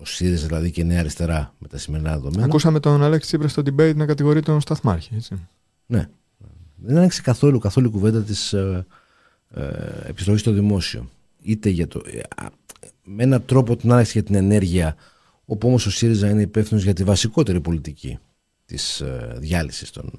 ο 0.00 0.04
ΣΥΡΙΖΑ 0.04 0.46
δηλαδή 0.46 0.70
και 0.70 0.80
η 0.80 0.84
Νέα 0.84 1.00
Αριστερά 1.00 1.54
με 1.58 1.68
τα 1.68 1.78
σημερινά 1.78 2.10
δεδομένα. 2.12 2.44
Ακούσαμε 2.44 2.80
τον 2.80 3.02
Αλέξη 3.02 3.28
Τσίπρας 3.28 3.50
στο 3.50 3.62
debate 3.66 3.94
να 3.96 4.06
κατηγορεί 4.06 4.42
τον 4.42 4.60
Σταθμάρχη, 4.60 5.14
έτσι. 5.14 5.48
Ναι. 5.86 6.08
Δεν 6.76 6.96
άνοιξε 6.96 7.22
καθόλου, 7.22 7.58
καθόλου 7.58 7.90
κουβέντα 7.90 8.22
της 8.22 8.52
ε, 8.52 8.86
ε, 9.50 9.68
επιστροφής 10.06 10.40
στο 10.40 10.52
δημόσιο. 10.52 11.10
Είτε 11.42 11.68
για 11.68 11.88
το. 11.88 12.02
Ε, 12.06 12.20
με 13.04 13.22
έναν 13.22 13.44
τρόπο 13.44 13.76
την 13.76 13.92
άνοιξε 13.92 14.12
για 14.12 14.22
την 14.22 14.34
ενέργεια, 14.34 14.96
όπου 15.44 15.68
όμως 15.68 15.86
ο 15.86 15.90
ΣΥΡΙΖΑ 15.90 16.28
είναι 16.28 16.42
υπεύθυνος 16.42 16.82
για 16.82 16.92
τη 16.92 17.04
βασικότερη 17.04 17.60
πολιτική 17.60 18.18
της 18.66 19.00
ε, 19.00 19.36
διάλυσης 19.38 19.90
των. 19.90 20.12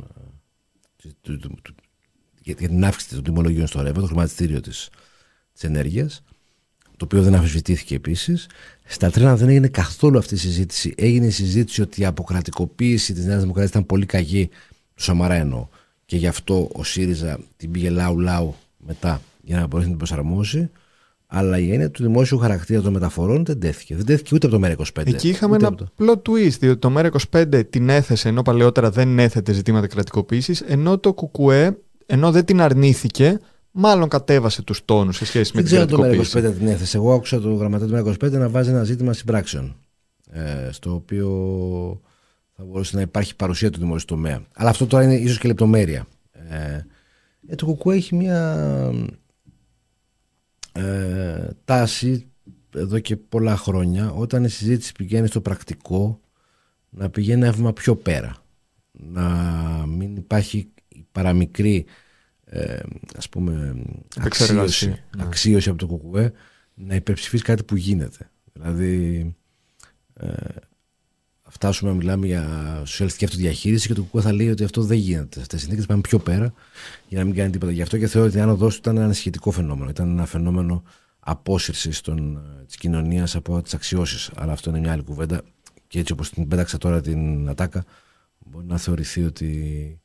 για, 2.41 2.55
την 2.55 2.85
αύξηση 2.85 3.15
των 3.15 3.23
τιμολογίων 3.23 3.67
στο 3.67 3.81
ρεύμα, 3.81 4.01
το 4.01 4.07
χρηματιστήριο 4.07 4.61
της 4.61 4.89
της 5.59 5.69
ενέργειας, 5.69 6.23
το 6.99 7.05
οποίο 7.05 7.21
δεν 7.21 7.35
αμφισβητήθηκε 7.35 7.95
επίσης. 7.95 8.47
Στα 8.85 9.09
τρένα 9.09 9.35
δεν 9.35 9.49
έγινε 9.49 9.67
καθόλου 9.67 10.17
αυτή 10.17 10.33
η 10.33 10.37
συζήτηση. 10.37 10.93
Έγινε 10.97 11.25
η 11.25 11.29
συζήτηση 11.29 11.81
ότι 11.81 12.01
η 12.01 12.05
αποκρατικοποίηση 12.05 13.13
της 13.13 13.25
Νέας 13.25 13.39
Δημοκρατίας 13.39 13.69
ήταν 13.69 13.85
πολύ 13.85 14.05
καγή, 14.05 14.49
του 14.95 15.03
Σαμαρά 15.03 15.33
εννοώ. 15.33 15.67
Και 16.05 16.17
γι' 16.17 16.27
αυτό 16.27 16.69
ο 16.73 16.83
ΣΥΡΙΖΑ 16.83 17.39
την 17.57 17.71
πήγε 17.71 17.89
λαού-λαού 17.89 18.55
μετά 18.77 19.21
για 19.43 19.59
να 19.59 19.67
μπορέσει 19.67 19.89
να 19.89 19.97
την 19.97 20.07
προσαρμόσει. 20.07 20.69
Αλλά 21.27 21.57
η 21.59 21.71
έννοια 21.71 21.91
του 21.91 22.03
δημόσιου 22.03 22.37
χαρακτήρα 22.37 22.81
των 22.81 22.93
μεταφορών 22.93 23.45
δεν 23.45 23.59
τέθηκε. 23.59 23.95
Δεν 23.95 24.05
τέθηκε 24.05 24.35
ούτε 24.35 24.47
από 24.47 24.59
το 24.59 24.67
ΜΕΡΑ25. 24.67 25.07
Εκεί 25.07 25.29
είχαμε 25.29 25.55
ένα 25.55 25.75
το... 25.75 25.87
plot 25.99 26.21
twist, 26.29 26.57
διότι 26.59 26.79
το 26.79 26.93
ΜΕΡΑ25 26.97 27.61
την 27.69 27.89
έθεσε 27.89 28.29
ενώ 28.29 28.41
παλαιότερα 28.41 28.89
δεν 28.91 29.19
έθετε 29.19 29.53
ζητήματα 29.53 29.87
κρατικοποίησης, 29.87 30.61
ενώ 30.61 30.97
το 30.97 31.13
ΚΚΕ, 31.13 31.77
ενώ 32.05 32.31
δεν 32.31 32.45
την 32.45 32.61
αρνήθηκε, 32.61 33.39
μάλλον 33.79 34.09
κατέβασε 34.09 34.61
τους 34.61 34.85
τόνους 34.85 35.15
σε 35.17 35.25
σχέση 35.25 35.51
με 35.55 35.61
την 35.61 35.75
κρατικοποίηση. 35.75 36.15
Δεν 36.15 36.21
ξέρω 36.21 36.41
το 36.41 36.49
ΜΕΡΑ25 36.53 36.57
την 36.57 36.67
έθεσε. 36.67 36.97
Εγώ 36.97 37.13
άκουσα 37.13 37.39
το 37.39 37.53
γραμματέα 37.53 37.87
του 37.87 38.13
ΜΕΡΑ25 38.13 38.31
να 38.31 38.49
βάζει 38.49 38.69
ένα 38.69 38.83
ζήτημα 38.83 39.13
συμπράξεων. 39.13 39.75
Ε, 40.31 40.69
στο 40.71 40.93
οποίο 40.93 41.27
θα 42.55 42.63
μπορούσε 42.63 42.95
να 42.95 43.01
υπάρχει 43.01 43.35
παρουσία 43.35 43.69
του 43.69 43.79
δημόσιου 43.79 44.05
τομέα. 44.07 44.41
Αλλά 44.53 44.69
αυτό 44.69 44.87
τώρα 44.87 45.03
είναι 45.03 45.15
ίσως 45.15 45.37
και 45.37 45.47
λεπτομέρεια. 45.47 46.07
Ε, 46.31 46.85
ε, 47.47 47.55
το 47.55 47.73
ΚΚΕ 47.73 47.95
έχει 47.95 48.15
μια 48.15 48.63
ε, 50.71 51.47
τάση 51.65 52.27
εδώ 52.75 52.99
και 52.99 53.15
πολλά 53.15 53.57
χρόνια 53.57 54.11
όταν 54.11 54.43
η 54.43 54.49
συζήτηση 54.49 54.91
πηγαίνει 54.91 55.27
στο 55.27 55.41
πρακτικό 55.41 56.19
να 56.89 57.09
πηγαίνει 57.09 57.41
ένα 57.41 57.51
βήμα 57.51 57.73
πιο 57.73 57.95
πέρα 57.95 58.35
να 58.91 59.23
μην 59.87 60.15
υπάρχει 60.15 60.69
παραμικρή 61.11 61.85
ε, 62.51 62.79
ας 63.17 63.29
πούμε 63.29 63.75
αξίωση, 64.17 64.87
ναι. 64.87 65.23
αξίωση 65.23 65.69
από 65.69 65.87
το 65.87 65.97
ΚΚΕ 65.97 66.31
να 66.73 66.95
υπερψηφίσει 66.95 67.43
κάτι 67.43 67.63
που 67.63 67.75
γίνεται 67.75 68.29
δηλαδή 68.53 69.35
ε, 70.13 70.27
φτάσουμε 71.49 71.91
να 71.91 71.97
μιλάμε 71.97 72.25
για 72.25 72.73
σοσιαλιστική 72.85 73.25
αυτοδιαχείριση 73.25 73.87
και 73.87 73.93
το 73.93 74.03
ΚΚΕ 74.03 74.21
θα 74.21 74.33
λέει 74.33 74.49
ότι 74.49 74.63
αυτό 74.63 74.81
δεν 74.81 74.97
γίνεται. 74.97 75.39
Αυτές 75.39 75.57
οι 75.57 75.61
συνθήκες 75.61 75.85
πάνε 75.85 76.01
πιο 76.01 76.19
πέρα 76.19 76.53
για 77.07 77.19
να 77.19 77.25
μην 77.25 77.35
κάνει 77.35 77.49
τίποτα. 77.49 77.71
Γι' 77.71 77.81
αυτό 77.81 77.97
και 77.97 78.07
θεωρώ 78.07 78.27
ότι 78.27 78.37
η 78.37 78.41
άνοδο 78.41 78.67
ήταν 78.67 78.97
ένα 78.97 79.13
σχετικό 79.13 79.51
φαινόμενο. 79.51 79.89
Ήταν 79.89 80.09
ένα 80.09 80.25
φαινόμενο 80.25 80.83
απόσυρσης 81.19 82.01
της 82.65 82.75
κοινωνίας 82.75 83.35
από 83.35 83.61
τις 83.61 83.73
αξιώσεις. 83.73 84.31
Αλλά 84.35 84.51
αυτό 84.51 84.69
είναι 84.69 84.79
μια 84.79 84.91
άλλη 84.91 85.03
κουβέντα. 85.03 85.41
Και 85.87 85.99
έτσι 85.99 86.13
όπως 86.13 86.29
την 86.29 86.47
πέταξα 86.47 86.77
τώρα 86.77 87.01
την 87.01 87.49
ατάκα, 87.49 87.85
μπορεί 88.37 88.65
να 88.65 88.77
θεωρηθεί 88.77 89.23
ότι 89.23 89.99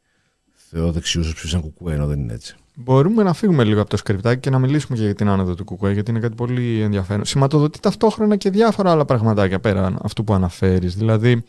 θεό 0.77 0.93
δεξιού 0.93 1.21
ψήφισαν 1.21 1.61
κουκουέ, 1.61 1.95
ενώ 1.95 2.07
δεν 2.07 2.21
είναι 2.21 2.33
έτσι. 2.33 2.55
Μπορούμε 2.75 3.23
να 3.23 3.33
φύγουμε 3.33 3.65
λίγο 3.65 3.81
από 3.81 3.91
το 3.91 3.97
σκριπτάκι 3.97 4.41
και 4.41 4.51
να 4.51 4.59
μιλήσουμε 4.59 4.99
και 4.99 5.05
για 5.05 5.15
την 5.15 5.29
άνοδο 5.29 5.55
του 5.55 5.65
Κουκουέ, 5.65 5.93
γιατί 5.93 6.11
είναι 6.11 6.21
κάτι 6.21 6.35
πολύ 6.35 6.81
ενδιαφέρον. 6.81 7.25
Σηματοδοτεί 7.25 7.81
ταυτόχρονα 7.81 8.37
και 8.37 8.51
διάφορα 8.51 8.91
άλλα 8.91 9.05
πραγματάκια 9.05 9.61
πέρα 9.61 9.97
αυτού 10.03 10.25
που 10.25 10.35
αναφέρεις. 10.35 10.95
Δηλαδή, 10.95 11.45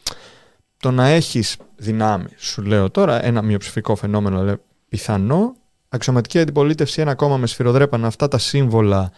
το 0.78 0.92
να 0.92 1.08
έχεις 1.08 1.58
δυνάμει, 1.76 2.28
σου 2.38 2.62
λέω 2.62 2.90
τώρα, 2.90 3.26
ένα 3.26 3.42
μειοψηφικό 3.42 3.96
φαινόμενο, 3.96 4.44
λέει, 4.44 4.56
πιθανό, 4.90 5.56
αξιωματική 5.90 6.40
αντιπολίτευση, 6.40 7.02
ένα 7.02 7.16
κόμμα 7.16 7.38
με 7.38 7.48
σφυροδρέπανα, 7.48 8.08
αυτά 8.08 8.28
τα 8.28 8.38
σύμβολα 8.38 9.12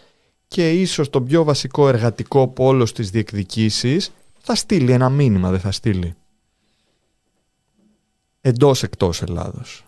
και 0.48 0.72
ίσως 0.72 1.10
το 1.10 1.22
πιο 1.22 1.44
βασικό 1.44 1.88
εργατικό 1.88 2.48
πόλο 2.48 2.84
τη 2.84 3.04
διεκδικήσεις, 3.04 4.12
θα 4.40 4.56
στείλει 4.56 4.92
ένα 4.92 5.10
μήνυμα, 5.10 5.50
δεν 5.50 5.60
θα 5.60 5.72
στείλει. 5.72 6.16
Εντός 8.42 8.84
εκτός 8.84 9.22
Ελλάδος. 9.22 9.87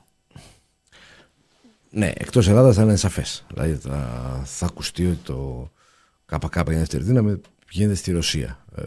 Ναι, 1.91 2.11
εκτός 2.15 2.47
Ελλάδας 2.47 2.75
θα 2.75 2.81
είναι 2.81 2.95
σαφές. 2.95 3.45
Δηλαδή 3.53 3.73
θα, 3.73 4.41
θα 4.45 4.65
ακουστεί 4.65 5.05
ότι 5.05 5.19
το 5.23 5.71
ΚΚ 6.25 6.55
είναι 6.55 6.77
δεύτερη 6.77 7.03
δύναμη 7.03 7.41
γίνεται 7.69 7.95
στη 7.95 8.11
Ρωσία. 8.11 8.65
Ε, 8.75 8.83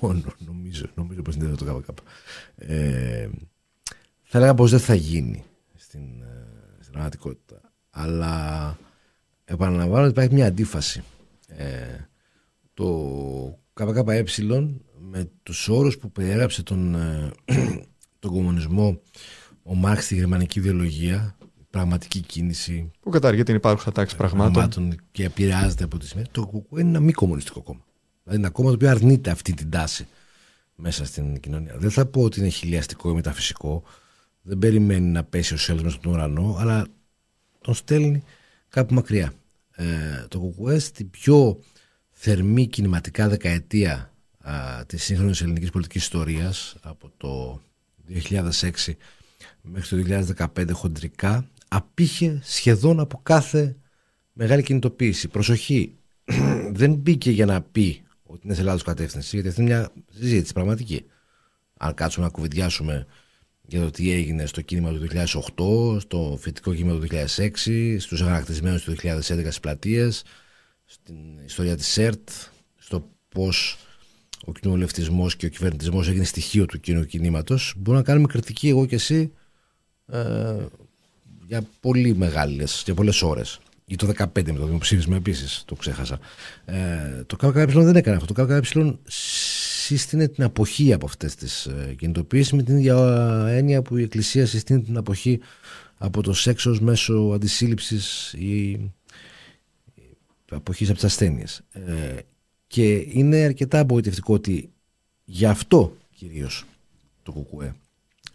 μόνο 0.00 0.22
νομίζω, 0.38 0.86
νομίζω 0.94 1.22
πως 1.22 1.34
είναι 1.34 1.54
το 1.54 1.64
ΚΚ. 1.64 1.98
Ε, 2.56 3.28
θα 4.22 4.38
έλεγα 4.38 4.54
πως 4.54 4.70
δεν 4.70 4.80
θα 4.80 4.94
γίνει 4.94 5.44
στην, 5.74 6.22
ε, 6.22 6.46
στην 6.80 6.92
πραγματικότητα. 6.92 7.60
Αλλά 7.90 8.76
επαναλαμβάνω 9.44 10.02
ότι 10.02 10.10
υπάρχει 10.10 10.34
μια 10.34 10.46
αντίφαση. 10.46 11.02
Ε, 11.46 12.08
το 12.74 13.58
ΚΚΕ 13.72 14.24
με 14.98 15.30
τους 15.42 15.68
όρους 15.68 15.98
που 15.98 16.12
περιέγραψε 16.12 16.62
τον, 16.62 16.94
ε, 16.94 17.30
τον 18.18 18.30
κομμουνισμό 18.30 19.00
ο 19.62 19.74
Μάρξ 19.74 20.04
στη 20.04 20.14
γερμανική 20.14 20.58
ιδεολογία 20.58 21.36
πραγματική 21.70 22.20
κίνηση. 22.20 22.90
Που 23.00 23.10
καταργεί 23.10 23.42
την 23.42 23.54
υπάρχουσα 23.54 23.92
τάξη 23.92 24.16
πραγμάτων. 24.16 24.94
Και 25.12 25.24
επηρεάζεται 25.24 25.84
από 25.84 25.98
τη 25.98 26.06
σημαία. 26.06 26.24
Το 26.30 26.46
ΚΚΕ 26.46 26.80
είναι 26.80 26.88
ένα 26.88 27.00
μη 27.00 27.12
κομμουνιστικό 27.12 27.62
κόμμα. 27.62 27.84
Δηλαδή 28.22 28.42
ένα 28.42 28.50
κόμμα 28.50 28.68
το 28.68 28.74
οποίο 28.74 28.90
αρνείται 28.90 29.30
αυτή 29.30 29.54
την 29.54 29.70
τάση 29.70 30.06
μέσα 30.74 31.04
στην 31.04 31.40
κοινωνία. 31.40 31.74
Δεν 31.78 31.90
θα 31.90 32.06
πω 32.06 32.22
ότι 32.22 32.40
είναι 32.40 32.48
χιλιαστικό 32.48 33.10
ή 33.10 33.14
μεταφυσικό. 33.14 33.82
Δεν 34.42 34.58
περιμένει 34.58 35.06
να 35.06 35.24
πέσει 35.24 35.54
ο 35.54 35.56
σέλγος 35.56 35.92
στον 35.92 36.12
ουρανό, 36.12 36.56
αλλά 36.58 36.86
τον 37.60 37.74
στέλνει 37.74 38.22
κάπου 38.68 38.94
μακριά. 38.94 39.32
Ε, 39.70 39.84
το 40.28 40.54
ΚΚΕ 40.56 40.78
στην 40.78 41.10
πιο 41.10 41.60
θερμή 42.10 42.66
κινηματικά 42.66 43.28
δεκαετία 43.28 44.10
τη 44.86 44.86
της 44.86 45.04
σύγχρονης 45.04 45.40
ελληνικής 45.40 45.70
πολιτικής 45.70 46.02
ιστορίας 46.02 46.76
από 46.80 47.10
το 47.16 47.60
2006 48.08 48.94
μέχρι 49.62 50.02
το 50.02 50.24
2015 50.56 50.70
χοντρικά 50.72 51.48
απήχε 51.72 52.40
σχεδόν 52.44 53.00
από 53.00 53.20
κάθε 53.22 53.76
μεγάλη 54.32 54.62
κινητοποίηση. 54.62 55.28
Προσοχή, 55.28 55.96
δεν 56.80 56.94
μπήκε 56.94 57.30
για 57.30 57.46
να 57.46 57.62
πει 57.62 58.02
ότι 58.22 58.40
είναι 58.44 58.54
σε 58.54 58.62
λάθος 58.62 58.82
κατεύθυνση, 58.82 59.28
γιατί 59.34 59.48
αυτή 59.48 59.60
είναι 59.60 59.70
μια 59.70 59.92
συζήτηση 60.10 60.52
πραγματική. 60.52 61.04
Αν 61.76 61.94
κάτσουμε 61.94 62.26
να 62.26 62.32
κουβεντιάσουμε 62.32 63.06
για 63.62 63.80
το 63.80 63.90
τι 63.90 64.10
έγινε 64.10 64.46
στο 64.46 64.60
κίνημα 64.60 64.92
του 64.92 65.06
2008, 65.96 66.00
στο 66.00 66.38
φοιτητικό 66.40 66.74
κίνημα 66.74 66.98
του 66.98 67.06
2006, 67.36 67.96
στους 67.98 68.22
αγανακτισμένους 68.22 68.82
του 68.82 68.94
2011 69.02 69.20
στις 69.20 69.60
πλατείες, 69.60 70.22
στην 70.84 71.16
ιστορία 71.44 71.76
της 71.76 71.86
ΣΕΡΤ, 71.86 72.28
στο 72.76 73.10
πώς 73.28 73.78
ο 74.44 74.52
κοινοβουλευτισμός 74.52 75.36
και 75.36 75.46
ο 75.46 75.48
κυβερνητισμός 75.48 76.08
έγινε 76.08 76.24
στοιχείο 76.24 76.66
του 76.66 76.80
κοινού 76.80 77.04
κινήματος, 77.04 77.74
μπορούμε 77.76 78.02
να 78.02 78.08
κάνουμε 78.08 78.26
κριτική 78.26 78.68
εγώ 78.68 78.86
και 78.86 78.94
εσύ 78.94 79.32
ε, 80.06 80.56
για 81.50 81.62
πολύ 81.80 82.16
μεγάλες, 82.16 82.82
για 82.84 82.94
πολλές 82.94 83.22
ώρες. 83.22 83.60
Ή 83.84 83.96
το 83.96 84.06
2015 84.06 84.52
με 84.52 84.58
το 84.58 84.66
δημοψήφισμα 84.66 85.16
επίσης, 85.16 85.62
το 85.66 85.74
ξέχασα. 85.74 86.18
Ε, 86.64 87.24
το 87.26 87.36
ΚΚΕ 87.36 87.64
δεν 87.64 87.96
έκανε 87.96 88.16
αυτό. 88.16 88.34
Το 88.34 88.44
ΚΚΕ 88.44 88.60
σύστηνε 89.06 90.28
την 90.28 90.44
αποχή 90.44 90.92
από 90.92 91.06
αυτές 91.06 91.34
τις 91.34 91.66
ε, 91.66 91.94
κινητοποιήσεις 91.98 92.52
με 92.52 92.62
την 92.62 92.76
ίδια 92.76 92.96
έννοια 93.48 93.82
που 93.82 93.96
η 93.96 94.02
Εκκλησία 94.02 94.46
συστήνει 94.46 94.82
την 94.82 94.96
αποχή 94.96 95.40
από 95.96 96.22
το 96.22 96.32
σεξος 96.32 96.80
μέσω 96.80 97.30
αντισύλληψης 97.34 98.32
ή 98.32 98.80
αποχής 100.50 100.88
από 100.88 100.96
τις 100.96 101.04
ασθένειες. 101.04 101.60
Ε, 101.72 102.16
και 102.66 102.94
είναι 102.94 103.36
αρκετά 103.36 103.78
απογοητευτικό 103.78 104.34
ότι 104.34 104.70
γι' 105.24 105.46
αυτό 105.46 105.96
κυρίως 106.14 106.64
το 107.22 107.32
ΚΚΕ 107.32 107.74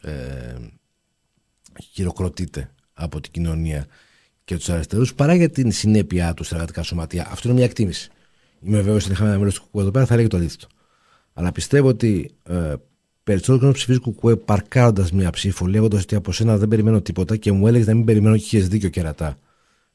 ε, 0.01 0.55
χειροκροτείται 1.91 2.69
από 2.95 3.21
την 3.21 3.31
κοινωνία 3.31 3.85
και 4.43 4.55
τους 4.55 4.69
αριστερούς 4.69 5.13
παρά 5.13 5.35
για 5.35 5.49
την 5.49 5.71
συνέπειά 5.71 6.33
τους 6.33 6.45
στα 6.45 6.55
εργατικά 6.55 6.83
σωματεία. 6.83 7.27
Αυτό 7.31 7.47
είναι 7.47 7.57
μια 7.57 7.65
εκτίμηση. 7.65 8.09
Είμαι 8.61 8.81
βέβαιος 8.81 9.03
ότι 9.03 9.13
είχαμε 9.13 9.29
ένα 9.29 9.39
μέλο 9.39 9.51
του 9.51 9.61
Κουκουέ 9.61 9.81
εδώ 9.81 9.91
πέρα 9.91 10.05
θα 10.05 10.15
λέγει 10.15 10.27
το 10.27 10.37
αντίθετο. 10.37 10.67
Αλλά 11.33 11.51
πιστεύω 11.51 11.87
ότι 11.87 12.31
ε, 12.43 12.73
περισσότερο 13.23 13.57
κόσμος 13.57 13.75
ψηφίζει 13.75 13.99
Κουκουέ 13.99 14.35
παρκάροντας 14.35 15.11
μια 15.11 15.29
ψήφο, 15.29 15.67
λέγοντας 15.67 16.01
ότι 16.01 16.15
από 16.15 16.31
σένα 16.31 16.57
δεν 16.57 16.67
περιμένω 16.67 17.01
τίποτα 17.01 17.35
και 17.35 17.51
μου 17.51 17.67
έλεγες 17.67 17.87
να 17.87 17.93
μην 17.93 18.05
περιμένω 18.05 18.37
και 18.37 18.43
είχες 18.43 18.67
δίκιο 18.67 18.89
κερατά. 18.89 19.37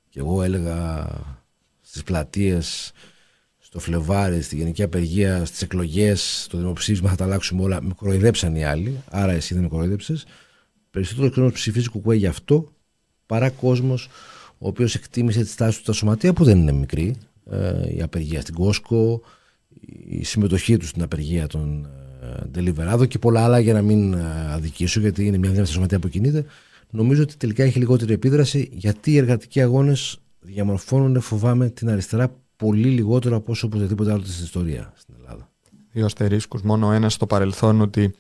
Και 0.09 0.18
εγώ 0.18 0.42
έλεγα 0.42 1.09
στις 1.80 2.03
πλατείες, 2.03 2.92
στο 3.59 3.78
Φλεβάρι, 3.78 4.42
στη 4.42 4.57
γενική 4.57 4.82
απεργία, 4.82 5.44
στις 5.44 5.62
εκλογές, 5.62 6.42
στο 6.42 6.59
δημοψήφισμα 6.59 7.11
θα 7.11 7.16
τα 7.16 7.24
αλλάξουμε 7.24 7.62
όλα. 7.62 7.82
Με 7.82 7.94
κοροϊδέψαν 7.96 8.55
οι 8.55 8.64
άλλοι, 8.64 9.03
άρα 9.11 9.32
εσύ 9.32 9.55
δεν 9.55 9.62
με 9.62 9.68
κοροϊδέψες. 9.68 10.26
Περισσότερο 10.90 11.30
κόσμος 11.30 11.53
ψηφίζει 11.53 11.88
Κουκουέ 11.88 12.16
γι' 12.16 12.26
αυτό 12.26 12.72
παρά 13.31 13.51
κόσμος 13.51 14.09
ο 14.59 14.68
οποίος 14.68 14.95
εκτίμησε 14.95 15.43
τη 15.43 15.49
στάση 15.49 15.76
του 15.76 15.83
στα 15.83 15.93
σωματεία 15.93 16.33
που 16.33 16.45
δεν 16.45 16.59
είναι 16.59 16.72
μικρή. 16.72 17.16
Ε, 17.51 17.95
η 17.95 18.03
απεργία 18.03 18.41
στην 18.41 18.55
Κόσκο, 18.55 19.20
η 20.09 20.24
συμμετοχή 20.24 20.76
του 20.76 20.87
στην 20.87 21.03
απεργία 21.03 21.47
των 21.47 21.89
ε, 22.22 22.47
Ντελιβεράδο 22.47 23.05
και 23.05 23.18
πολλά 23.18 23.45
άλλα 23.45 23.59
για 23.59 23.72
να 23.72 23.83
μην 23.83 24.12
ε, 24.12 24.53
αδικήσω 24.53 25.01
γιατί 25.01 25.26
είναι 25.26 25.39
μια 25.39 25.49
δύναμη 25.49 25.66
στα 25.66 25.74
σωματεία 25.74 25.99
που 25.99 26.09
κινείται. 26.09 26.45
Νομίζω 26.91 27.22
ότι 27.22 27.37
τελικά 27.37 27.64
έχει 27.64 27.78
λιγότερη 27.78 28.12
επίδραση 28.12 28.68
γιατί 28.72 29.12
οι 29.12 29.16
εργατικοί 29.16 29.61
αγώνες 29.61 30.18
διαμορφώνουν, 30.41 31.20
φοβάμαι, 31.20 31.68
την 31.68 31.91
αριστερά 31.91 32.35
πολύ 32.57 32.89
λιγότερο 32.89 33.37
από 33.37 33.53
όσο 33.53 33.66
οπουδήποτε 33.66 34.12
άλλο 34.12 34.22
στην 34.24 34.45
ιστορία 34.45 34.93
στην 34.97 35.14
Ελλάδα. 35.18 35.49
Δύο 35.93 36.05
αστερίσκους, 36.05 36.62
μόνο 36.62 36.93
ένας 36.93 37.12
στο 37.12 37.26
παρελθόν 37.26 37.81
ότι 37.81 38.14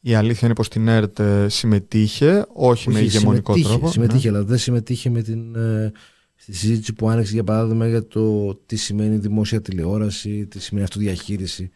Η 0.00 0.14
αλήθεια 0.14 0.46
είναι 0.46 0.56
πως 0.56 0.68
την 0.68 0.88
ΕΡΤ 0.88 1.18
ε, 1.18 1.48
συμμετείχε, 1.48 2.46
όχι, 2.52 2.90
με 2.90 3.00
ηγεμονικό 3.00 3.52
συμμετείχε, 3.52 3.76
τρόπο. 3.78 3.92
Συμμετείχε, 3.92 4.30
Ναι. 4.30 4.36
αλλά 4.36 4.46
δεν 4.46 4.58
συμμετείχε 4.58 5.10
με 5.10 5.22
την, 5.22 5.54
ε, 5.54 5.92
στη 6.34 6.52
συζήτηση 6.52 6.92
που 6.92 7.08
άνοιξε 7.10 7.32
για 7.32 7.44
παράδειγμα 7.44 7.88
για 7.88 8.06
το 8.06 8.54
τι 8.54 8.76
σημαίνει 8.76 9.16
δημόσια 9.16 9.60
τηλεόραση, 9.60 10.46
τι 10.46 10.60
σημαίνει 10.60 10.84
αυτοδιαχείριση 10.84 11.70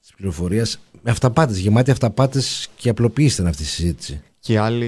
της 0.00 0.12
πληροφορίας. 0.16 0.78
Με 1.02 1.10
αυταπάτες, 1.10 1.58
γεμάτη 1.58 1.90
αυταπάτες 1.90 2.68
και 2.76 2.88
απλοποίηση 2.88 3.34
ήταν 3.34 3.46
αυτή 3.46 3.62
η 3.62 3.66
συζήτηση. 3.66 4.20
Και 4.38 4.58
άλλη, 4.58 4.86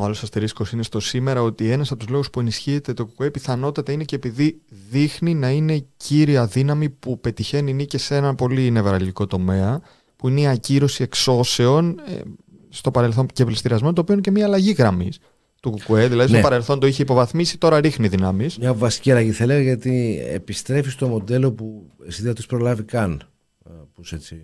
ο 0.00 0.04
άλλος 0.04 0.22
αστερίσκος 0.22 0.72
είναι 0.72 0.82
στο 0.82 1.00
σήμερα 1.00 1.42
ότι 1.42 1.70
ένας 1.70 1.90
από 1.90 2.00
τους 2.00 2.08
λόγους 2.08 2.30
που 2.30 2.40
ενισχύεται 2.40 2.92
το 2.92 3.06
ΚΚΕ 3.06 3.30
πιθανότατα 3.30 3.92
είναι 3.92 4.04
και 4.04 4.16
επειδή 4.16 4.60
δείχνει 4.90 5.34
να 5.34 5.50
είναι 5.50 5.86
κύρια 5.96 6.46
δύναμη 6.46 6.88
που 6.90 7.20
πετυχαίνει 7.20 7.72
νίκη 7.72 7.98
σε 7.98 8.16
ένα 8.16 8.34
πολύ 8.34 8.70
νευραλγικό 8.70 9.26
τομέα, 9.26 9.80
που 10.22 10.28
είναι 10.28 10.40
η 10.40 10.46
ακύρωση 10.46 11.02
εξώσεων 11.02 11.98
ε, 12.06 12.20
στο 12.68 12.90
παρελθόν 12.90 13.26
και 13.26 13.44
πληστηριασμό, 13.44 13.92
το 13.92 14.00
οποίο 14.00 14.12
είναι 14.14 14.22
και 14.22 14.30
μια 14.30 14.44
αλλαγή 14.44 14.72
γραμμής 14.72 15.18
του 15.62 15.70
ΚΚΕ. 15.70 16.08
Δηλαδή 16.08 16.32
Ναι. 16.32 16.38
στο 16.38 16.48
παρελθόν 16.48 16.80
το 16.80 16.86
είχε 16.86 17.02
υποβαθμίσει, 17.02 17.58
τώρα 17.58 17.80
ρίχνει 17.80 18.08
δυνάμεις. 18.08 18.58
Μια 18.58 18.74
βασική 18.74 19.10
αλλαγή 19.10 19.30
θα 19.30 19.42
έλεγα 19.42 19.60
γιατί 19.60 20.22
επιστρέφει 20.32 20.90
στο 20.90 21.08
μοντέλο 21.08 21.52
που 21.52 21.90
εσύ 22.06 22.22
δεν 22.22 22.34
του 22.34 22.42
προλάβει 22.46 22.82
καν. 22.82 23.22
ε, 23.66 23.70
Που 23.94 24.00
είσαι 24.04 24.14
έτσι 24.14 24.40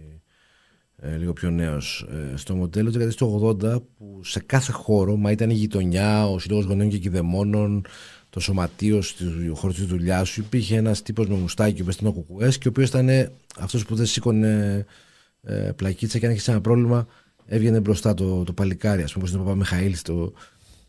ε, 0.97 1.17
λίγο 1.17 1.33
πιο 1.33 1.51
νέος. 1.51 2.07
Στο 2.35 2.55
μοντέλο 2.55 2.91
του 2.91 3.09
του 3.17 3.57
80 3.63 3.83
που 3.97 4.21
σε 4.25 4.41
κάθε 4.47 4.73
χώρο, 4.73 5.17
μα 5.17 5.31
ήταν 5.31 5.51
η 5.51 5.55
γειτονιά, 5.55 6.29
ο 6.29 6.39
σύλλογος 6.39 6.65
γονέων 6.65 6.89
και 6.91 6.99
κυδεμόνων, 6.99 7.85
το 8.31 8.41
σωματείο, 8.41 9.03
ο 9.53 9.55
χώρος 9.55 9.77
της 9.77 9.87
δουλειάς 9.87 10.29
σου, 10.29 10.41
υπήρχε 10.41 10.77
ένας 10.77 11.03
τύπος 11.03 11.27
με 11.29 11.35
μουστάκι 11.37 11.83
που 11.85 11.91
ήταν 11.91 12.07
ο 12.07 12.13
Κουκουές 12.13 12.59
και 12.59 12.69
ο 12.69 12.71
οποίος 12.71 12.89
ήταν 12.89 13.09
αυτός 13.59 13.85
που 13.85 13.95
δεν 13.95 14.07
σήκωνε 14.07 14.85
ε, 15.43 15.71
πλακίτσα 15.77 16.19
και 16.19 16.27
αν 16.27 16.33
είχε 16.33 16.51
ένα 16.51 16.61
πρόβλημα 16.61 17.07
έβγαινε 17.47 17.81
μπροστά 17.81 18.15
το, 18.15 18.45
το 18.45 18.53
παλικάρι. 18.53 19.03
Α 19.03 19.05
πούμε, 19.05 19.17
όπως 19.17 19.31
είναι 19.31 19.41
ο 19.41 19.45
Παπαμιχαήλ 19.45 19.95
στο 19.95 20.33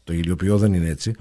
το 0.04 0.14
ηλιοποιό 0.14 0.58
δεν 0.58 0.74
είναι 0.74 0.90
έτσι. 0.90 1.14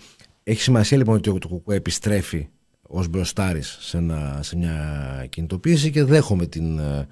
Έχει 0.43 0.61
σημασία 0.61 0.97
λοιπόν 0.97 1.16
ότι 1.16 1.39
το 1.39 1.49
κουκουέ 1.49 1.76
επιστρέφει 1.76 2.49
ως 2.83 3.09
μπροστάρης 3.09 3.76
σε, 3.81 3.97
ένα- 3.97 4.41
σε 4.43 4.57
μια 4.57 5.26
κινητοποίηση 5.29 5.91
και 5.91 6.05
δέχομαι 6.05 6.47
την, 6.47 6.79
ε, 6.79 7.07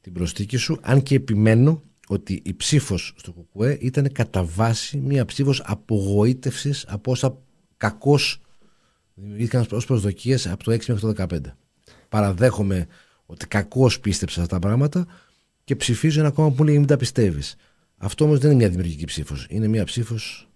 την 0.00 0.12
προσθήκη 0.12 0.56
σου, 0.56 0.78
αν 0.82 1.02
και 1.02 1.14
επιμένω 1.14 1.82
ότι 2.08 2.40
η 2.44 2.54
ψήφος 2.54 3.14
στο 3.16 3.32
κουκουέ 3.32 3.78
ήταν 3.80 4.12
κατά 4.12 4.44
βάση 4.44 4.96
μια 4.96 5.24
ψήφος 5.24 5.62
απογοήτευσης 5.64 6.84
από 6.88 7.10
όσα 7.10 7.38
κακώς 7.76 8.40
δημιουργήθηκαν 9.14 9.66
ως 9.70 9.86
προσδοκίες 9.86 10.46
από 10.46 10.64
το 10.64 10.72
6 10.72 10.86
μέχρι 10.88 11.14
το 11.14 11.26
15. 11.30 11.38
Παραδέχομαι 12.08 12.86
ότι 13.26 13.46
κακώς 13.46 14.00
πίστεψα 14.00 14.34
σε 14.34 14.40
αυτά 14.40 14.58
τα 14.58 14.66
πράγματα 14.68 15.06
και 15.66 15.76
ψηφίζω 15.76 16.20
ένα 16.20 16.30
κόμμα 16.30 16.50
που 16.50 16.64
λέει 16.64 16.78
μην 16.78 16.86
τα 16.86 16.96
πιστεύεις. 16.96 17.56
Αυτό 17.96 18.24
όμως 18.24 18.38
δεν 18.38 18.50
είναι 18.50 18.58
μια 18.58 18.68
δημιουργική 18.68 19.04
ψήφος. 19.04 19.46
Είναι 19.50 19.66
μια 19.66 19.84
ψήφος 19.84 20.48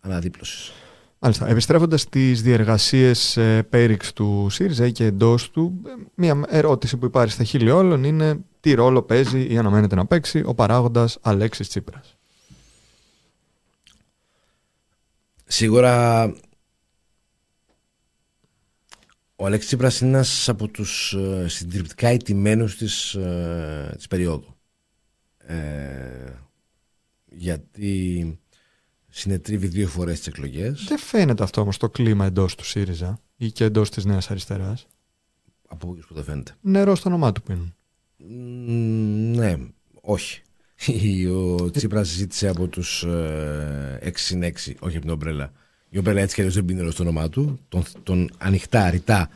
αναδίπλωσης. 0.00 0.72
Μάλιστα. 1.18 1.48
Επιστρέφοντας 1.48 2.00
στις 2.00 2.42
διεργασίες 2.42 3.36
ε, 3.36 3.62
πέριξ 3.62 4.12
του 4.12 4.46
ΣΥΡΙΖΑ 4.50 4.86
ή 4.86 4.92
και 4.92 5.04
εντός 5.04 5.50
του, 5.50 5.80
ε, 5.86 5.90
μια 6.14 6.40
ερώτηση 6.48 6.96
που 6.96 7.06
υπάρχει 7.06 7.32
στα 7.32 7.44
χείλη 7.44 7.70
όλων 7.70 8.04
είναι 8.04 8.38
τι 8.60 8.74
ρόλο 8.74 9.02
παίζει 9.02 9.52
ή 9.52 9.58
αναμένεται 9.58 9.94
να 9.94 10.06
παίξει 10.06 10.42
ο 10.46 10.54
παράγοντας 10.54 11.18
Αλέξης 11.20 11.68
Τσίπρας; 11.68 12.16
Σίγουρα 15.46 16.24
ο 19.36 19.46
Αλέξης 19.46 19.66
Τσίπρας 19.66 20.00
είναι 20.00 20.10
ένας 20.10 20.48
από 20.48 20.68
τους 20.68 21.12
ε, 21.12 21.48
συντριπτικά 21.48 22.12
ηττημένους 22.12 22.76
της, 22.76 23.14
ε, 23.14 23.92
της 23.96 24.06
περίοδου. 24.06 24.56
Ε, 25.38 26.32
γιατί 27.24 28.38
συνετρίβει 29.08 29.66
δύο 29.66 29.88
φορές 29.88 30.18
τις 30.18 30.26
εκλογές. 30.26 30.84
Δεν 30.88 30.98
φαίνεται 30.98 31.42
αυτό 31.42 31.60
όμως 31.60 31.76
το 31.76 31.90
κλίμα 31.90 32.26
εντός 32.26 32.54
του 32.54 32.64
ΣΥΡΙΖΑ 32.64 33.20
ή 33.36 33.50
και 33.50 33.64
εντός 33.64 33.90
της 33.90 34.04
Νέας 34.04 34.30
Αριστεράς. 34.30 34.86
Από 35.68 35.86
πού 35.86 35.98
που 36.08 36.14
δεν 36.14 36.24
φαίνεται. 36.24 36.54
Νερό 36.60 36.94
στο 36.94 37.08
όνομά 37.08 37.32
του 37.32 37.42
πίνουν. 37.42 37.74
Μ, 38.16 39.36
ναι, 39.36 39.56
όχι. 40.00 40.42
Ο 41.60 41.70
Τσίπρας 41.70 42.08
ζήτησε 42.08 42.48
από 42.48 42.68
τους 42.68 43.02
ε, 43.02 43.98
6 44.02 44.10
συν 44.14 44.42
6, 44.42 44.48
όχι 44.78 44.96
από 44.96 45.00
την 45.00 45.10
Ομπρέλα. 45.10 45.52
Η 45.96 45.98
Ομπρέλα 45.98 46.20
έτσι 46.20 46.34
κι 46.34 46.40
αλλιώς 46.40 46.56
δεν 46.56 46.64
πίνει 46.64 46.78
νερό 46.78 46.90
στο 46.90 47.02
όνομά 47.02 47.28
του. 47.28 47.58
Τον, 47.68 47.82
τον 48.02 48.30
ανοιχτά, 48.38 48.90
ρητά 48.90 49.28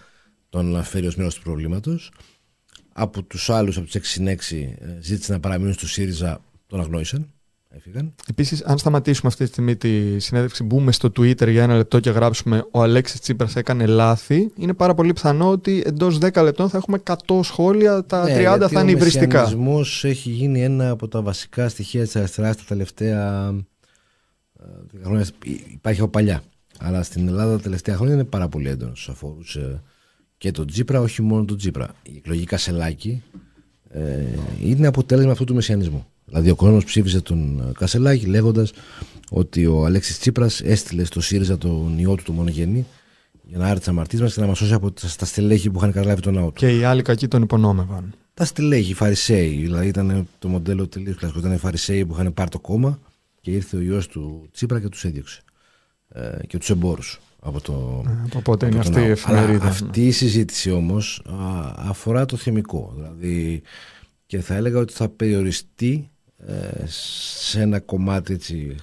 τον 0.49 0.83
φέρει 0.85 1.07
ως 1.07 1.17
μέρος 1.17 1.35
του 1.35 1.43
προβλήματος. 1.43 2.13
Από 2.93 3.23
τους 3.23 3.51
άλλους, 3.51 3.77
από 3.77 3.87
τους 3.87 3.95
6 3.95 3.99
συν 4.03 4.29
6, 4.29 4.77
ε, 4.79 4.99
ζήτησε 5.01 5.33
να 5.33 5.41
παραμείνουν 5.41 5.73
στο 5.73 5.87
ΣΥΡΙΖΑ, 5.87 6.41
τον 6.67 6.81
αγνόησαν. 6.81 7.31
Έφυγαν. 7.69 8.15
Επίσης, 8.29 8.63
αν 8.65 8.79
σταματήσουμε 8.79 9.29
αυτή 9.29 9.45
τη 9.45 9.51
στιγμή 9.51 9.77
τη 9.77 10.19
συνέντευξη, 10.19 10.63
μπούμε 10.63 10.93
στο 10.93 11.09
Twitter 11.09 11.49
για 11.49 11.63
ένα 11.63 11.77
λεπτό 11.77 12.01
και 12.01 12.11
γράψουμε 12.11 12.67
Ο 12.71 12.83
Αλέξης 12.83 13.21
Τσίπρας 13.21 13.57
έκανε 13.57 13.87
λάθη, 13.87 14.51
είναι 14.57 14.75
πάρα 14.75 14.95
πολύ 14.95 15.13
πιθανό 15.13 15.51
ότι 15.51 15.83
εντός 15.87 16.19
10 16.19 16.43
λεπτών 16.43 16.69
θα 16.69 16.77
έχουμε 16.77 17.03
100 17.27 17.41
σχόλια, 17.43 18.05
τα 18.05 18.23
30 18.23 18.27
Ναι, 18.27 18.41
γιατί 18.41 18.75
θα 18.75 18.81
είναι 18.81 18.91
Ο 18.91 18.95
υβριστικά. 18.95 19.41
μεσιανισμός 19.41 20.05
έχει 20.05 20.31
γίνει 20.31 20.63
ένα 20.63 20.91
από 20.91 21.09
τα 21.09 21.23
βασικά 21.23 21.69
στοιχεία 21.69 22.03
της 22.03 22.17
αριστεράς 22.17 22.57
τα 22.57 22.63
τελευταία 22.67 23.49
ε, 23.49 23.53
δέκα 23.53 23.70
χρόνια. 25.03 25.27
Υ- 25.45 25.73
Υπάρχει 25.73 26.01
από 26.01 26.11
παλιά. 26.11 26.43
Αλλά 26.79 27.03
στην 27.03 27.29
Ελλάδα 27.29 27.57
τα 27.57 27.63
τελευταία 27.63 27.97
χρόνια 27.97 28.15
είναι 28.15 28.25
πάρα 28.25 28.49
πολύ 28.49 28.69
έντονο. 28.69 28.93
Αφορούσε 29.09 29.83
και 30.39 30.51
τον 30.51 30.67
Τζίπρα, 30.67 31.01
όχι 31.01 31.23
μόνο 31.23 31.45
τον 31.45 31.57
Τζίπρα. 31.57 31.89
Η 32.03 32.13
εκλογή 32.17 32.45
Κασελάκη 32.45 33.23
ε, 33.91 34.25
είναι 34.63 34.87
αποτέλεσμα 34.87 35.33
αυτού 35.33 35.45
του 35.45 35.55
μεσιανισμού. 35.55 36.07
Δηλαδή 36.25 36.51
ο 36.51 36.55
κόσμος 36.55 36.85
ψήφισε 36.85 37.21
τον 37.21 37.61
ε, 37.69 37.73
Κασελάκη 37.73 38.27
λέγοντας 38.27 38.73
ότι 39.31 39.67
ο 39.67 39.85
Αλέξης 39.85 40.19
Τσίπρας 40.19 40.61
έστειλε 40.61 41.05
στο 41.05 41.21
ΣΥΡΙΖΑ 41.21 41.59
τον 41.59 41.99
ιό 41.99 42.15
του 42.15 42.23
το 42.23 42.33
μονογενή 42.33 42.87
για 43.43 43.59
να 43.59 43.67
άρει 43.67 43.79
τις 43.79 43.89
αμαρτίες 43.89 44.23
μας 44.23 44.35
και 44.35 44.41
να 44.41 44.47
μας 44.47 44.59
σώσει 44.59 44.73
από 44.73 44.91
τα 44.93 45.09
τα 45.19 45.25
στελέχη 45.25 45.71
που 45.71 45.79
είχαν 45.79 45.93
καταλάβει 45.93 46.21
τον 46.21 46.35
ναό 46.35 46.47
του. 46.47 46.53
Και 46.53 46.77
οι 46.79 46.85
άλλοι 46.85 47.03
κακοί 47.03 47.29
τον 47.29 47.43
υπονόμευαν. 47.43 48.13
Τα 48.35 48.45
στελέχη, 48.45 48.91
οι 48.91 48.95
Φαρισαίοι. 48.95 49.49
Δηλαδή 49.57 49.87
ήταν 49.89 50.29
το 50.39 50.49
μοντέλο 50.49 50.87
τελείως 50.89 51.17
κλασικό. 51.17 51.39
Ήταν 51.41 51.53
οι 51.53 51.57
Φαρισαίοι 51.57 52.07
που 52.07 52.13
είχαν 52.15 52.35
πάρει 52.35 52.51
το 52.51 52.59
κόμμα 52.59 52.99
και 53.41 53.51
ήρθε 53.51 53.77
ο 53.77 53.81
ιό 53.81 54.07
του 54.07 54.49
Τσίπρα 54.53 54.81
και 54.81 54.89
τους 54.89 55.05
έδιωξε. 55.05 55.43
Ε, 56.09 56.47
και 56.47 56.59
τους 56.59 56.71
εμπόρους 56.71 57.21
από 57.41 57.61
το. 57.61 58.05
Ε, 58.07 58.37
Οπότε 58.37 58.67
είναι 58.67 58.79
από 58.79 58.91
το 58.91 58.91
αυτή 58.91 59.03
η 59.03 59.09
ναό. 59.09 59.17
Αλλά 59.25 59.41
εφημερίδα. 59.41 59.69
αυτή 59.69 60.07
η 60.07 60.11
συζήτηση 60.11 60.71
όμως 60.71 61.23
αφορά 61.77 62.25
το 62.25 62.37
θυμικό. 62.37 62.93
Δηλαδή 62.97 63.63
και 64.27 64.41
θα 64.41 64.55
έλεγα 64.55 64.79
ότι 64.79 64.93
θα 64.93 65.09
περιοριστεί 65.09 66.11
ε, 66.37 66.85
σε 66.87 67.61
ένα 67.61 67.81
κομμάτι 67.81 68.33
έτσι, 68.33 68.75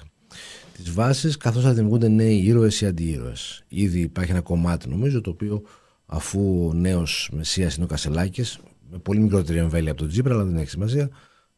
της 0.72 0.92
βάσης 0.92 1.36
καθώς 1.36 1.62
θα 1.62 1.72
δημιουργούνται 1.72 2.08
νέοι 2.08 2.36
ήρωες 2.36 2.80
ή 2.80 2.86
αντιήρωες. 2.86 3.64
Ήδη 3.68 4.00
υπάρχει 4.00 4.30
ένα 4.30 4.40
κομμάτι 4.40 4.88
νομίζω 4.88 5.20
το 5.20 5.30
οποίο 5.30 5.62
αφού 6.06 6.68
ο 6.68 6.72
νέος 6.72 7.30
Μεσσίας 7.32 7.74
είναι 7.74 7.84
ο 7.84 7.88
Κασελάκης 7.88 8.58
με 8.90 8.98
πολύ 8.98 9.20
μικρότερη 9.20 9.58
εμβέλεια 9.58 9.90
από 9.90 10.00
τον 10.00 10.08
Τζίπρα 10.08 10.34
αλλά 10.34 10.44
δεν 10.44 10.56
έχει 10.56 10.70
σημασία 10.70 11.10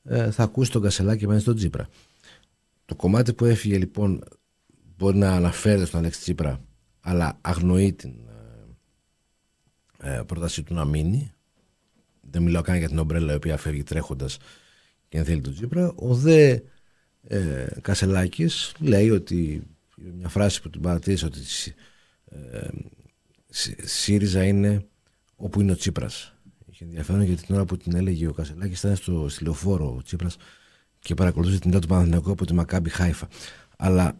ε, 0.05 0.31
θα 0.31 0.43
ακούσει 0.43 0.71
τον 0.71 0.83
Κασελάκη 0.83 1.27
μέσα 1.27 1.41
στον 1.41 1.55
Τζίπρα. 1.57 1.89
Το 2.91 2.97
κομμάτι 2.97 3.33
που 3.33 3.45
έφυγε 3.45 3.79
λοιπόν 3.79 4.25
μπορεί 4.97 5.17
να 5.17 5.33
αναφέρεται 5.33 5.85
στον 5.85 6.01
Αλέξη 6.01 6.21
Τσίπρα 6.21 6.65
αλλά 7.01 7.39
αγνοεί 7.41 7.93
την 7.93 8.15
ε, 9.99 10.17
ε, 10.17 10.23
πρότασή 10.23 10.63
του 10.63 10.75
να 10.75 10.85
μείνει. 10.85 11.33
Δεν 12.21 12.43
μιλάω 12.43 12.63
καν 12.63 12.77
για 12.77 12.89
την 12.89 12.99
ομπρέλα 12.99 13.33
η 13.33 13.37
οποία 13.37 13.57
φεύγει 13.57 13.83
τρέχοντας 13.83 14.39
και 15.09 15.19
αν 15.19 15.25
θέλει 15.25 15.41
τον 15.41 15.53
Τσίπρα. 15.55 15.93
Ο 15.95 16.15
δε 16.15 16.59
ε, 17.23 17.67
Κασελάκης 17.81 18.75
λέει 18.79 19.11
ότι 19.11 19.63
μια 19.97 20.29
φράση 20.29 20.63
που 20.63 20.71
την 20.71 20.81
παρατήρησα 20.81 21.27
ότι 21.27 21.41
ε, 22.25 22.69
Σ- 23.49 23.87
ΣΥΡΙΖΑ 23.87 24.45
είναι 24.45 24.87
όπου 25.37 25.61
είναι 25.61 25.73
ο 25.73 25.77
Τσίπρας. 25.77 26.35
Είχε 26.71 26.85
ενδιαφέρον 26.85 27.23
γιατί 27.23 27.47
την 27.47 27.55
ώρα 27.55 27.65
που 27.65 27.77
την 27.77 27.97
έλεγε 27.97 28.27
ο 28.27 28.33
Κασελάκης 28.33 28.79
ήταν 28.79 28.97
στο 28.97 29.29
στη 29.29 29.45
λεωφόρο 29.45 29.95
ο 29.97 30.03
Τσίπρας 30.03 30.37
και 31.01 31.15
παρακολουθούσε 31.15 31.59
την 31.59 31.69
ιδέα 31.69 31.81
του 31.81 31.87
Παναθηναϊκού 31.89 32.31
από 32.31 32.47
τη 32.47 32.55
Μακάμπι 32.55 32.91
Χάιφα 32.91 33.29
αλλά 33.77 34.17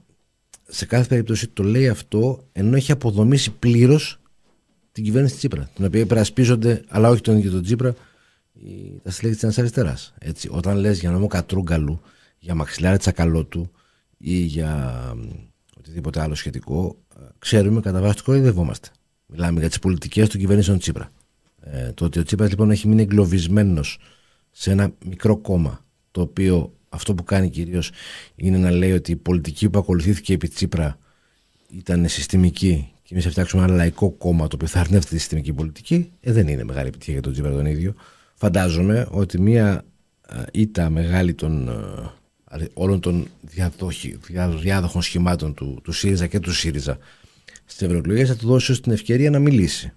σε 0.69 0.87
κάθε 0.87 1.07
περίπτωση 1.07 1.49
το 1.49 1.63
λέει 1.63 1.89
αυτό 1.89 2.45
ενώ 2.53 2.77
έχει 2.77 2.93
αποδομήσει 2.93 3.51
πλήρως 3.51 4.21
την 4.93 5.05
κυβέρνηση 5.05 5.37
Τσίπρα, 5.37 5.71
την 5.75 5.85
οποία 5.85 6.01
υπερασπίζονται, 6.01 6.85
αλλά 6.89 7.09
όχι 7.09 7.21
τον 7.21 7.37
ίδιο 7.39 7.51
τον 7.51 7.63
Τσίπρα, 7.63 7.95
οι- 8.53 9.01
τα 9.03 9.11
στελέχη 9.11 9.47
της 9.47 9.59
Αριστεράς. 9.59 10.15
Όταν 10.51 10.77
λες 10.77 11.01
για 11.01 11.11
νόμο 11.11 11.27
Κατρούγκαλου, 11.27 12.01
για 12.39 12.55
μαξιλάρι 12.55 12.99
Τσακαλώτου 12.99 13.71
ή 14.19 14.35
για 14.37 15.03
μ, 15.17 15.21
οτιδήποτε 15.79 16.21
άλλο 16.21 16.35
σχετικό, 16.35 16.97
ε, 17.17 17.25
ξέρουμε 17.39 17.81
κατά 17.81 18.01
βάση 18.01 18.17
του 18.17 18.23
κοροϊδευόμαστε. 18.25 18.89
Μιλάμε 19.27 19.61
για 19.61 19.69
τις 19.69 19.79
πολιτικές 19.79 20.29
των 20.29 20.41
κυβερνήσεων 20.41 20.79
Τσίπρα. 20.79 21.11
Ε, 21.61 21.93
το 21.93 22.05
ότι 22.05 22.19
ο 22.19 22.23
Τσίπρας 22.23 22.49
λοιπόν 22.51 22.71
έχει 22.71 22.89
μείνει 22.89 23.03
εγκλωβισμένος 23.03 23.99
σε 24.51 24.71
ένα 24.71 24.93
μικρό 25.07 25.37
κόμμα, 25.37 25.85
το 26.11 26.21
οποίο 26.21 26.73
αυτό 26.89 27.15
που 27.15 27.25
κάνει 27.25 27.51
κυρίως 27.51 27.91
είναι 28.35 28.59
να 28.59 28.71
λέει 28.71 28.93
ότι 28.93 29.13
η 29.13 29.17
πολιτική 29.17 29.71
που 29.71 29.79
ακολουθήθηκε 29.79 30.33
επί 30.33 30.49
Τσίπρα 30.49 30.99
ήταν 31.71 32.09
συστημική 32.09 32.93
και 33.03 33.15
εμείς 33.15 33.25
θα 33.25 33.31
φτιάξουμε 33.31 33.65
ένα 33.65 33.75
λαϊκό 33.75 34.11
κόμμα 34.11 34.49
το 34.49 34.55
οποίο 34.55 34.67
θα 34.69 34.81
αρνεύεται 34.81 35.15
τη 35.15 35.19
συστημική 35.19 35.53
πολιτική, 35.53 36.13
ε, 36.21 36.33
δεν 36.33 36.49
είναι 36.49 36.65
μεγάλη 36.65 36.89
επιτυχία 36.89 37.13
για 37.13 37.23
τον 37.23 37.33
Τσίπρα 37.33 37.51
τον 37.51 37.67
ίδιο. 37.67 37.95
Φαντάζομαι 38.35 39.07
ότι 39.11 39.41
μια 39.41 39.85
ήττα 40.53 40.91
μεγάλη 40.91 41.35
των, 41.35 41.71
όλων 42.75 43.01
των 43.01 43.27
διάδοχων 44.61 45.03
σχημάτων 45.03 45.55
του, 45.55 45.81
του 45.83 45.93
ΣΥΡΙΖΑ 45.93 46.27
και 46.27 46.41
του 46.41 46.53
ΣΥΡΙΖΑ 46.53 46.99
στις 47.65 47.83
ευρωεκλογές 47.83 48.29
θα 48.29 48.37
του 48.37 48.47
δώσει 48.47 48.81
την 48.81 48.93
ευκαιρία 48.93 49.31
να 49.31 49.39
μιλήσει. 49.39 49.93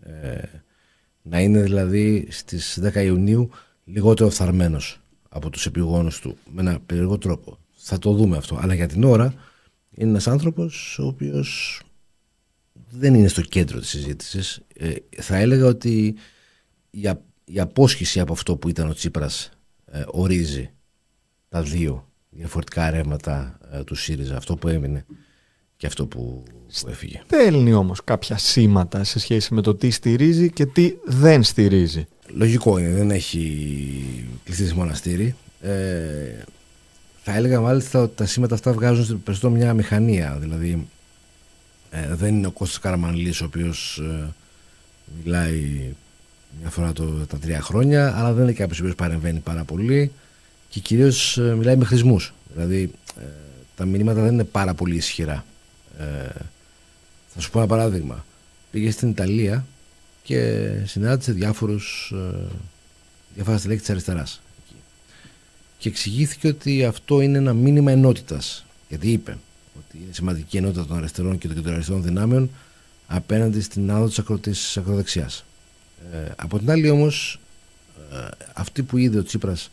Ε, 0.00 0.42
να 1.22 1.40
είναι 1.40 1.62
δηλαδή 1.62 2.26
στις 2.30 2.78
10 2.82 2.94
Ιουνίου 3.04 3.50
λιγότερο 3.84 4.30
φθαρμένος 4.30 5.00
από 5.28 5.50
τους 5.50 5.66
επιγόνους 5.66 6.20
του 6.20 6.36
με 6.52 6.60
ένα 6.60 6.80
περίεργο 6.80 7.18
τρόπο. 7.18 7.58
Θα 7.76 7.98
το 7.98 8.12
δούμε 8.12 8.36
αυτό. 8.36 8.58
Αλλά 8.60 8.74
για 8.74 8.88
την 8.88 9.04
ώρα 9.04 9.34
είναι 9.94 10.10
ένας 10.10 10.26
άνθρωπος 10.26 10.98
ο 10.98 11.06
οποίος 11.06 11.80
δεν 12.90 13.14
είναι 13.14 13.28
στο 13.28 13.40
κέντρο 13.40 13.78
της 13.78 13.88
συζήτησης. 13.88 14.60
Ε, 14.74 14.94
θα 15.18 15.36
έλεγα 15.36 15.66
ότι 15.66 16.14
η, 16.90 17.10
η 17.44 17.60
απόσχηση 17.60 18.20
από 18.20 18.32
αυτό 18.32 18.56
που 18.56 18.68
ήταν 18.68 18.88
ο 18.88 18.92
Τσίπρας 18.92 19.50
ε, 19.84 20.02
ορίζει 20.06 20.70
τα 21.48 21.62
δύο 21.62 22.08
διαφορετικά 22.30 22.90
ρεύματα 22.90 23.58
ε, 23.70 23.84
του 23.84 23.94
ΣΥΡΙΖΑ. 23.94 24.36
Αυτό 24.36 24.56
που 24.56 24.68
έμεινε 24.68 25.04
και 25.76 25.86
αυτό 25.86 26.06
που, 26.06 26.42
που 26.80 26.88
έφυγε. 26.88 27.22
Στέλνει 27.24 27.72
όμως 27.72 28.04
κάποια 28.04 28.38
σήματα 28.38 29.04
σε 29.04 29.18
σχέση 29.18 29.54
με 29.54 29.60
το 29.62 29.74
τι 29.74 29.90
στηρίζει 29.90 30.50
και 30.50 30.66
τι 30.66 30.92
δεν 31.04 31.42
στηρίζει. 31.42 32.06
Λογικό 32.34 32.78
είναι, 32.78 32.94
δεν 32.94 33.10
έχει 33.10 34.04
κλειστεί 34.44 34.74
μοναστήρι. 34.74 35.34
Ε, 35.60 36.42
θα 37.22 37.34
έλεγα 37.34 37.60
μάλιστα 37.60 38.00
ότι 38.00 38.16
τα 38.16 38.26
σήματα 38.26 38.54
αυτά 38.54 38.72
βγάζουν 38.72 39.22
περισσότερο 39.22 39.52
μια 39.52 39.74
μηχανία. 39.74 40.36
Δηλαδή 40.40 40.86
ε, 41.90 42.14
δεν 42.14 42.34
είναι 42.34 42.46
ο 42.46 42.50
Κώστας 42.50 42.78
Καραμανλής 42.78 43.40
ο 43.40 43.44
οποίος 43.44 43.98
ε, 43.98 44.34
μιλάει 45.24 45.92
μια 46.60 46.70
φορά 46.70 46.92
το, 46.92 47.04
τα 47.04 47.38
τρία 47.38 47.60
χρόνια, 47.60 48.18
αλλά 48.18 48.32
δεν 48.32 48.42
είναι 48.42 48.52
κάποιος 48.52 48.78
ο 48.78 48.82
οποίος 48.82 48.96
παρεμβαίνει 48.96 49.38
πάρα 49.38 49.64
πολύ 49.64 50.12
και 50.68 50.80
κυρίως 50.80 51.38
ε, 51.38 51.54
μιλάει 51.54 51.76
με 51.76 51.84
χρησμούς. 51.84 52.34
Δηλαδή 52.54 52.90
ε, 53.20 53.24
τα 53.76 53.84
μηνύματα 53.84 54.20
δεν 54.22 54.32
είναι 54.32 54.44
πάρα 54.44 54.74
πολύ 54.74 54.96
ισχυρά. 54.96 55.44
Ε, 55.98 56.04
θα 57.34 57.40
σου 57.40 57.50
πω 57.50 57.58
ένα 57.58 57.68
παράδειγμα. 57.68 58.24
Πήγε 58.70 58.90
στην 58.90 59.08
Ιταλία 59.08 59.66
και 60.28 60.70
συνάντησε 60.84 61.32
διάφορους, 61.32 62.12
ε, 62.14 62.46
διάφορα 63.34 63.58
στελέχη 63.58 63.80
της 63.80 63.90
αριστεράς. 63.90 64.40
Και 65.78 65.88
εξηγήθηκε 65.88 66.48
ότι 66.48 66.84
αυτό 66.84 67.20
είναι 67.20 67.38
ένα 67.38 67.52
μήνυμα 67.52 67.90
ενότητας. 67.90 68.64
Γιατί 68.88 69.12
είπε 69.12 69.38
ότι 69.78 69.98
είναι 70.02 70.12
σημαντική 70.12 70.56
ενότητα 70.56 70.86
των 70.86 70.96
αριστερών 70.96 71.38
και 71.38 71.46
των 71.46 71.56
κεντροαριστερών 71.56 72.02
δυνάμεων 72.02 72.50
απέναντι 73.06 73.60
στην 73.60 73.90
άδο 73.90 74.36
της 74.36 74.76
ακροδεξιάς. 74.76 75.44
Ε, 76.12 76.32
από 76.36 76.58
την 76.58 76.70
άλλη 76.70 76.90
όμως, 76.90 77.40
ε, 78.12 78.28
αυτοί 78.52 78.82
που 78.82 78.96
είδε 78.96 79.18
ο 79.18 79.22
Τσίπρας 79.22 79.70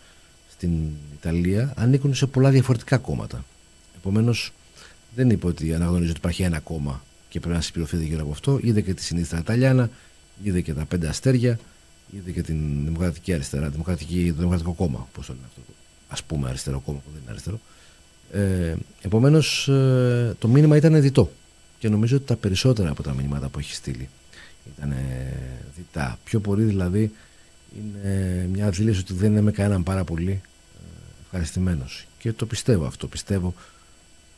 στην 0.51 0.71
Ιταλία 1.19 1.73
ανήκουν 1.75 2.15
σε 2.15 2.25
πολλά 2.25 2.49
διαφορετικά 2.49 2.97
κόμματα. 2.97 3.45
Επομένως, 3.97 4.53
δεν 5.15 5.29
είπε 5.29 5.47
ότι 5.47 5.73
αναγνωρίζει 5.73 6.09
ότι 6.09 6.19
υπάρχει 6.19 6.43
ένα 6.43 6.59
κόμμα 6.59 7.03
και 7.29 7.39
πρέπει 7.39 7.55
να 7.55 7.61
συμπληρωθείτε 7.61 8.03
γύρω 8.03 8.21
από 8.21 8.31
αυτό. 8.31 8.59
Είδε 8.61 8.81
και 8.81 8.93
τη 8.93 9.03
συνήθεια 9.03 9.39
Ιταλιάνα, 9.39 9.89
είδε 10.43 10.61
και 10.61 10.73
τα 10.73 10.85
πέντε 10.85 11.07
αστέρια, 11.07 11.59
είδε 12.11 12.31
και 12.31 12.41
την 12.41 12.85
Δημοκρατική 12.85 13.33
Αριστερά, 13.33 13.69
δημοκρατική, 13.69 14.27
το 14.27 14.37
Δημοκρατικό 14.37 14.73
Κόμμα. 14.73 15.07
Πώς 15.13 15.25
το 15.25 15.33
λένε 15.33 15.45
αυτό, 15.47 15.61
ας 16.07 16.23
πούμε 16.23 16.49
αριστερό 16.49 16.79
κόμμα 16.79 16.97
που 16.97 17.09
δεν 17.11 17.21
είναι 17.21 17.31
αριστερό. 17.31 17.59
Ε, 18.31 18.75
Επομένως, 19.01 19.67
ε, 19.67 20.35
το 20.39 20.47
μήνυμα 20.47 20.75
ήταν 20.75 21.01
διτό. 21.01 21.31
Και 21.79 21.89
νομίζω 21.89 22.15
ότι 22.15 22.25
τα 22.25 22.35
περισσότερα 22.35 22.89
από 22.89 23.03
τα 23.03 23.13
μηνύματα 23.13 23.47
που 23.47 23.59
έχει 23.59 23.73
στείλει 23.73 24.09
ήταν 24.77 24.93
διτά. 25.75 26.19
Πιο 26.23 26.39
πολύ 26.39 26.63
δηλαδή 26.63 27.11
είναι 27.77 28.47
μια 28.51 28.69
δήλωση 28.69 28.99
ότι 28.99 29.13
δεν 29.13 29.35
είμαι 29.35 29.51
κανέναν 29.51 29.83
πάρα 29.83 30.03
πολύ 30.03 30.31
ε, 30.31 30.41
ευχαριστημένος. 31.23 32.05
Και 32.19 32.33
το 32.33 32.45
πιστεύω 32.45 32.85
αυτό. 32.85 33.07
Πιστεύω 33.07 33.53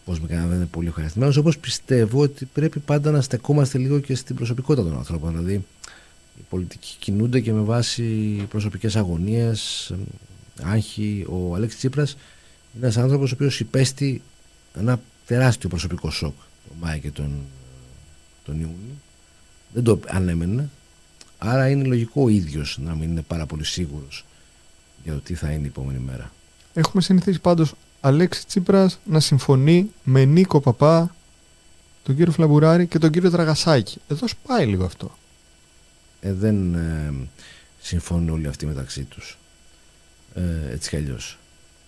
Πώ 0.07 0.13
με 0.13 0.27
κανένα 0.27 0.47
δεν 0.47 0.57
είναι 0.57 0.65
πολύ 0.65 0.87
ευχαριστημένο. 0.87 1.33
Όπως 1.37 1.57
πιστεύω 1.57 2.21
ότι 2.21 2.45
πρέπει 2.45 2.79
πάντα 2.79 3.11
να 3.11 3.21
στεκόμαστε 3.21 3.77
λίγο 3.77 3.99
και 3.99 4.15
στην 4.15 4.35
προσωπικότητα 4.35 4.87
των 4.87 4.97
ανθρώπων. 4.97 5.31
Δηλαδή, 5.31 5.53
οι 6.37 6.41
πολιτικοί 6.49 6.95
κινούνται 6.99 7.39
και 7.39 7.53
με 7.53 7.61
βάση 7.61 8.03
προσωπικές 8.49 8.95
αγωνίες, 8.95 9.93
άγχη. 10.61 11.25
Ο 11.29 11.55
Αλέξης 11.55 11.77
Τσίπρας 11.77 12.11
είναι 12.11 12.85
ένας 12.85 12.97
άνθρωπος 12.97 13.31
ο 13.31 13.33
οποίος 13.33 13.59
υπέστη 13.59 14.21
ένα 14.73 14.99
τεράστιο 15.25 15.69
προσωπικό 15.69 16.09
σοκ 16.09 16.35
τον 16.67 16.77
Μάη 16.79 16.99
και 16.99 17.11
τον, 17.11 17.31
τον 18.45 18.55
Ιούνιο. 18.55 18.95
Δεν 19.73 19.83
το 19.83 19.99
ανέμενε. 20.07 20.69
Άρα 21.37 21.69
είναι 21.69 21.83
λογικό 21.83 22.21
ο 22.21 22.27
ίδιος 22.27 22.79
να 22.83 22.95
μην 22.95 23.09
είναι 23.09 23.21
πάρα 23.21 23.45
πολύ 23.45 23.63
σίγουρος 23.63 24.25
για 25.03 25.13
το 25.13 25.19
τι 25.19 25.33
θα 25.33 25.51
είναι 25.51 25.63
η 25.63 25.67
επόμενη 25.67 25.99
μέρα. 25.99 26.31
Έχουμε 26.73 27.01
συνηθίσει 27.01 27.39
πάντως 27.39 27.73
Αλέξης 27.99 28.45
Τσίπρας 28.45 28.99
να 29.05 29.19
συμφωνεί 29.19 29.91
με 30.03 30.25
Νίκο 30.25 30.59
Παπά, 30.59 31.15
τον 32.03 32.15
κύριο 32.15 32.31
Φλαμπουράρη 32.31 32.87
και 32.87 32.99
τον 32.99 33.11
κύριο 33.11 33.29
Τραγασάκη. 33.29 34.01
Εδώ 34.07 34.27
σπάει 34.27 34.65
λίγο 34.65 34.85
αυτό. 34.85 35.17
Ε, 36.19 36.33
δεν 36.33 36.73
ε, 36.73 37.13
συμφωνούν 37.81 38.29
όλοι 38.29 38.47
αυτοί 38.47 38.65
μεταξύ 38.65 39.03
τους. 39.03 39.37
Ε, 40.33 40.71
έτσι 40.71 40.89
κι 40.89 40.95
αλλιώς. 40.95 41.37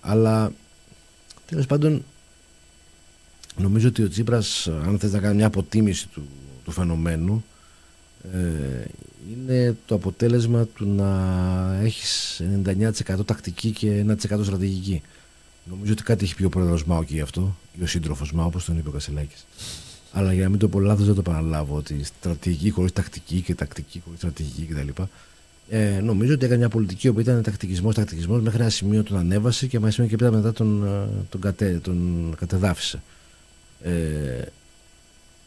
Αλλά 0.01 0.51
τέλος 1.45 1.65
πάντων 1.65 2.03
νομίζω 3.57 3.87
ότι 3.87 4.03
ο 4.03 4.09
Τσίπρας 4.09 4.67
αν 4.67 4.99
θες 4.99 5.11
να 5.11 5.19
κάνει 5.19 5.35
μια 5.35 5.45
αποτίμηση 5.45 6.07
του, 6.07 6.27
του 6.63 6.71
φαινομένου 6.71 7.43
ε, 8.33 8.85
είναι 9.31 9.77
το 9.85 9.95
αποτέλεσμα 9.95 10.65
του 10.65 10.85
να 10.85 11.79
έχεις 11.83 12.41
99% 12.65 13.25
τακτική 13.25 13.71
και 13.71 14.05
1% 14.07 14.15
στρατηγική. 14.43 15.01
Νομίζω 15.69 15.91
ότι 15.91 16.03
κάτι 16.03 16.23
έχει 16.23 16.35
πει 16.35 16.43
ο 16.43 16.49
πρόεδρος 16.49 16.85
Μάου 16.85 17.03
και 17.03 17.13
γι' 17.13 17.21
αυτό, 17.21 17.55
ή 17.79 17.83
ο 17.83 17.87
σύντροφος 17.87 18.31
Μάου, 18.31 18.45
όπως 18.47 18.65
τον 18.65 18.77
είπε 18.77 18.89
ο 18.89 18.91
Κασελάκης. 18.91 19.45
Αλλά 20.11 20.33
για 20.33 20.43
να 20.43 20.49
μην 20.49 20.59
το 20.59 20.67
πω 20.67 20.79
λάθος, 20.79 21.05
δεν 21.05 21.15
το 21.15 21.19
επαναλάβω 21.19 21.75
ότι 21.75 22.03
στρατηγική 22.03 22.69
χωρίς 22.69 22.91
τακτική 22.91 23.41
και 23.41 23.55
τακτική 23.55 24.01
χωρίς 24.03 24.19
στρατηγική 24.19 24.65
κτλ. 24.65 25.01
Ε, 25.69 25.99
νομίζω 25.99 26.33
ότι 26.33 26.45
έκανε 26.45 26.59
μια 26.59 26.69
πολιτική 26.69 27.11
που 27.11 27.19
ήταν 27.19 27.43
τακτικισμός, 27.43 27.95
τακτικισμός 27.95 28.41
μέχρι 28.41 28.61
ένα 28.61 28.69
σημείο 28.69 29.03
τον 29.03 29.17
ανέβασε 29.17 29.67
και 29.67 29.79
μα 29.79 29.89
και 29.89 30.15
πέρα 30.15 30.31
μετά 30.31 30.53
τον, 30.53 30.85
ε, 30.85 31.07
τον, 31.29 31.41
κατε, 31.41 31.79
τον 31.83 32.33
κατεδάφισε. 32.37 33.01
Ε, 33.83 34.41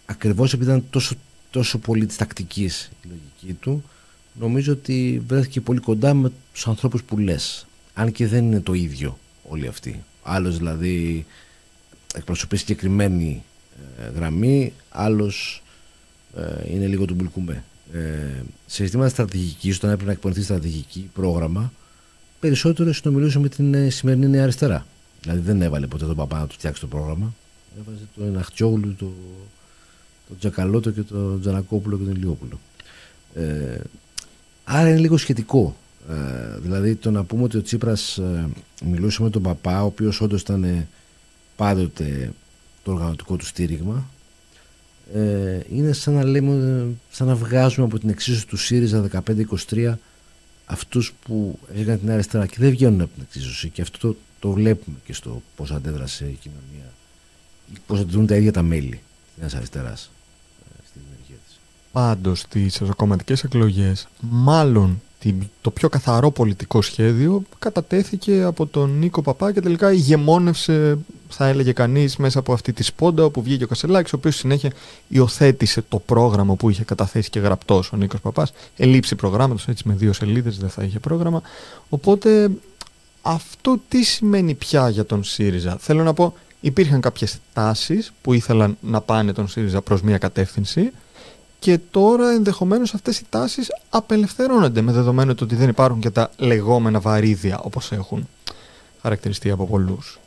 Ακριβώς 0.06 0.52
επειδή 0.52 0.70
ήταν 0.70 0.84
τόσο, 0.90 1.14
τόσο 1.50 1.78
πολύ 1.78 2.06
της 2.06 2.16
τακτικής 2.16 2.90
η 3.04 3.08
λογική 3.08 3.58
του, 3.60 3.84
νομίζω 4.38 4.72
ότι 4.72 5.22
βρέθηκε 5.26 5.60
πολύ 5.60 5.80
κοντά 5.80 6.14
με 6.14 6.32
τους 6.52 6.66
ανθρώπους 6.66 7.02
που 7.02 7.18
λες. 7.18 7.66
Αν 7.94 8.12
και 8.12 8.26
δεν 8.26 8.44
είναι 8.44 8.60
το 8.60 8.72
ίδιο 8.72 9.18
όλοι 9.48 9.66
αυτοί. 9.66 10.02
Άλλος 10.22 10.56
δηλαδή 10.58 11.26
εκπροσωπεί 12.14 12.56
συγκεκριμένη 12.56 13.42
ε, 13.98 14.10
γραμμή, 14.14 14.72
άλλος 14.90 15.62
ε, 16.36 16.72
είναι 16.74 16.86
λίγο 16.86 17.04
του 17.04 17.14
μπουλκουμπέ. 17.14 17.64
Ε, 17.92 18.42
σε 18.66 18.84
ζητήματα 18.84 19.08
στρατηγική, 19.10 19.70
όταν 19.70 19.90
έπρεπε 19.90 20.06
να 20.06 20.12
εκπονηθεί 20.12 20.42
στρατηγική 20.42 21.10
πρόγραμμα, 21.14 21.72
περισσότερο 22.40 22.92
συνομιλούσε 22.92 23.38
με 23.38 23.48
την 23.48 23.74
ε, 23.74 23.90
σημερινή 23.90 24.28
Νέα 24.28 24.42
Αριστερά. 24.42 24.86
Δηλαδή 25.20 25.40
δεν 25.40 25.62
έβαλε 25.62 25.86
ποτέ 25.86 26.04
τον 26.04 26.16
παπά 26.16 26.38
να 26.38 26.46
του 26.46 26.54
φτιάξει 26.54 26.80
το 26.80 26.86
πρόγραμμα. 26.86 27.34
Έβαζε 27.80 28.04
τον 28.16 28.38
Αχτιόγλου, 28.38 28.94
τον 28.94 29.12
το 30.32 30.38
Τζακαλώτο 30.38 30.90
και 30.90 31.02
τον 31.02 31.40
Τζανακόπουλο 31.40 31.98
και 31.98 32.04
τον 32.04 32.14
Ηλιόπουλο. 32.14 32.60
Ε, 33.34 33.80
άρα 34.64 34.88
είναι 34.88 34.98
λίγο 34.98 35.16
σχετικό 35.16 35.76
ε, 36.10 36.58
δηλαδή 36.58 36.94
το 36.94 37.10
να 37.10 37.24
πούμε 37.24 37.42
ότι 37.42 37.56
ο 37.56 37.62
Τσίπρας 37.62 38.18
ε, 38.18 38.48
μιλούσε 38.84 39.22
με 39.22 39.30
τον 39.30 39.42
παπά 39.42 39.82
ο 39.82 39.86
οποίος 39.86 40.20
όντως 40.20 40.40
ήταν 40.40 40.64
ε, 40.64 40.88
πάντοτε 41.56 42.32
το 42.84 42.92
οργανωτικό 42.92 43.36
του 43.36 43.46
στήριγμα 43.46 44.10
ε, 45.14 45.60
είναι 45.70 45.92
σαν 45.92 46.14
να, 46.14 46.24
λέμε, 46.24 46.86
σαν 47.10 47.26
να 47.26 47.34
βγάζουμε 47.34 47.86
από 47.86 47.98
την 47.98 48.08
εξίσωση 48.08 48.46
του 48.46 48.56
ΣΥΡΙΖΑ 48.56 49.22
15-23 49.70 49.94
αυτούς 50.64 51.12
που 51.24 51.58
έγιναν 51.74 51.98
την 51.98 52.10
αριστερά 52.10 52.46
και 52.46 52.56
δεν 52.58 52.70
βγαίνουν 52.70 53.00
από 53.00 53.10
την 53.14 53.22
εξίσωση 53.22 53.68
και 53.68 53.82
αυτό 53.82 53.98
το, 53.98 54.16
το 54.38 54.50
βλέπουμε 54.50 54.96
και 55.04 55.12
στο 55.12 55.42
πώς 55.56 55.70
αντέδρασε 55.70 56.24
η 56.24 56.38
κοινωνία 56.42 56.92
πώς 57.86 58.00
αντιδρούν 58.00 58.26
τα 58.26 58.36
ίδια 58.36 58.52
τα 58.52 58.62
μέλη 58.62 59.00
της 59.44 59.54
αριστεράς 59.54 60.10
στη 60.88 60.98
δημιουργία 60.98 61.36
της. 61.46 61.58
Πάντως 61.92 62.38
στις 62.38 62.80
ευρωκομματικές 62.80 63.44
εκλογές 63.44 64.08
μάλλον 64.20 65.02
το 65.60 65.70
πιο 65.70 65.88
καθαρό 65.88 66.30
πολιτικό 66.30 66.82
σχέδιο 66.82 67.42
κατατέθηκε 67.58 68.42
από 68.42 68.66
τον 68.66 68.98
Νίκο 68.98 69.22
Παπά 69.22 69.52
και 69.52 69.60
τελικά 69.60 69.92
ηγεμόνευσε, 69.92 70.98
θα 71.28 71.46
έλεγε 71.46 71.72
κανείς, 71.72 72.16
μέσα 72.16 72.38
από 72.38 72.52
αυτή 72.52 72.72
τη 72.72 72.82
σπόντα 72.82 73.24
όπου 73.24 73.42
βγήκε 73.42 73.64
ο 73.64 73.66
Κασελάκης, 73.66 74.12
ο 74.12 74.16
οποίος 74.16 74.36
συνέχεια 74.36 74.72
υιοθέτησε 75.08 75.82
το 75.88 75.98
πρόγραμμα 75.98 76.54
που 76.54 76.70
είχε 76.70 76.84
καταθέσει 76.84 77.30
και 77.30 77.40
γραπτός 77.40 77.92
ο 77.92 77.96
Νίκος 77.96 78.20
Παπάς. 78.20 78.52
Ελήψη 78.76 79.14
προγράμματος, 79.14 79.68
έτσι 79.68 79.88
με 79.88 79.94
δύο 79.94 80.12
σελίδες 80.12 80.58
δεν 80.58 80.68
θα 80.68 80.82
είχε 80.82 80.98
πρόγραμμα. 80.98 81.42
Οπότε 81.88 82.50
αυτό 83.22 83.80
τι 83.88 84.02
σημαίνει 84.02 84.54
πια 84.54 84.88
για 84.88 85.04
τον 85.04 85.24
ΣΥΡΙΖΑ; 85.24 85.76
Θέλω 85.80 86.02
να 86.02 86.12
πω, 86.12 86.34
υπήρχαν 86.60 87.00
κάποιες 87.00 87.38
τάσεις 87.52 88.12
που 88.22 88.32
ήθελαν 88.32 88.76
να 88.80 89.00
πάνε 89.00 89.32
τον 89.32 89.48
ΣΥΡΙΖΑ 89.48 89.80
προς 89.82 90.02
μια 90.02 90.18
κατεύθυνση 90.18 90.90
και 91.62 91.78
τώρα 91.90 92.30
ενδεχομένως 92.30 92.94
αυτές 92.94 93.18
οι 93.18 93.24
τάσεις 93.28 93.68
απελευθερώνονται 93.90 94.80
με 94.80 94.92
δεδομένο 94.92 95.34
το 95.34 95.44
ότι 95.44 95.54
δεν 95.54 95.68
υπάρχουν 95.68 96.00
και 96.00 96.10
τα 96.10 96.30
λεγόμενα 96.36 97.00
βαρύδια 97.00 97.58
όπως 97.58 97.92
έχουν 97.92 98.28
χαρακτηριστεί 99.02 99.50
από 99.50 99.66
πολλούς. 99.66 100.18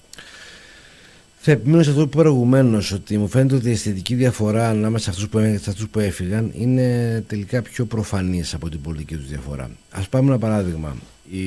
Θα 1.38 1.52
επιμείνω 1.52 1.84
σε 1.84 1.90
αυτό 1.90 2.02
που 2.02 2.10
είπα 2.14 2.22
προηγουμένως, 2.22 2.92
ότι 2.92 3.18
μου 3.18 3.28
φαίνεται 3.28 3.56
ότι 3.56 3.70
η 3.70 3.72
αισθητική 3.72 4.16
διαφορά 4.16 4.70
ανάμεσα 4.70 5.14
σε 5.14 5.24
αυτούς 5.70 5.88
που, 5.88 6.00
έφυγαν 6.00 6.52
είναι 6.54 7.24
τελικά 7.28 7.62
πιο 7.62 7.86
προφανής 7.86 8.54
από 8.54 8.70
την 8.70 8.82
πολιτική 8.82 9.16
τους 9.16 9.28
διαφορά. 9.28 9.70
Α 9.92 10.02
πάμε 10.10 10.30
ένα 10.30 10.40
παράδειγμα. 10.40 10.96
Η, 11.32 11.44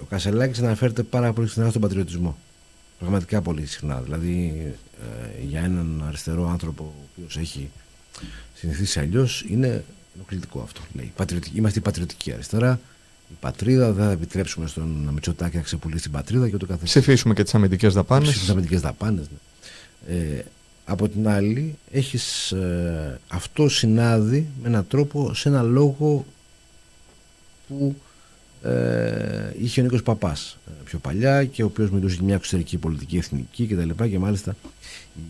ο 0.00 0.04
Κασελάκης 0.08 0.58
αναφέρεται 0.58 1.02
πάρα 1.02 1.32
πολύ 1.32 1.48
συχνά 1.48 1.68
στον 1.68 1.80
πατριωτισμό. 1.80 2.36
Πραγματικά 2.98 3.40
πολύ 3.40 3.66
συχνά. 3.66 4.00
Δηλαδή 4.04 4.62
ε, 5.00 5.44
για 5.46 5.60
έναν 5.60 6.04
αριστερό 6.06 6.48
άνθρωπο 6.48 6.82
ο 6.82 7.08
οποίος 7.12 7.36
έχει 7.36 7.70
συνηθίσει 8.64 9.00
αλλιώς 9.00 9.44
είναι 9.48 9.84
ενοχλητικό 10.14 10.60
αυτό. 10.60 10.80
Λέει. 10.92 11.12
Είμαστε 11.54 11.78
η 11.78 11.82
πατριωτική 11.82 12.32
αριστερά 12.32 12.80
η 13.30 13.36
πατρίδα, 13.40 13.92
δεν 13.92 14.04
θα 14.04 14.10
επιτρέψουμε 14.10 14.66
στον 14.66 15.10
Μητσοτάκη 15.12 15.56
να 15.56 15.62
ξεπουλήσει 15.62 16.02
την 16.02 16.10
πατρίδα 16.10 16.48
και 16.48 16.54
ούτω 16.54 16.66
καθεξής. 16.66 16.90
Ψηφίσουμε 16.90 17.34
και 17.34 17.42
τις 17.42 17.54
αμυντικές 17.54 17.94
δαπάνες. 17.94 18.38
Τις 18.38 18.48
αμυντικές 18.48 18.80
δαπάνες. 18.80 19.26
Ναι. 19.30 20.16
Ε, 20.16 20.44
από 20.84 21.08
την 21.08 21.28
άλλη, 21.28 21.78
έχεις, 21.90 22.52
ε, 22.52 23.20
αυτό 23.28 23.68
συνάδει 23.68 24.46
με 24.62 24.68
έναν 24.68 24.86
τρόπο 24.88 25.34
σε 25.34 25.48
ένα 25.48 25.62
λόγο 25.62 26.26
που 27.68 27.96
ε, 28.62 29.52
είχε 29.58 29.80
ο 29.80 29.82
Νίκος 29.82 30.02
Παπάς 30.02 30.58
ε, 30.66 30.70
πιο 30.84 30.98
παλιά 30.98 31.44
και 31.44 31.62
ο 31.62 31.66
οποίος 31.66 31.90
μιλούσε 31.90 32.14
για 32.14 32.24
μια 32.24 32.34
εξωτερική 32.34 32.76
πολιτική 32.76 33.16
εθνική 33.16 33.66
κτλ. 33.66 33.90
Και, 33.90 34.08
και 34.08 34.18
μάλιστα 34.18 34.56
η 35.16 35.20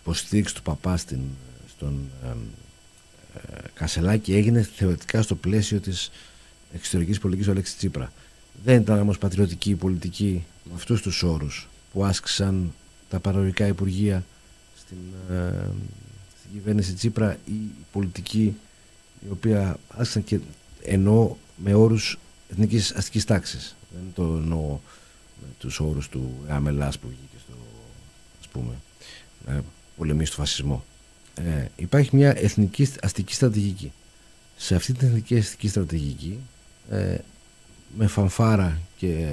υποστήριξη 0.00 0.54
του 0.54 0.62
Παπά 0.62 0.96
στην, 0.96 1.20
στον 1.76 1.98
ε, 2.24 2.28
ε, 2.28 2.32
Κασελάκη 3.74 4.34
έγινε 4.34 4.62
θεωρητικά 4.62 5.22
στο 5.22 5.34
πλαίσιο 5.34 5.80
της 5.80 6.10
εξωτερικής 6.74 7.18
πολιτικής 7.18 7.48
ο 7.48 7.50
Αλέξη 7.50 7.76
Τσίπρα. 7.76 8.12
Δεν 8.64 8.80
ήταν 8.80 9.00
όμως 9.00 9.18
πατριωτική 9.18 9.70
η 9.70 9.74
πολιτική 9.74 10.44
με 10.64 10.72
αυτούς 10.74 11.02
τους 11.02 11.22
όρους 11.22 11.68
που 11.92 12.04
άσκησαν 12.04 12.72
τα 13.10 13.20
παραγωγικά 13.20 13.66
υπουργεία 13.66 14.24
στην, 14.76 14.96
ε, 15.36 15.52
στην 16.38 16.50
κυβέρνηση 16.52 16.92
Τσίπρα 16.92 17.38
ή 17.44 17.52
η 17.52 17.84
πολιτική 17.92 18.56
η 19.26 19.30
οποία 19.30 19.76
άσκησαν 19.88 20.24
και 20.24 20.38
εννοώ 20.82 21.36
με 21.56 21.74
όρους 21.74 22.18
εθνικής 22.50 22.92
αστικής 22.92 23.24
τάξης. 23.24 23.76
Δεν 23.90 24.12
το 24.14 24.22
εννοώ 24.22 24.78
με 25.40 25.46
τους 25.58 25.80
όρους 25.80 26.08
του 26.08 26.34
Αμελά 26.48 26.88
που 26.88 27.08
βγήκε 27.08 27.42
στο 27.46 27.54
ας 28.40 28.48
πούμε, 28.48 28.74
ε, 29.46 29.60
πολεμήσει 29.96 30.30
του 30.30 30.36
φασισμό. 30.36 30.84
Ε, 31.34 31.64
υπάρχει 31.76 32.16
μια 32.16 32.38
εθνική 32.38 32.88
αστική 33.02 33.34
στρατηγική. 33.34 33.92
Σε 34.56 34.74
αυτή 34.74 34.92
την 34.92 35.08
εθνική 35.08 35.36
αστική 35.36 35.68
στρατηγική 35.68 36.38
ε, 36.90 37.16
με 37.96 38.06
φανφάρα 38.06 38.80
και 38.96 39.28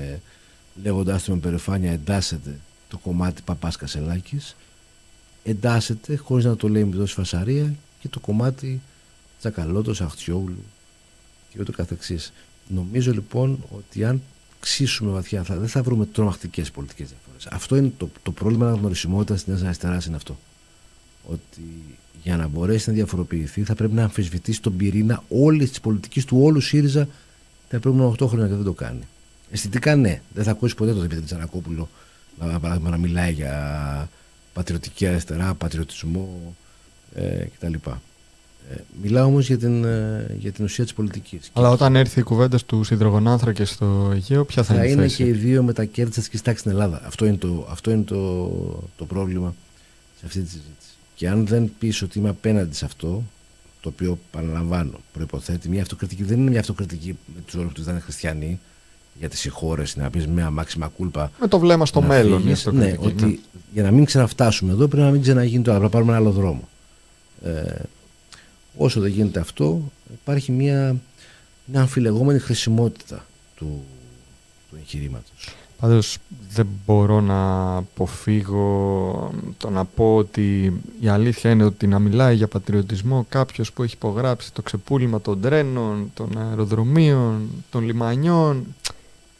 λέγοντάς 0.83 1.23
το 1.23 1.33
με 1.33 1.39
περηφάνεια 1.39 1.91
εντάσσεται 1.91 2.59
το 2.87 2.97
κομμάτι 2.97 3.41
Παπάς 3.41 3.75
Κασελάκης 3.75 4.55
εντάσσεται 5.43 6.15
χωρίς 6.15 6.45
να 6.45 6.55
το 6.55 6.69
λέει 6.69 6.83
με 6.83 6.95
τόση 6.95 7.13
φασαρία 7.13 7.73
και 7.99 8.07
το 8.07 8.19
κομμάτι 8.19 8.81
Τσακαλώτος, 9.39 10.01
Αχτιόγλου 10.01 10.63
και 11.49 11.57
ούτω 11.59 11.71
καθεξής. 11.71 12.33
Νομίζω 12.67 13.11
λοιπόν 13.11 13.63
ότι 13.77 14.05
αν 14.05 14.21
ξύσουμε 14.59 15.11
βαθιά 15.11 15.43
θα, 15.43 15.55
δεν 15.55 15.67
θα 15.67 15.83
βρούμε 15.83 16.05
τρομακτικές 16.05 16.71
πολιτικές 16.71 17.07
διαφορές. 17.07 17.47
Αυτό 17.47 17.75
είναι 17.75 17.91
το, 17.97 18.09
το 18.23 18.31
πρόβλημα 18.31 18.67
αναγνωρισιμότητας 18.67 19.43
της 19.43 19.47
Νέας 19.47 19.63
Αριστεράς 19.63 20.05
είναι 20.05 20.15
αυτό. 20.15 20.37
Ότι 21.25 21.61
για 22.23 22.37
να 22.37 22.47
μπορέσει 22.47 22.89
να 22.89 22.95
διαφοροποιηθεί 22.95 23.63
θα 23.63 23.75
πρέπει 23.75 23.93
να 23.93 24.03
αμφισβητήσει 24.03 24.61
τον 24.61 24.77
πυρήνα 24.77 25.23
όλης 25.29 25.69
της 25.69 25.79
πολιτικής 25.79 26.25
του 26.25 26.41
όλου 26.41 26.59
ΣΥΡΙΖΑ 26.59 27.07
τα 27.69 27.77
επόμενα 27.77 28.11
8 28.19 28.27
χρόνια 28.27 28.47
και 28.47 28.53
δεν 28.53 28.63
το 28.63 28.73
κάνει. 28.73 29.07
Αισθητικά 29.51 29.95
ναι. 29.95 30.21
Δεν 30.33 30.43
θα 30.43 30.51
ακούσει 30.51 30.75
ποτέ 30.75 30.91
τον 30.91 31.01
Δημήτρη 31.01 31.25
Τσανακόπουλο 31.25 31.89
να, 32.39 32.59
παράδειγμα, 32.59 32.89
να 32.89 32.97
μιλάει 32.97 33.31
για 33.31 34.09
πατριωτική 34.53 35.07
αριστερά, 35.07 35.53
πατριωτισμό 35.53 36.55
ε, 37.15 37.45
κτλ. 37.57 37.73
Ε, 38.71 38.75
μιλάω 39.01 39.25
όμως 39.25 39.47
για, 39.47 39.57
την, 39.57 39.83
ε, 39.83 40.35
για 40.39 40.51
την 40.51 40.65
ουσία 40.65 40.83
της 40.83 40.93
πολιτικής. 40.93 41.49
Αλλά 41.53 41.69
όταν 41.69 41.95
έρθει 41.95 42.19
η 42.19 42.23
κουβέντα 42.23 42.59
του 42.65 42.85
υδρογονάνθρακε 42.91 43.65
στο 43.65 44.11
Αιγαίο, 44.13 44.45
ποια 44.45 44.63
θα, 44.63 44.73
θα 44.73 44.85
είναι 44.85 45.03
η 45.03 45.07
θέση; 45.07 45.15
Θα 45.15 45.23
είναι 45.23 45.33
και 45.33 45.39
οι 45.39 45.41
δύο 45.41 45.63
με 45.63 45.73
τα 45.73 45.85
κέρδη 45.85 46.09
της 46.09 46.19
αστική 46.19 46.43
τάξη 46.43 46.59
στην 46.59 46.71
Ελλάδα. 46.71 47.01
Αυτό 47.05 47.25
είναι, 47.25 47.37
το, 47.37 47.67
αυτό 47.69 47.91
είναι 47.91 48.03
το, 48.03 48.49
το 48.97 49.05
πρόβλημα 49.05 49.55
σε 50.19 50.25
αυτή 50.25 50.41
τη 50.41 50.49
συζήτηση. 50.49 50.89
Και 51.21 51.29
αν 51.29 51.47
δεν 51.47 51.71
πεις 51.79 52.01
ότι 52.01 52.19
είμαι 52.19 52.29
απέναντι 52.29 52.75
σε 52.75 52.85
αυτό, 52.85 53.23
το 53.81 53.89
οποίο 53.89 54.19
παραλαμβάνω 54.31 54.99
προποθέτει 55.13 55.69
μια 55.69 55.81
αυτοκριτική. 55.81 56.23
Δεν 56.23 56.39
είναι 56.39 56.49
μια 56.49 56.59
αυτοκριτική 56.59 57.17
με 57.35 57.41
τους 57.45 57.53
όρους 57.53 57.71
που 57.73 57.81
δεν 57.81 57.93
είναι 57.93 58.01
χριστιανοί 58.01 58.59
για 59.19 59.29
τις 59.29 59.47
χώρε, 59.51 59.83
να 59.95 60.09
πεις 60.09 60.27
μια 60.27 60.49
μάξιμα 60.49 60.87
κούλπα. 60.87 61.31
Με 61.39 61.47
το 61.47 61.59
βλέμμα 61.59 61.85
στο 61.85 62.01
μέλλον. 62.01 62.41
Φύγεις, 62.41 62.65
ναι, 62.65 62.85
ναι, 62.85 62.95
ότι 62.99 63.41
για 63.73 63.83
να 63.83 63.91
μην 63.91 64.05
ξαναφτάσουμε 64.05 64.71
εδώ 64.71 64.87
πρέπει 64.87 65.03
να 65.03 65.11
μην 65.11 65.21
ξαναγίνει 65.21 65.63
το 65.63 65.71
άλλο, 65.71 65.89
πρέπει 65.89 65.95
να 65.95 65.99
πάρουμε 66.01 66.17
ένα 66.17 66.21
άλλο 66.21 66.31
δρόμο. 66.31 66.69
Ε, 67.43 67.81
όσο 68.77 68.99
δεν 68.99 69.11
γίνεται 69.11 69.39
αυτό, 69.39 69.91
υπάρχει 70.13 70.51
μια, 70.51 70.95
μια 71.65 71.81
αμφιλεγόμενη 71.81 72.39
χρησιμότητα 72.39 73.25
του, 73.55 73.83
του 74.69 74.75
εγχειρήματος. 74.79 75.55
Πάντως 75.81 76.17
δεν 76.53 76.67
μπορώ 76.85 77.21
να 77.21 77.75
αποφύγω 77.75 79.33
το 79.57 79.69
να 79.69 79.85
πω 79.85 80.15
ότι 80.15 80.73
η 80.99 81.07
αλήθεια 81.07 81.51
είναι 81.51 81.63
ότι 81.63 81.87
να 81.87 81.99
μιλάει 81.99 82.35
για 82.35 82.47
πατριωτισμό 82.47 83.25
κάποιος 83.29 83.71
που 83.71 83.83
έχει 83.83 83.93
υπογράψει 83.93 84.53
το 84.53 84.61
ξεπούλημα 84.61 85.21
των 85.21 85.41
τρένων, 85.41 86.11
των 86.13 86.37
αεροδρομίων, 86.37 87.49
των 87.69 87.83
λιμανιών 87.85 88.65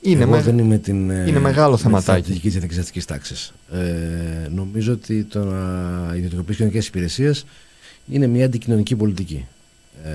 είναι, 0.02 0.24
Εγώ 0.24 0.42
δεν 0.42 0.58
είμαι 0.58 0.78
την, 0.78 1.10
ε, 1.10 1.26
είναι 1.28 1.40
μεγάλο 1.40 1.78
θεματάκι. 1.78 2.40
της 2.40 2.56
εθνική 2.56 3.02
τάξης. 3.02 3.54
Ε, 3.72 4.48
νομίζω 4.50 4.94
ότι 4.94 5.24
το 5.24 5.44
να 5.44 6.16
ιδιωτικοποιήσει 6.16 6.58
κοινωνικές 6.58 6.88
υπηρεσίες 6.88 7.46
είναι 8.12 8.28
μια 8.28 8.46
αντικοινωνική 8.46 8.96
πολιτική. 8.96 9.46
Ε, 10.04 10.10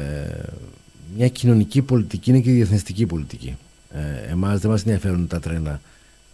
μια 1.17 1.29
κοινωνική 1.29 1.83
πολιτική 1.83 2.31
είναι 2.31 2.41
και 2.41 2.51
διεθνιστική 2.51 3.07
πολιτική. 3.07 3.57
Ε, 3.91 4.31
Εμάς 4.31 4.61
δεν 4.61 4.71
μας 4.71 4.83
ενδιαφέρουν 4.83 5.27
τα 5.27 5.41
τρένα 5.41 5.81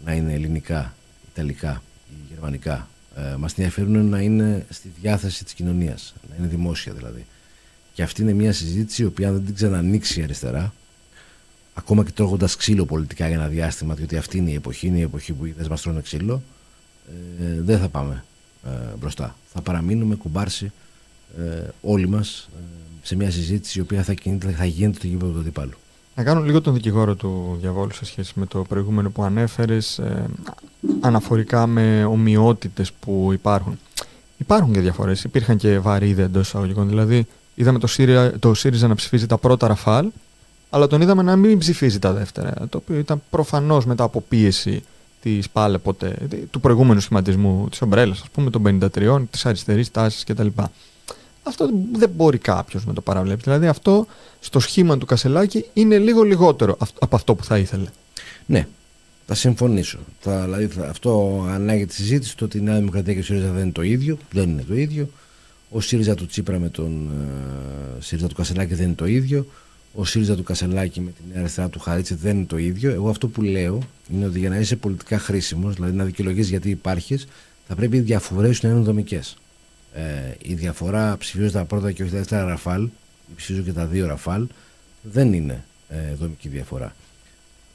να 0.05 0.13
είναι 0.13 0.33
ελληνικά, 0.33 0.95
ιταλικά 1.33 1.83
ή 2.11 2.15
γερμανικά. 2.33 2.89
Ε, 3.17 3.37
μας 3.37 3.51
ενδιαφέρουν 3.53 4.07
να 4.07 4.21
είναι 4.21 4.67
στη 4.71 4.93
διάθεση 5.01 5.45
της 5.45 5.53
κοινωνίας, 5.53 6.15
να 6.31 6.37
είναι 6.39 6.47
δημόσια 6.47 6.93
δηλαδή. 6.93 7.27
Και 7.95 8.03
αυτή 8.03 8.23
είναι 8.23 8.33
μια 8.33 8.53
συζήτηση 8.53 9.03
η 9.03 9.05
οποία 9.05 9.29
αν 9.29 9.35
δεν 9.35 9.45
την 9.45 9.55
ξανανοίξει 9.55 10.21
η 10.21 10.23
αριστερά, 10.23 10.75
ακόμα 11.75 12.05
και 12.05 12.11
τρώγοντας 12.11 12.57
ξύλο 12.57 12.85
πολιτικά 12.85 13.27
για 13.27 13.37
ένα 13.37 13.49
διάστημα, 13.49 13.95
διότι 13.95 14.17
αυτή 14.17 14.39
είναι 14.39 14.51
η 14.51 14.55
εποχή, 14.55 14.87
είναι 14.87 14.99
η 14.99 15.03
εποχή 15.03 15.33
που 15.33 15.47
οι 15.47 15.49
ιδέες 15.49 15.69
μας 15.69 15.83
τρώνε 15.83 16.01
ξύλο, 16.01 16.43
ε, 17.41 17.61
δεν 17.61 17.79
θα 17.79 17.89
πάμε 17.89 18.25
ε, 18.67 18.97
μπροστά. 18.99 19.37
Θα 19.53 19.63
παραμείνουμε 19.63 20.15
κουμπάρσι 20.15 20.73
ε, 21.39 21.69
όλοι 21.81 22.09
μας 22.09 22.49
ε, 22.57 22.63
σε 23.03 23.17
μια 23.17 23.31
συζήτηση 23.31 23.79
η 23.79 23.83
οποία 23.83 24.03
θα, 24.03 24.15
θα 24.57 24.65
γίνεται 24.65 24.99
το 24.99 25.07
γήπεδο 25.07 25.33
του 25.33 25.39
αντιπάλου. 25.39 25.77
Να 26.15 26.23
κάνω 26.23 26.41
λίγο 26.41 26.61
τον 26.61 26.75
δικηγόρο 26.75 27.15
του 27.15 27.57
διαβόλου 27.61 27.93
σε 27.95 28.05
σχέση 28.05 28.33
με 28.35 28.47
το 28.47 28.63
προηγούμενο 28.63 29.11
που 29.11 29.23
ανέφερες 29.23 29.99
ε, 29.99 30.25
αναφορικά 31.01 31.67
με 31.67 32.05
ομοιότητες 32.05 32.93
που 32.93 33.31
υπάρχουν. 33.33 33.79
Υπάρχουν 34.37 34.73
και 34.73 34.81
διαφορές. 34.81 35.25
Υπήρχαν 35.25 35.57
και 35.57 35.79
βαρύδια 35.79 36.25
εντός 36.25 36.47
εισαγωγικών. 36.47 36.89
Δηλαδή, 36.89 37.27
είδαμε 37.55 37.79
το, 37.79 37.87
ΣΥΡΙΖΑ, 37.87 38.39
το 38.39 38.55
ΣΥΡΙΖΑ 38.55 38.89
να 38.89 38.95
ψηφίζει 38.95 39.27
τα 39.27 39.39
πρώτα 39.39 39.67
ραφάλ, 39.67 40.11
αλλά 40.71 40.87
τον 40.87 41.01
είδαμε 41.01 41.23
να 41.23 41.37
μην 41.37 41.59
ψηφίζει 41.59 41.99
τα 41.99 42.13
δεύτερα. 42.13 42.55
Το 42.69 42.79
οποίο 42.79 42.99
ήταν 42.99 43.23
προφανώς 43.31 43.87
μετά 43.87 44.05
από 44.05 44.21
πίεση 44.21 44.83
της 45.23 45.51
πάλε 45.51 45.79
ποτέ, 45.79 46.17
του 46.51 46.61
προηγούμενου 46.61 47.01
σχηματισμού 47.01 47.67
της 47.71 47.83
ομπρέλας, 47.83 48.21
ας 48.21 48.29
πούμε, 48.33 48.51
των 48.51 48.63
53, 48.63 49.27
της 49.31 49.47
αριστερής 49.47 49.91
τάσης 49.91 50.25
κτλ. 50.25 50.47
Αυτό 51.43 51.71
δεν 51.93 52.11
μπορεί 52.11 52.39
κάποιος 52.39 52.87
να 52.87 52.93
το 52.93 53.01
παραβλέψει. 53.01 53.45
Δηλαδή 53.45 53.67
αυτό 53.67 54.07
στο 54.41 54.61
σχήμα 54.61 54.99
του 54.99 55.07
Κασελάκη 55.07 55.65
είναι 55.73 55.99
λίγο 55.99 56.23
λιγότερο 56.23 56.77
από 57.01 57.17
αυτό 57.17 57.35
που 57.35 57.45
θα 57.45 57.59
ήθελε. 57.59 57.89
Ναι, 58.47 58.67
θα 59.27 59.35
συμφωνήσω. 59.35 59.99
Θα, 60.21 60.45
δηλαδή, 60.45 60.67
θα, 60.67 60.89
αυτό 60.89 61.45
ανάγει 61.49 61.87
τη 61.87 61.95
συζήτηση 61.95 62.37
το 62.37 62.45
ότι 62.45 62.59
η 62.59 62.61
Νέα 62.61 62.79
Δημοκρατία 62.79 63.15
και 63.15 63.21
ο 63.21 63.23
ΣΥΡΙΖΑ 63.23 63.51
δεν 63.51 63.63
είναι 63.63 63.73
το 63.73 63.83
ίδιο. 63.83 64.19
Δεν 64.33 64.49
είναι 64.49 64.65
το 64.69 64.75
ίδιο. 64.75 65.09
Ο 65.71 65.81
ΣΥΡΙΖΑ 65.81 66.15
του 66.15 66.27
Τσίπρα 66.27 66.59
με 66.59 66.69
τον 66.69 67.09
uh, 67.09 67.97
ΣΥΡΙΖΑ 67.99 68.29
του 68.29 68.35
Κασελάκη 68.35 68.75
δεν 68.75 68.87
είναι 68.87 68.95
το 68.95 69.07
ίδιο. 69.07 69.47
Ο 69.95 70.05
ΣΥΡΙΖΑ 70.05 70.37
του 70.37 70.43
Κασελάκη 70.43 71.01
με 71.01 71.11
την 71.11 71.25
Νέα 71.33 71.41
Αριστερά 71.41 71.69
του 71.69 71.79
Χαρίτση 71.79 72.15
δεν 72.15 72.37
είναι 72.37 72.47
το 72.47 72.59
ίδιο. 72.59 72.91
Εγώ 72.91 73.09
αυτό 73.09 73.29
που 73.29 73.43
λέω 73.43 73.79
είναι 74.13 74.27
ότι 74.27 74.39
για 74.39 74.49
να 74.49 74.57
είσαι 74.57 74.77
πολιτικά 74.77 75.19
χρήσιμος, 75.19 75.75
δηλαδή 75.75 75.97
να 75.97 76.05
δικαιολογείς 76.05 76.49
γιατί 76.49 76.71
υπάρχεις, 76.71 77.27
θα 77.69 77.75
πρέπει 77.75 77.97
οι 77.97 78.01
διαφορές 78.01 78.57
σου 78.57 78.67
να 78.67 78.73
είναι 78.73 78.83
δομικές 78.83 79.37
ε, 79.95 80.03
η 80.43 80.55
διαφορά 80.55 81.17
ψηφίζω 81.17 81.51
τα 81.51 81.65
πρώτα 81.65 81.93
και 81.93 82.03
όχι 82.03 82.13
τα 82.13 82.19
δεύτερα 82.19 82.45
ραφάλ, 82.45 82.89
ψηφίζω 83.37 83.63
και 83.63 83.73
τα 83.73 83.87
δύο 83.87 84.07
ραφάλ, 84.07 84.47
δεν 85.03 85.33
είναι 85.33 85.65
ε, 85.89 86.15
δομική 86.15 86.49
διαφορά. 86.49 86.95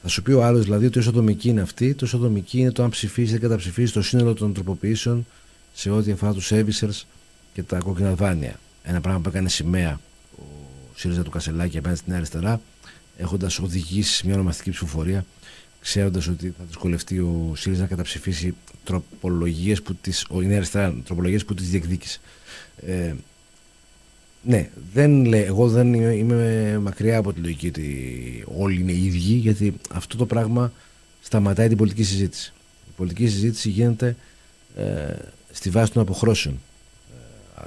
Θα 0.01 0.07
σου 0.07 0.21
πει 0.21 0.31
ο 0.31 0.43
άλλος 0.43 0.63
δηλαδή 0.63 0.85
ότι 0.85 0.99
όσο 0.99 1.11
δομική 1.11 1.49
είναι 1.49 1.61
αυτή, 1.61 1.93
τόσο 1.93 2.17
δομική 2.17 2.59
είναι 2.59 2.71
το 2.71 2.83
αν 2.83 2.89
ψηφίσει 2.89 3.35
ή 3.35 3.39
καταψηφίσει 3.39 3.93
το 3.93 4.01
σύνολο 4.01 4.33
των 4.33 4.53
τροποποιήσεων 4.53 5.25
σε 5.73 5.89
ό,τι 5.89 6.11
αφορά 6.11 6.33
τους 6.33 6.51
servicers 6.53 7.03
και 7.53 7.63
τα 7.63 7.77
κόκκινα 7.77 8.13
δάνεια. 8.13 8.59
Ένα 8.83 9.01
πράγμα 9.01 9.19
που 9.19 9.29
έκανε 9.29 9.49
σημαία 9.49 9.99
ο 10.37 10.43
ΣΥΡΙΖΑ 10.95 11.23
του 11.23 11.29
Κασελάκη 11.29 11.77
απέναντι 11.77 11.99
στην 11.99 12.13
αριστερά, 12.13 12.61
έχοντας 13.17 13.59
οδηγήσει 13.59 14.13
σε 14.13 14.25
μια 14.25 14.35
ονομαστική 14.35 14.69
ψηφοφορία, 14.69 15.25
ξέροντας 15.81 16.27
ότι 16.27 16.53
θα 16.57 16.63
δυσκολευτεί 16.67 17.19
ο 17.19 17.53
ΣΥΡΙΖΑ 17.55 17.81
να 17.81 17.87
καταψηφίσει 17.87 18.55
τροπολογίες 18.87 19.81
που 19.81 19.95
τις, 19.95 20.25
η 20.41 20.55
αριστερά, 20.55 20.95
τροπολογίες 21.05 21.45
που 21.45 21.53
τις 21.53 21.69
διεκδίκησε. 21.69 22.19
Ε, 22.85 23.13
ναι, 24.41 24.69
δεν 24.93 25.25
λέ, 25.25 25.43
εγώ 25.43 25.67
δεν 25.67 25.93
είμαι, 25.93 26.13
είμαι, 26.13 26.79
μακριά 26.81 27.17
από 27.17 27.33
τη 27.33 27.39
λογική 27.39 27.67
ότι 27.67 28.43
όλοι 28.57 28.79
είναι 28.79 28.91
ίδιοι, 28.91 29.33
γιατί 29.33 29.73
αυτό 29.93 30.17
το 30.17 30.25
πράγμα 30.25 30.71
σταματάει 31.21 31.67
την 31.67 31.77
πολιτική 31.77 32.03
συζήτηση. 32.03 32.53
Η 32.87 32.91
πολιτική 32.95 33.27
συζήτηση 33.27 33.69
γίνεται 33.69 34.15
ε, 34.75 35.15
στη 35.51 35.69
βάση 35.69 35.91
των 35.91 36.01
αποχρώσεων 36.01 36.59
ε, 37.57 37.61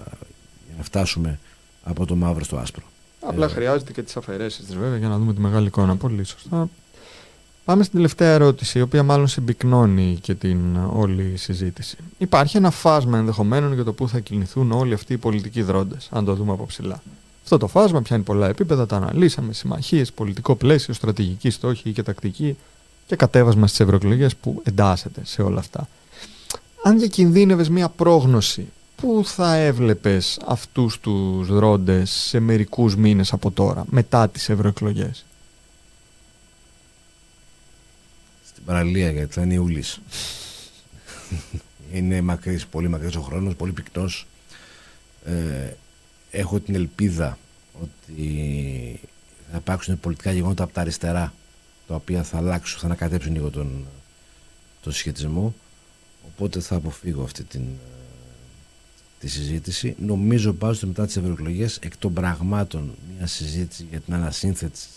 για 0.66 0.74
να 0.76 0.82
φτάσουμε 0.82 1.38
από 1.82 2.06
το 2.06 2.16
μαύρο 2.16 2.44
στο 2.44 2.56
άσπρο. 2.56 2.82
Απλά 3.20 3.44
ε, 3.44 3.48
χρειάζεται 3.48 3.92
και 3.92 4.02
τις 4.02 4.16
αφαιρέσεις 4.16 4.64
της 4.64 4.76
βέβαια 4.76 4.96
για 4.96 5.08
να 5.08 5.18
δούμε 5.18 5.34
τη 5.34 5.40
μεγάλη 5.40 5.66
εικόνα. 5.66 5.96
Πολύ 5.96 6.24
σωστά. 6.24 6.68
Πάμε 7.64 7.82
στην 7.82 7.94
τελευταία 7.94 8.28
ερώτηση, 8.32 8.78
η 8.78 8.82
οποία 8.82 9.02
μάλλον 9.02 9.28
συμπυκνώνει 9.28 10.18
και 10.20 10.34
την 10.34 10.76
όλη 10.92 11.36
συζήτηση. 11.36 11.96
Υπάρχει 12.18 12.56
ένα 12.56 12.70
φάσμα 12.70 13.18
ενδεχομένων 13.18 13.74
για 13.74 13.84
το 13.84 13.92
πού 13.92 14.08
θα 14.08 14.18
κινηθούν 14.18 14.72
όλοι 14.72 14.94
αυτοί 14.94 15.12
οι 15.12 15.16
πολιτικοί 15.16 15.62
δρόντες, 15.62 16.08
αν 16.10 16.24
το 16.24 16.34
δούμε 16.34 16.52
από 16.52 16.66
ψηλά. 16.66 17.02
Αυτό 17.42 17.58
το 17.58 17.66
φάσμα 17.66 18.02
πιάνει 18.02 18.22
πολλά 18.22 18.48
επίπεδα, 18.48 18.86
τα 18.86 18.96
αναλύσαμε, 18.96 19.52
συμμαχίες, 19.52 20.12
πολιτικό 20.12 20.54
πλαίσιο, 20.54 20.94
στρατηγική 20.94 21.50
στόχη 21.50 21.92
και 21.92 22.02
τακτική 22.02 22.56
και 23.06 23.16
κατέβασμα 23.16 23.66
στις 23.66 23.80
ευρωεκλογές 23.80 24.36
που 24.36 24.60
εντάσσεται 24.64 25.20
σε 25.24 25.42
όλα 25.42 25.58
αυτά. 25.58 25.88
Αν 26.82 26.98
διακινδύνευες 26.98 27.68
μία 27.68 27.88
πρόγνωση, 27.88 28.66
πού 28.96 29.22
θα 29.24 29.54
έβλεπες 29.54 30.40
αυτούς 30.46 31.00
τους 31.00 31.48
δρόντες 31.48 32.10
σε 32.10 32.40
μερικούς 32.40 32.96
μήνες 32.96 33.32
από 33.32 33.50
τώρα, 33.50 33.84
μετά 33.90 34.28
τις 34.28 34.48
ευρωεκλογές; 34.48 35.24
Παραλία 38.70 39.10
γιατί 39.10 39.32
θα 39.32 39.42
είναι 39.42 39.54
Ιούλης. 39.54 40.00
είναι 41.92 42.20
μακρύς, 42.20 42.66
πολύ 42.66 42.88
μακρύς 42.88 43.16
ο 43.16 43.20
χρόνος, 43.20 43.54
πολύ 43.54 43.72
πυκνός. 43.72 44.26
Ε, 45.24 45.72
έχω 46.30 46.60
την 46.60 46.74
ελπίδα 46.74 47.38
ότι 47.82 49.00
θα 49.50 49.56
υπάρξουν 49.56 50.00
πολιτικά 50.00 50.32
γεγονότα 50.32 50.62
από 50.62 50.72
τα 50.72 50.80
αριστερά 50.80 51.32
τα 51.86 51.94
οποία 51.94 52.22
θα 52.22 52.36
αλλάξουν, 52.36 52.80
θα 52.80 52.86
ανακατέψουν 52.86 53.32
λίγο 53.32 53.50
τον, 53.50 53.86
τον 54.82 54.92
συσχετισμό 54.92 55.54
οπότε 56.26 56.60
θα 56.60 56.76
αποφύγω 56.76 57.22
αυτή 57.22 57.44
την, 57.44 57.62
τη 59.20 59.28
συζήτηση. 59.28 59.94
Νομίζω 59.98 60.52
πάντως 60.52 60.76
ότι 60.76 60.86
μετά 60.86 61.06
τις 61.06 61.16
ευρωεκλογές 61.16 61.76
εκ 61.76 61.96
των 61.96 62.12
πραγμάτων 62.12 62.94
μια 63.16 63.26
συζήτηση 63.26 63.86
για 63.90 64.00
την 64.00 64.14
ανασύνθεση 64.14 64.88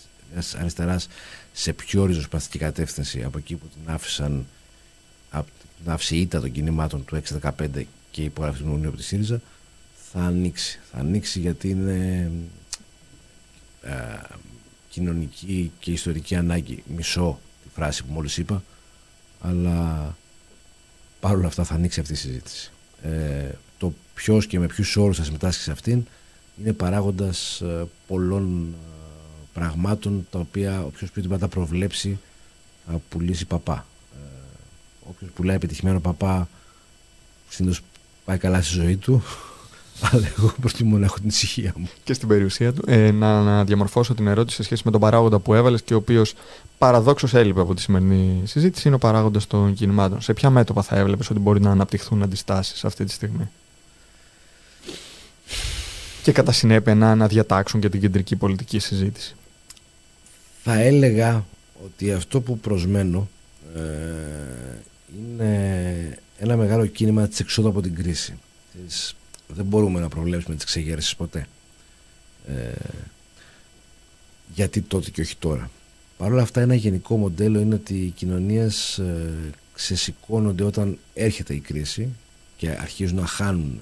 αριστεράς 0.60 1.08
σε 1.52 1.74
πιο 1.74 2.06
ριζοσπαστική 2.06 2.58
κατεύθυνση 2.58 3.24
από 3.24 3.38
εκεί 3.38 3.56
που 3.56 3.68
την 3.68 3.94
άφησαν 3.94 4.46
από 5.30 5.48
την 5.84 5.92
άφηση 5.92 6.16
ήττα 6.16 6.40
των 6.40 6.52
κινημάτων 6.52 7.06
του 7.06 7.22
6-15 7.42 7.50
και 8.12 8.22
η 8.22 8.26
υπογραφή 8.26 8.58
του 8.58 8.64
Μνημονίου 8.64 8.88
από 8.88 8.98
τη 8.98 9.04
ΣΥΡΙΖΑ 9.04 9.42
θα 10.12 10.20
ανοίξει. 10.20 10.80
Θα 10.92 11.00
ανοίξει 11.00 11.40
γιατί 11.40 11.70
είναι 11.70 12.32
ε, 13.82 13.92
κοινωνική 14.90 15.72
και 15.80 15.92
ιστορική 15.92 16.36
ανάγκη. 16.36 16.84
Μισό 16.96 17.40
τη 17.64 17.70
φράση 17.74 18.04
που 18.04 18.14
μόλις 18.14 18.38
είπα, 18.38 18.64
αλλά 19.42 20.18
παρόλα 21.20 21.48
αυτά 21.48 21.64
θα 21.64 21.74
ανοίξει 21.74 22.00
αυτή 22.00 22.14
η 22.14 22.16
συζήτηση. 22.16 22.72
Ε, 23.04 23.50
το 23.78 23.94
ποιος 24.14 24.48
και 24.48 24.60
με 24.60 24.68
ποιους 24.68 24.96
όρους 24.96 25.18
θα 25.18 25.24
συμμετάσχει 25.24 25.62
σε 25.62 25.72
αυτήν 25.72 26.06
είναι 26.60 26.74
παράγοντας 26.74 27.62
ε, 27.62 27.88
πολλών 28.08 28.76
πραγμάτων 29.54 30.28
τα 30.32 30.39
οποία 30.39 30.84
όποιος 30.84 31.12
πει 31.12 31.20
ότι 31.20 31.38
θα 31.39 31.47
προβλέψει 31.47 32.20
θα 32.88 33.01
πουλήσει 33.10 33.45
παπά. 33.45 33.86
Ε, 34.14 34.18
όποιος 35.10 35.30
πουλάει 35.32 35.56
επιτυχημένο 35.56 35.99
παπά 35.99 36.47
συνήθως 37.49 37.82
πάει 38.26 38.38
καλά 38.38 38.62
στη 38.62 38.74
ζωή 38.74 38.97
του 38.97 39.24
αλλά 40.12 40.28
εγώ 40.38 40.54
προτιμώ 40.62 40.97
να 40.97 41.06
έχω 41.06 41.16
την 41.16 41.28
ησυχία 41.28 41.74
μου. 41.76 41.89
Και 42.04 42.14
στην 42.14 42.28
περιουσία 42.28 42.74
του. 42.74 42.84
Ε, 42.88 43.12
να, 43.12 43.43
να 43.43 43.64
διαμορφώσω 43.64 44.14
την 44.14 44.28
ερώτηση 44.28 44.56
σε 44.56 44.64
σχέση 44.64 44.82
με 44.86 44.91
τον 44.91 45.01
παράγοντα 45.01 45.39
που 45.39 45.54
έβαλες 45.54 45.82
και 45.82 45.93
ο 45.93 45.97
οποίος 45.97 46.34
παραδόξως 46.78 47.34
έλειπε 47.34 47.62
από 47.62 47.74
τη 47.74 47.82
σημερινή 47.82 48.41
συζήτηση 48.45 48.88
είναι 48.88 48.95
ο 48.95 48.99
παράγοντας 48.99 49.47
των 49.47 49.74
κινημάτων. 49.74 50.22
Σε 50.22 50.34
ποια 50.34 50.49
μέτωπα 50.49 50.82
θα 50.82 50.95
έβλεπες 50.95 51.30
ότι 51.30 51.39
μπορεί 51.39 51.62
να 51.62 51.72
αναπτυχθούν 51.72 52.24
αντιστάσεις 52.24 52.86
αυτή 52.86 53.06
τη 53.06 53.12
στιγμή; 53.12 53.49
Και 56.24 56.32
κατά 56.32 56.51
συνέπεια 56.51 56.95
να 56.95 57.12
αναδιατάξουν 57.12 57.80
και 57.80 57.89
την 57.89 57.99
κεντρική 57.99 58.36
πολιτική 58.36 58.80
συζήτηση 58.80 59.36
θα 60.64 60.80
έλεγα 60.80 61.45
ότι 61.86 62.11
αυτό 62.11 62.41
που 62.41 62.59
προσμένω 62.59 63.30
ε, 63.76 63.80
είναι 65.18 66.18
ένα 66.38 66.57
μεγάλο 66.57 66.86
κίνημα 66.86 67.28
της 67.28 67.39
εξόδου 67.39 67.68
από 67.68 67.82
την 67.82 67.95
κρίση. 67.95 68.38
δεν 69.47 69.66
μπορούμε 69.66 69.99
να 69.99 70.07
προβλέψουμε 70.07 70.55
τις 70.55 70.64
εξεγέρσεις 70.64 71.16
ποτέ. 71.16 71.47
Ε, 72.47 72.72
γιατί 74.53 74.82
τότε 74.82 75.09
και 75.09 75.22
όχι 75.22 75.36
τώρα. 75.38 75.72
Παρ' 76.18 76.32
όλα 76.32 76.41
αυτά 76.41 76.61
ένα 76.61 76.76
γενικό 76.76 77.18
μοντέλο 77.18 77.59
είναι 77.59 77.76
ότι 77.76 77.93
οι 77.93 78.09
κοινωνίες 78.09 78.97
ε, 78.97 79.32
ξεσηκώνονται 79.74 80.64
όταν 80.64 80.97
έρχεται 81.14 81.53
η 81.53 81.59
κρίση 81.59 82.09
και 82.57 82.70
αρχίζουν 82.70 83.16
να 83.16 83.26
χάνουν 83.26 83.82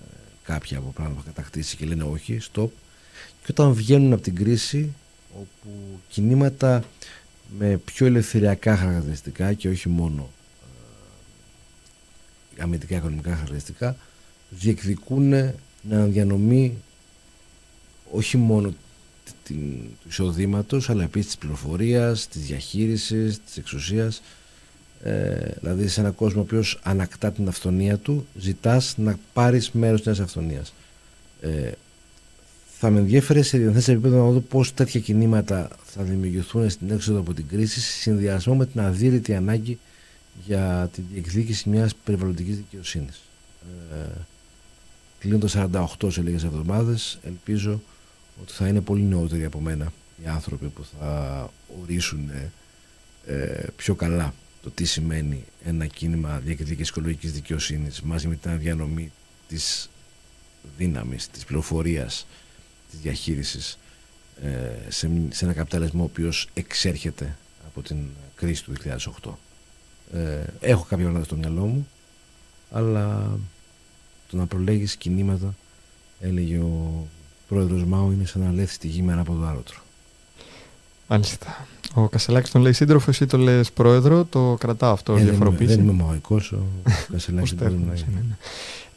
ε, 0.00 0.04
κάποια 0.42 0.78
από 0.78 0.90
πράγματα 0.90 1.20
που 1.20 1.26
κατακτήσει 1.26 1.76
και 1.76 1.84
λένε 1.84 2.04
όχι, 2.04 2.40
stop. 2.52 2.68
Και 3.44 3.46
όταν 3.50 3.72
βγαίνουν 3.72 4.12
από 4.12 4.22
την 4.22 4.34
κρίση 4.34 4.94
όπου 5.40 6.00
κινήματα 6.08 6.84
με 7.58 7.80
πιο 7.84 8.06
ελευθεριακά 8.06 8.76
χαρακτηριστικά 8.76 9.52
και 9.52 9.68
όχι 9.68 9.88
μόνο 9.88 10.30
ε, 12.56 12.62
αμυντικά 12.62 12.96
οικονομικά 12.96 13.30
χαρακτηριστικά 13.30 13.96
διεκδικούν 14.50 15.28
να 15.82 16.04
διανομή 16.04 16.78
όχι 18.10 18.36
μόνο 18.36 18.74
την, 19.42 19.80
του 20.02 20.08
εισοδήματος, 20.08 20.90
αλλά 20.90 21.02
επίσης 21.02 21.26
της 21.26 21.36
πληροφορίας, 21.36 22.28
της 22.28 22.42
διαχείρισης, 22.42 23.40
της 23.44 23.56
εξουσίας. 23.56 24.22
Ε, 25.02 25.50
δηλαδή 25.60 25.88
σε 25.88 26.00
έναν 26.00 26.14
κόσμο 26.14 26.40
ο 26.40 26.44
οποίος 26.44 26.80
ανακτά 26.82 27.32
την 27.32 27.48
αυθονία 27.48 27.98
του 27.98 28.26
ζητάς 28.38 28.94
να 28.98 29.18
πάρεις 29.32 29.70
μέρος 29.70 30.02
της 30.02 30.20
αυθονίας. 30.20 30.72
Ε, 31.40 31.70
θα 32.82 32.90
με 32.90 32.98
ενδιαφέρει 32.98 33.42
σε 33.42 33.58
διεθνές 33.58 33.88
επίπεδο 33.88 34.24
να 34.24 34.30
δω 34.30 34.40
πώς 34.40 34.74
τέτοια 34.74 35.00
κινήματα 35.00 35.68
θα 35.84 36.02
δημιουργηθούν 36.02 36.70
στην 36.70 36.90
έξοδο 36.90 37.20
από 37.20 37.34
την 37.34 37.48
κρίση 37.48 37.80
σε 37.80 37.92
συνδυασμό 37.92 38.54
με 38.54 38.66
την 38.66 38.80
αδύρυτη 38.80 39.34
ανάγκη 39.34 39.78
για 40.46 40.90
τη 40.92 41.02
διεκδίκηση 41.12 41.68
μιας 41.68 41.94
περιβαλλοντικής 41.94 42.56
δικαιοσύνης. 42.56 43.20
Ε, 43.92 44.10
Κλείνοντας 45.18 45.56
48 45.56 46.10
σε 46.10 46.20
λίγες 46.22 46.44
εβδομάδες, 46.44 47.18
ελπίζω 47.22 47.80
ότι 48.42 48.52
θα 48.52 48.66
είναι 48.66 48.80
πολύ 48.80 49.02
νεότεροι 49.02 49.44
από 49.44 49.60
μένα 49.60 49.92
οι 50.24 50.26
άνθρωποι 50.26 50.66
που 50.66 50.84
θα 50.98 51.50
ορίσουν 51.82 52.30
ε, 53.26 53.66
πιο 53.76 53.94
καλά 53.94 54.34
το 54.62 54.70
τι 54.70 54.84
σημαίνει 54.84 55.44
ένα 55.64 55.86
κίνημα 55.86 56.40
διεκδίκηση 56.44 56.90
οικολογικής 56.90 57.32
δικαιοσύνης 57.32 58.00
μαζί 58.00 58.28
με 58.28 58.34
την 58.36 58.58
διανομή 58.58 59.12
της 59.48 59.90
δύναμης, 60.76 61.28
της 61.28 61.44
πληροφορίας, 61.44 62.26
της 62.90 63.00
διαχείρισης 63.00 63.78
ε, 64.42 64.90
σε, 64.90 65.10
σε 65.30 65.44
ένα 65.44 65.54
καπιταλισμό 65.54 66.02
ο 66.02 66.04
οποίος 66.04 66.48
εξέρχεται 66.54 67.36
από 67.66 67.82
την 67.82 67.96
κρίση 68.34 68.64
του 68.64 68.72
2008. 69.22 69.30
Ε, 70.12 70.44
έχω 70.60 70.82
κάποια 70.82 71.04
πράγματα 71.04 71.24
στο 71.24 71.36
μυαλό 71.36 71.66
μου, 71.66 71.88
αλλά 72.70 73.38
το 74.28 74.36
να 74.36 74.46
προλέγεις 74.46 74.96
κινήματα, 74.96 75.54
έλεγε 76.20 76.58
ο 76.58 77.06
πρόεδρος 77.48 77.84
Μάου, 77.84 78.10
είναι 78.10 78.24
σαν 78.24 78.42
να 78.42 78.52
λέφθει 78.52 78.78
τη 78.78 78.88
γη 78.88 79.02
με 79.02 79.12
ένα 79.12 79.24
ποδάροτρο. 79.24 79.78
Μάλιστα. 81.10 81.66
Ο 81.94 82.08
Κασελάκης 82.08 82.50
τον 82.50 82.62
λέει 82.62 82.72
σύντροφος, 82.72 83.08
εσύ 83.08 83.26
το 83.26 83.38
λες 83.38 83.70
πρόεδρο, 83.70 84.24
το 84.24 84.56
κρατάω 84.60 84.92
αυτό 84.92 85.16
ε, 85.16 85.22
διαφοροποίηση. 85.22 85.74
Δεν 85.74 85.84
είμαι 85.88 86.02
μαγικός 86.04 86.52
ο 86.52 86.58
Κασελάκης. 87.12 87.54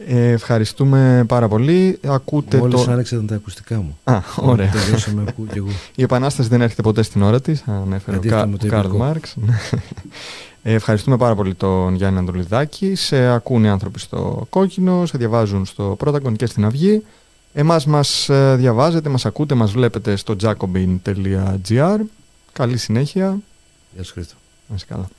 Ε, 0.08 0.32
ευχαριστούμε 0.32 1.24
πάρα 1.28 1.48
πολύ. 1.48 2.00
Ακούτε 2.08 2.58
Μόλις 2.58 2.84
το... 2.84 2.92
άνοιξαν 2.92 3.28
τα 3.28 3.36
ακουστικά 3.36 3.76
μου. 3.76 3.98
Α, 4.04 4.20
ωραία. 4.36 4.70
Τελειώσαμε, 4.70 5.24
ακούω 5.28 5.46
και 5.46 5.58
εγώ. 5.58 5.68
Η 5.96 6.04
Επανάσταση 6.04 6.50
δεν 6.50 6.62
έρχεται 6.62 6.82
ποτέ 6.82 7.02
στην 7.02 7.22
ώρα 7.22 7.42
της, 7.42 7.64
ανέφερε 7.68 8.18
ο 8.18 8.68
Καρλ 8.68 8.96
Μάρξ. 8.96 9.36
Ε, 10.64 10.74
ευχαριστούμε 10.74 11.18
πάρα 11.18 11.36
πολύ 11.36 11.54
τον 11.54 11.96
Γιάννη 11.96 12.20
Ανδρουλιδάκη. 12.20 12.96
Σε 12.96 13.28
ακούνε 13.28 13.68
οι 13.68 13.70
άνθρωποι 13.70 14.00
στο 14.00 14.46
κόκκινο, 14.50 15.06
σε 15.06 15.18
διαβάζουν 15.18 15.66
στο 15.66 15.96
Πρόταγκον 15.98 16.36
και 16.36 16.46
στην 16.46 16.66
Αυγή. 16.66 17.04
Εμάς 17.54 17.86
μας 17.86 18.30
ε, 18.30 18.56
διαβάζετε, 18.56 19.10
μας 19.10 19.26
ακούτε, 19.26 19.56
μας 19.56 19.72
βλέπετε 19.72 20.16
στο 20.16 20.36
jacobin.gr. 20.42 22.00
Καλή 22.52 22.78
συνέχεια. 22.78 23.38
Γεια 23.94 24.04
σας 24.04 24.12
Χρήστο. 24.12 24.36
Να 24.68 24.76
καλά. 24.88 25.10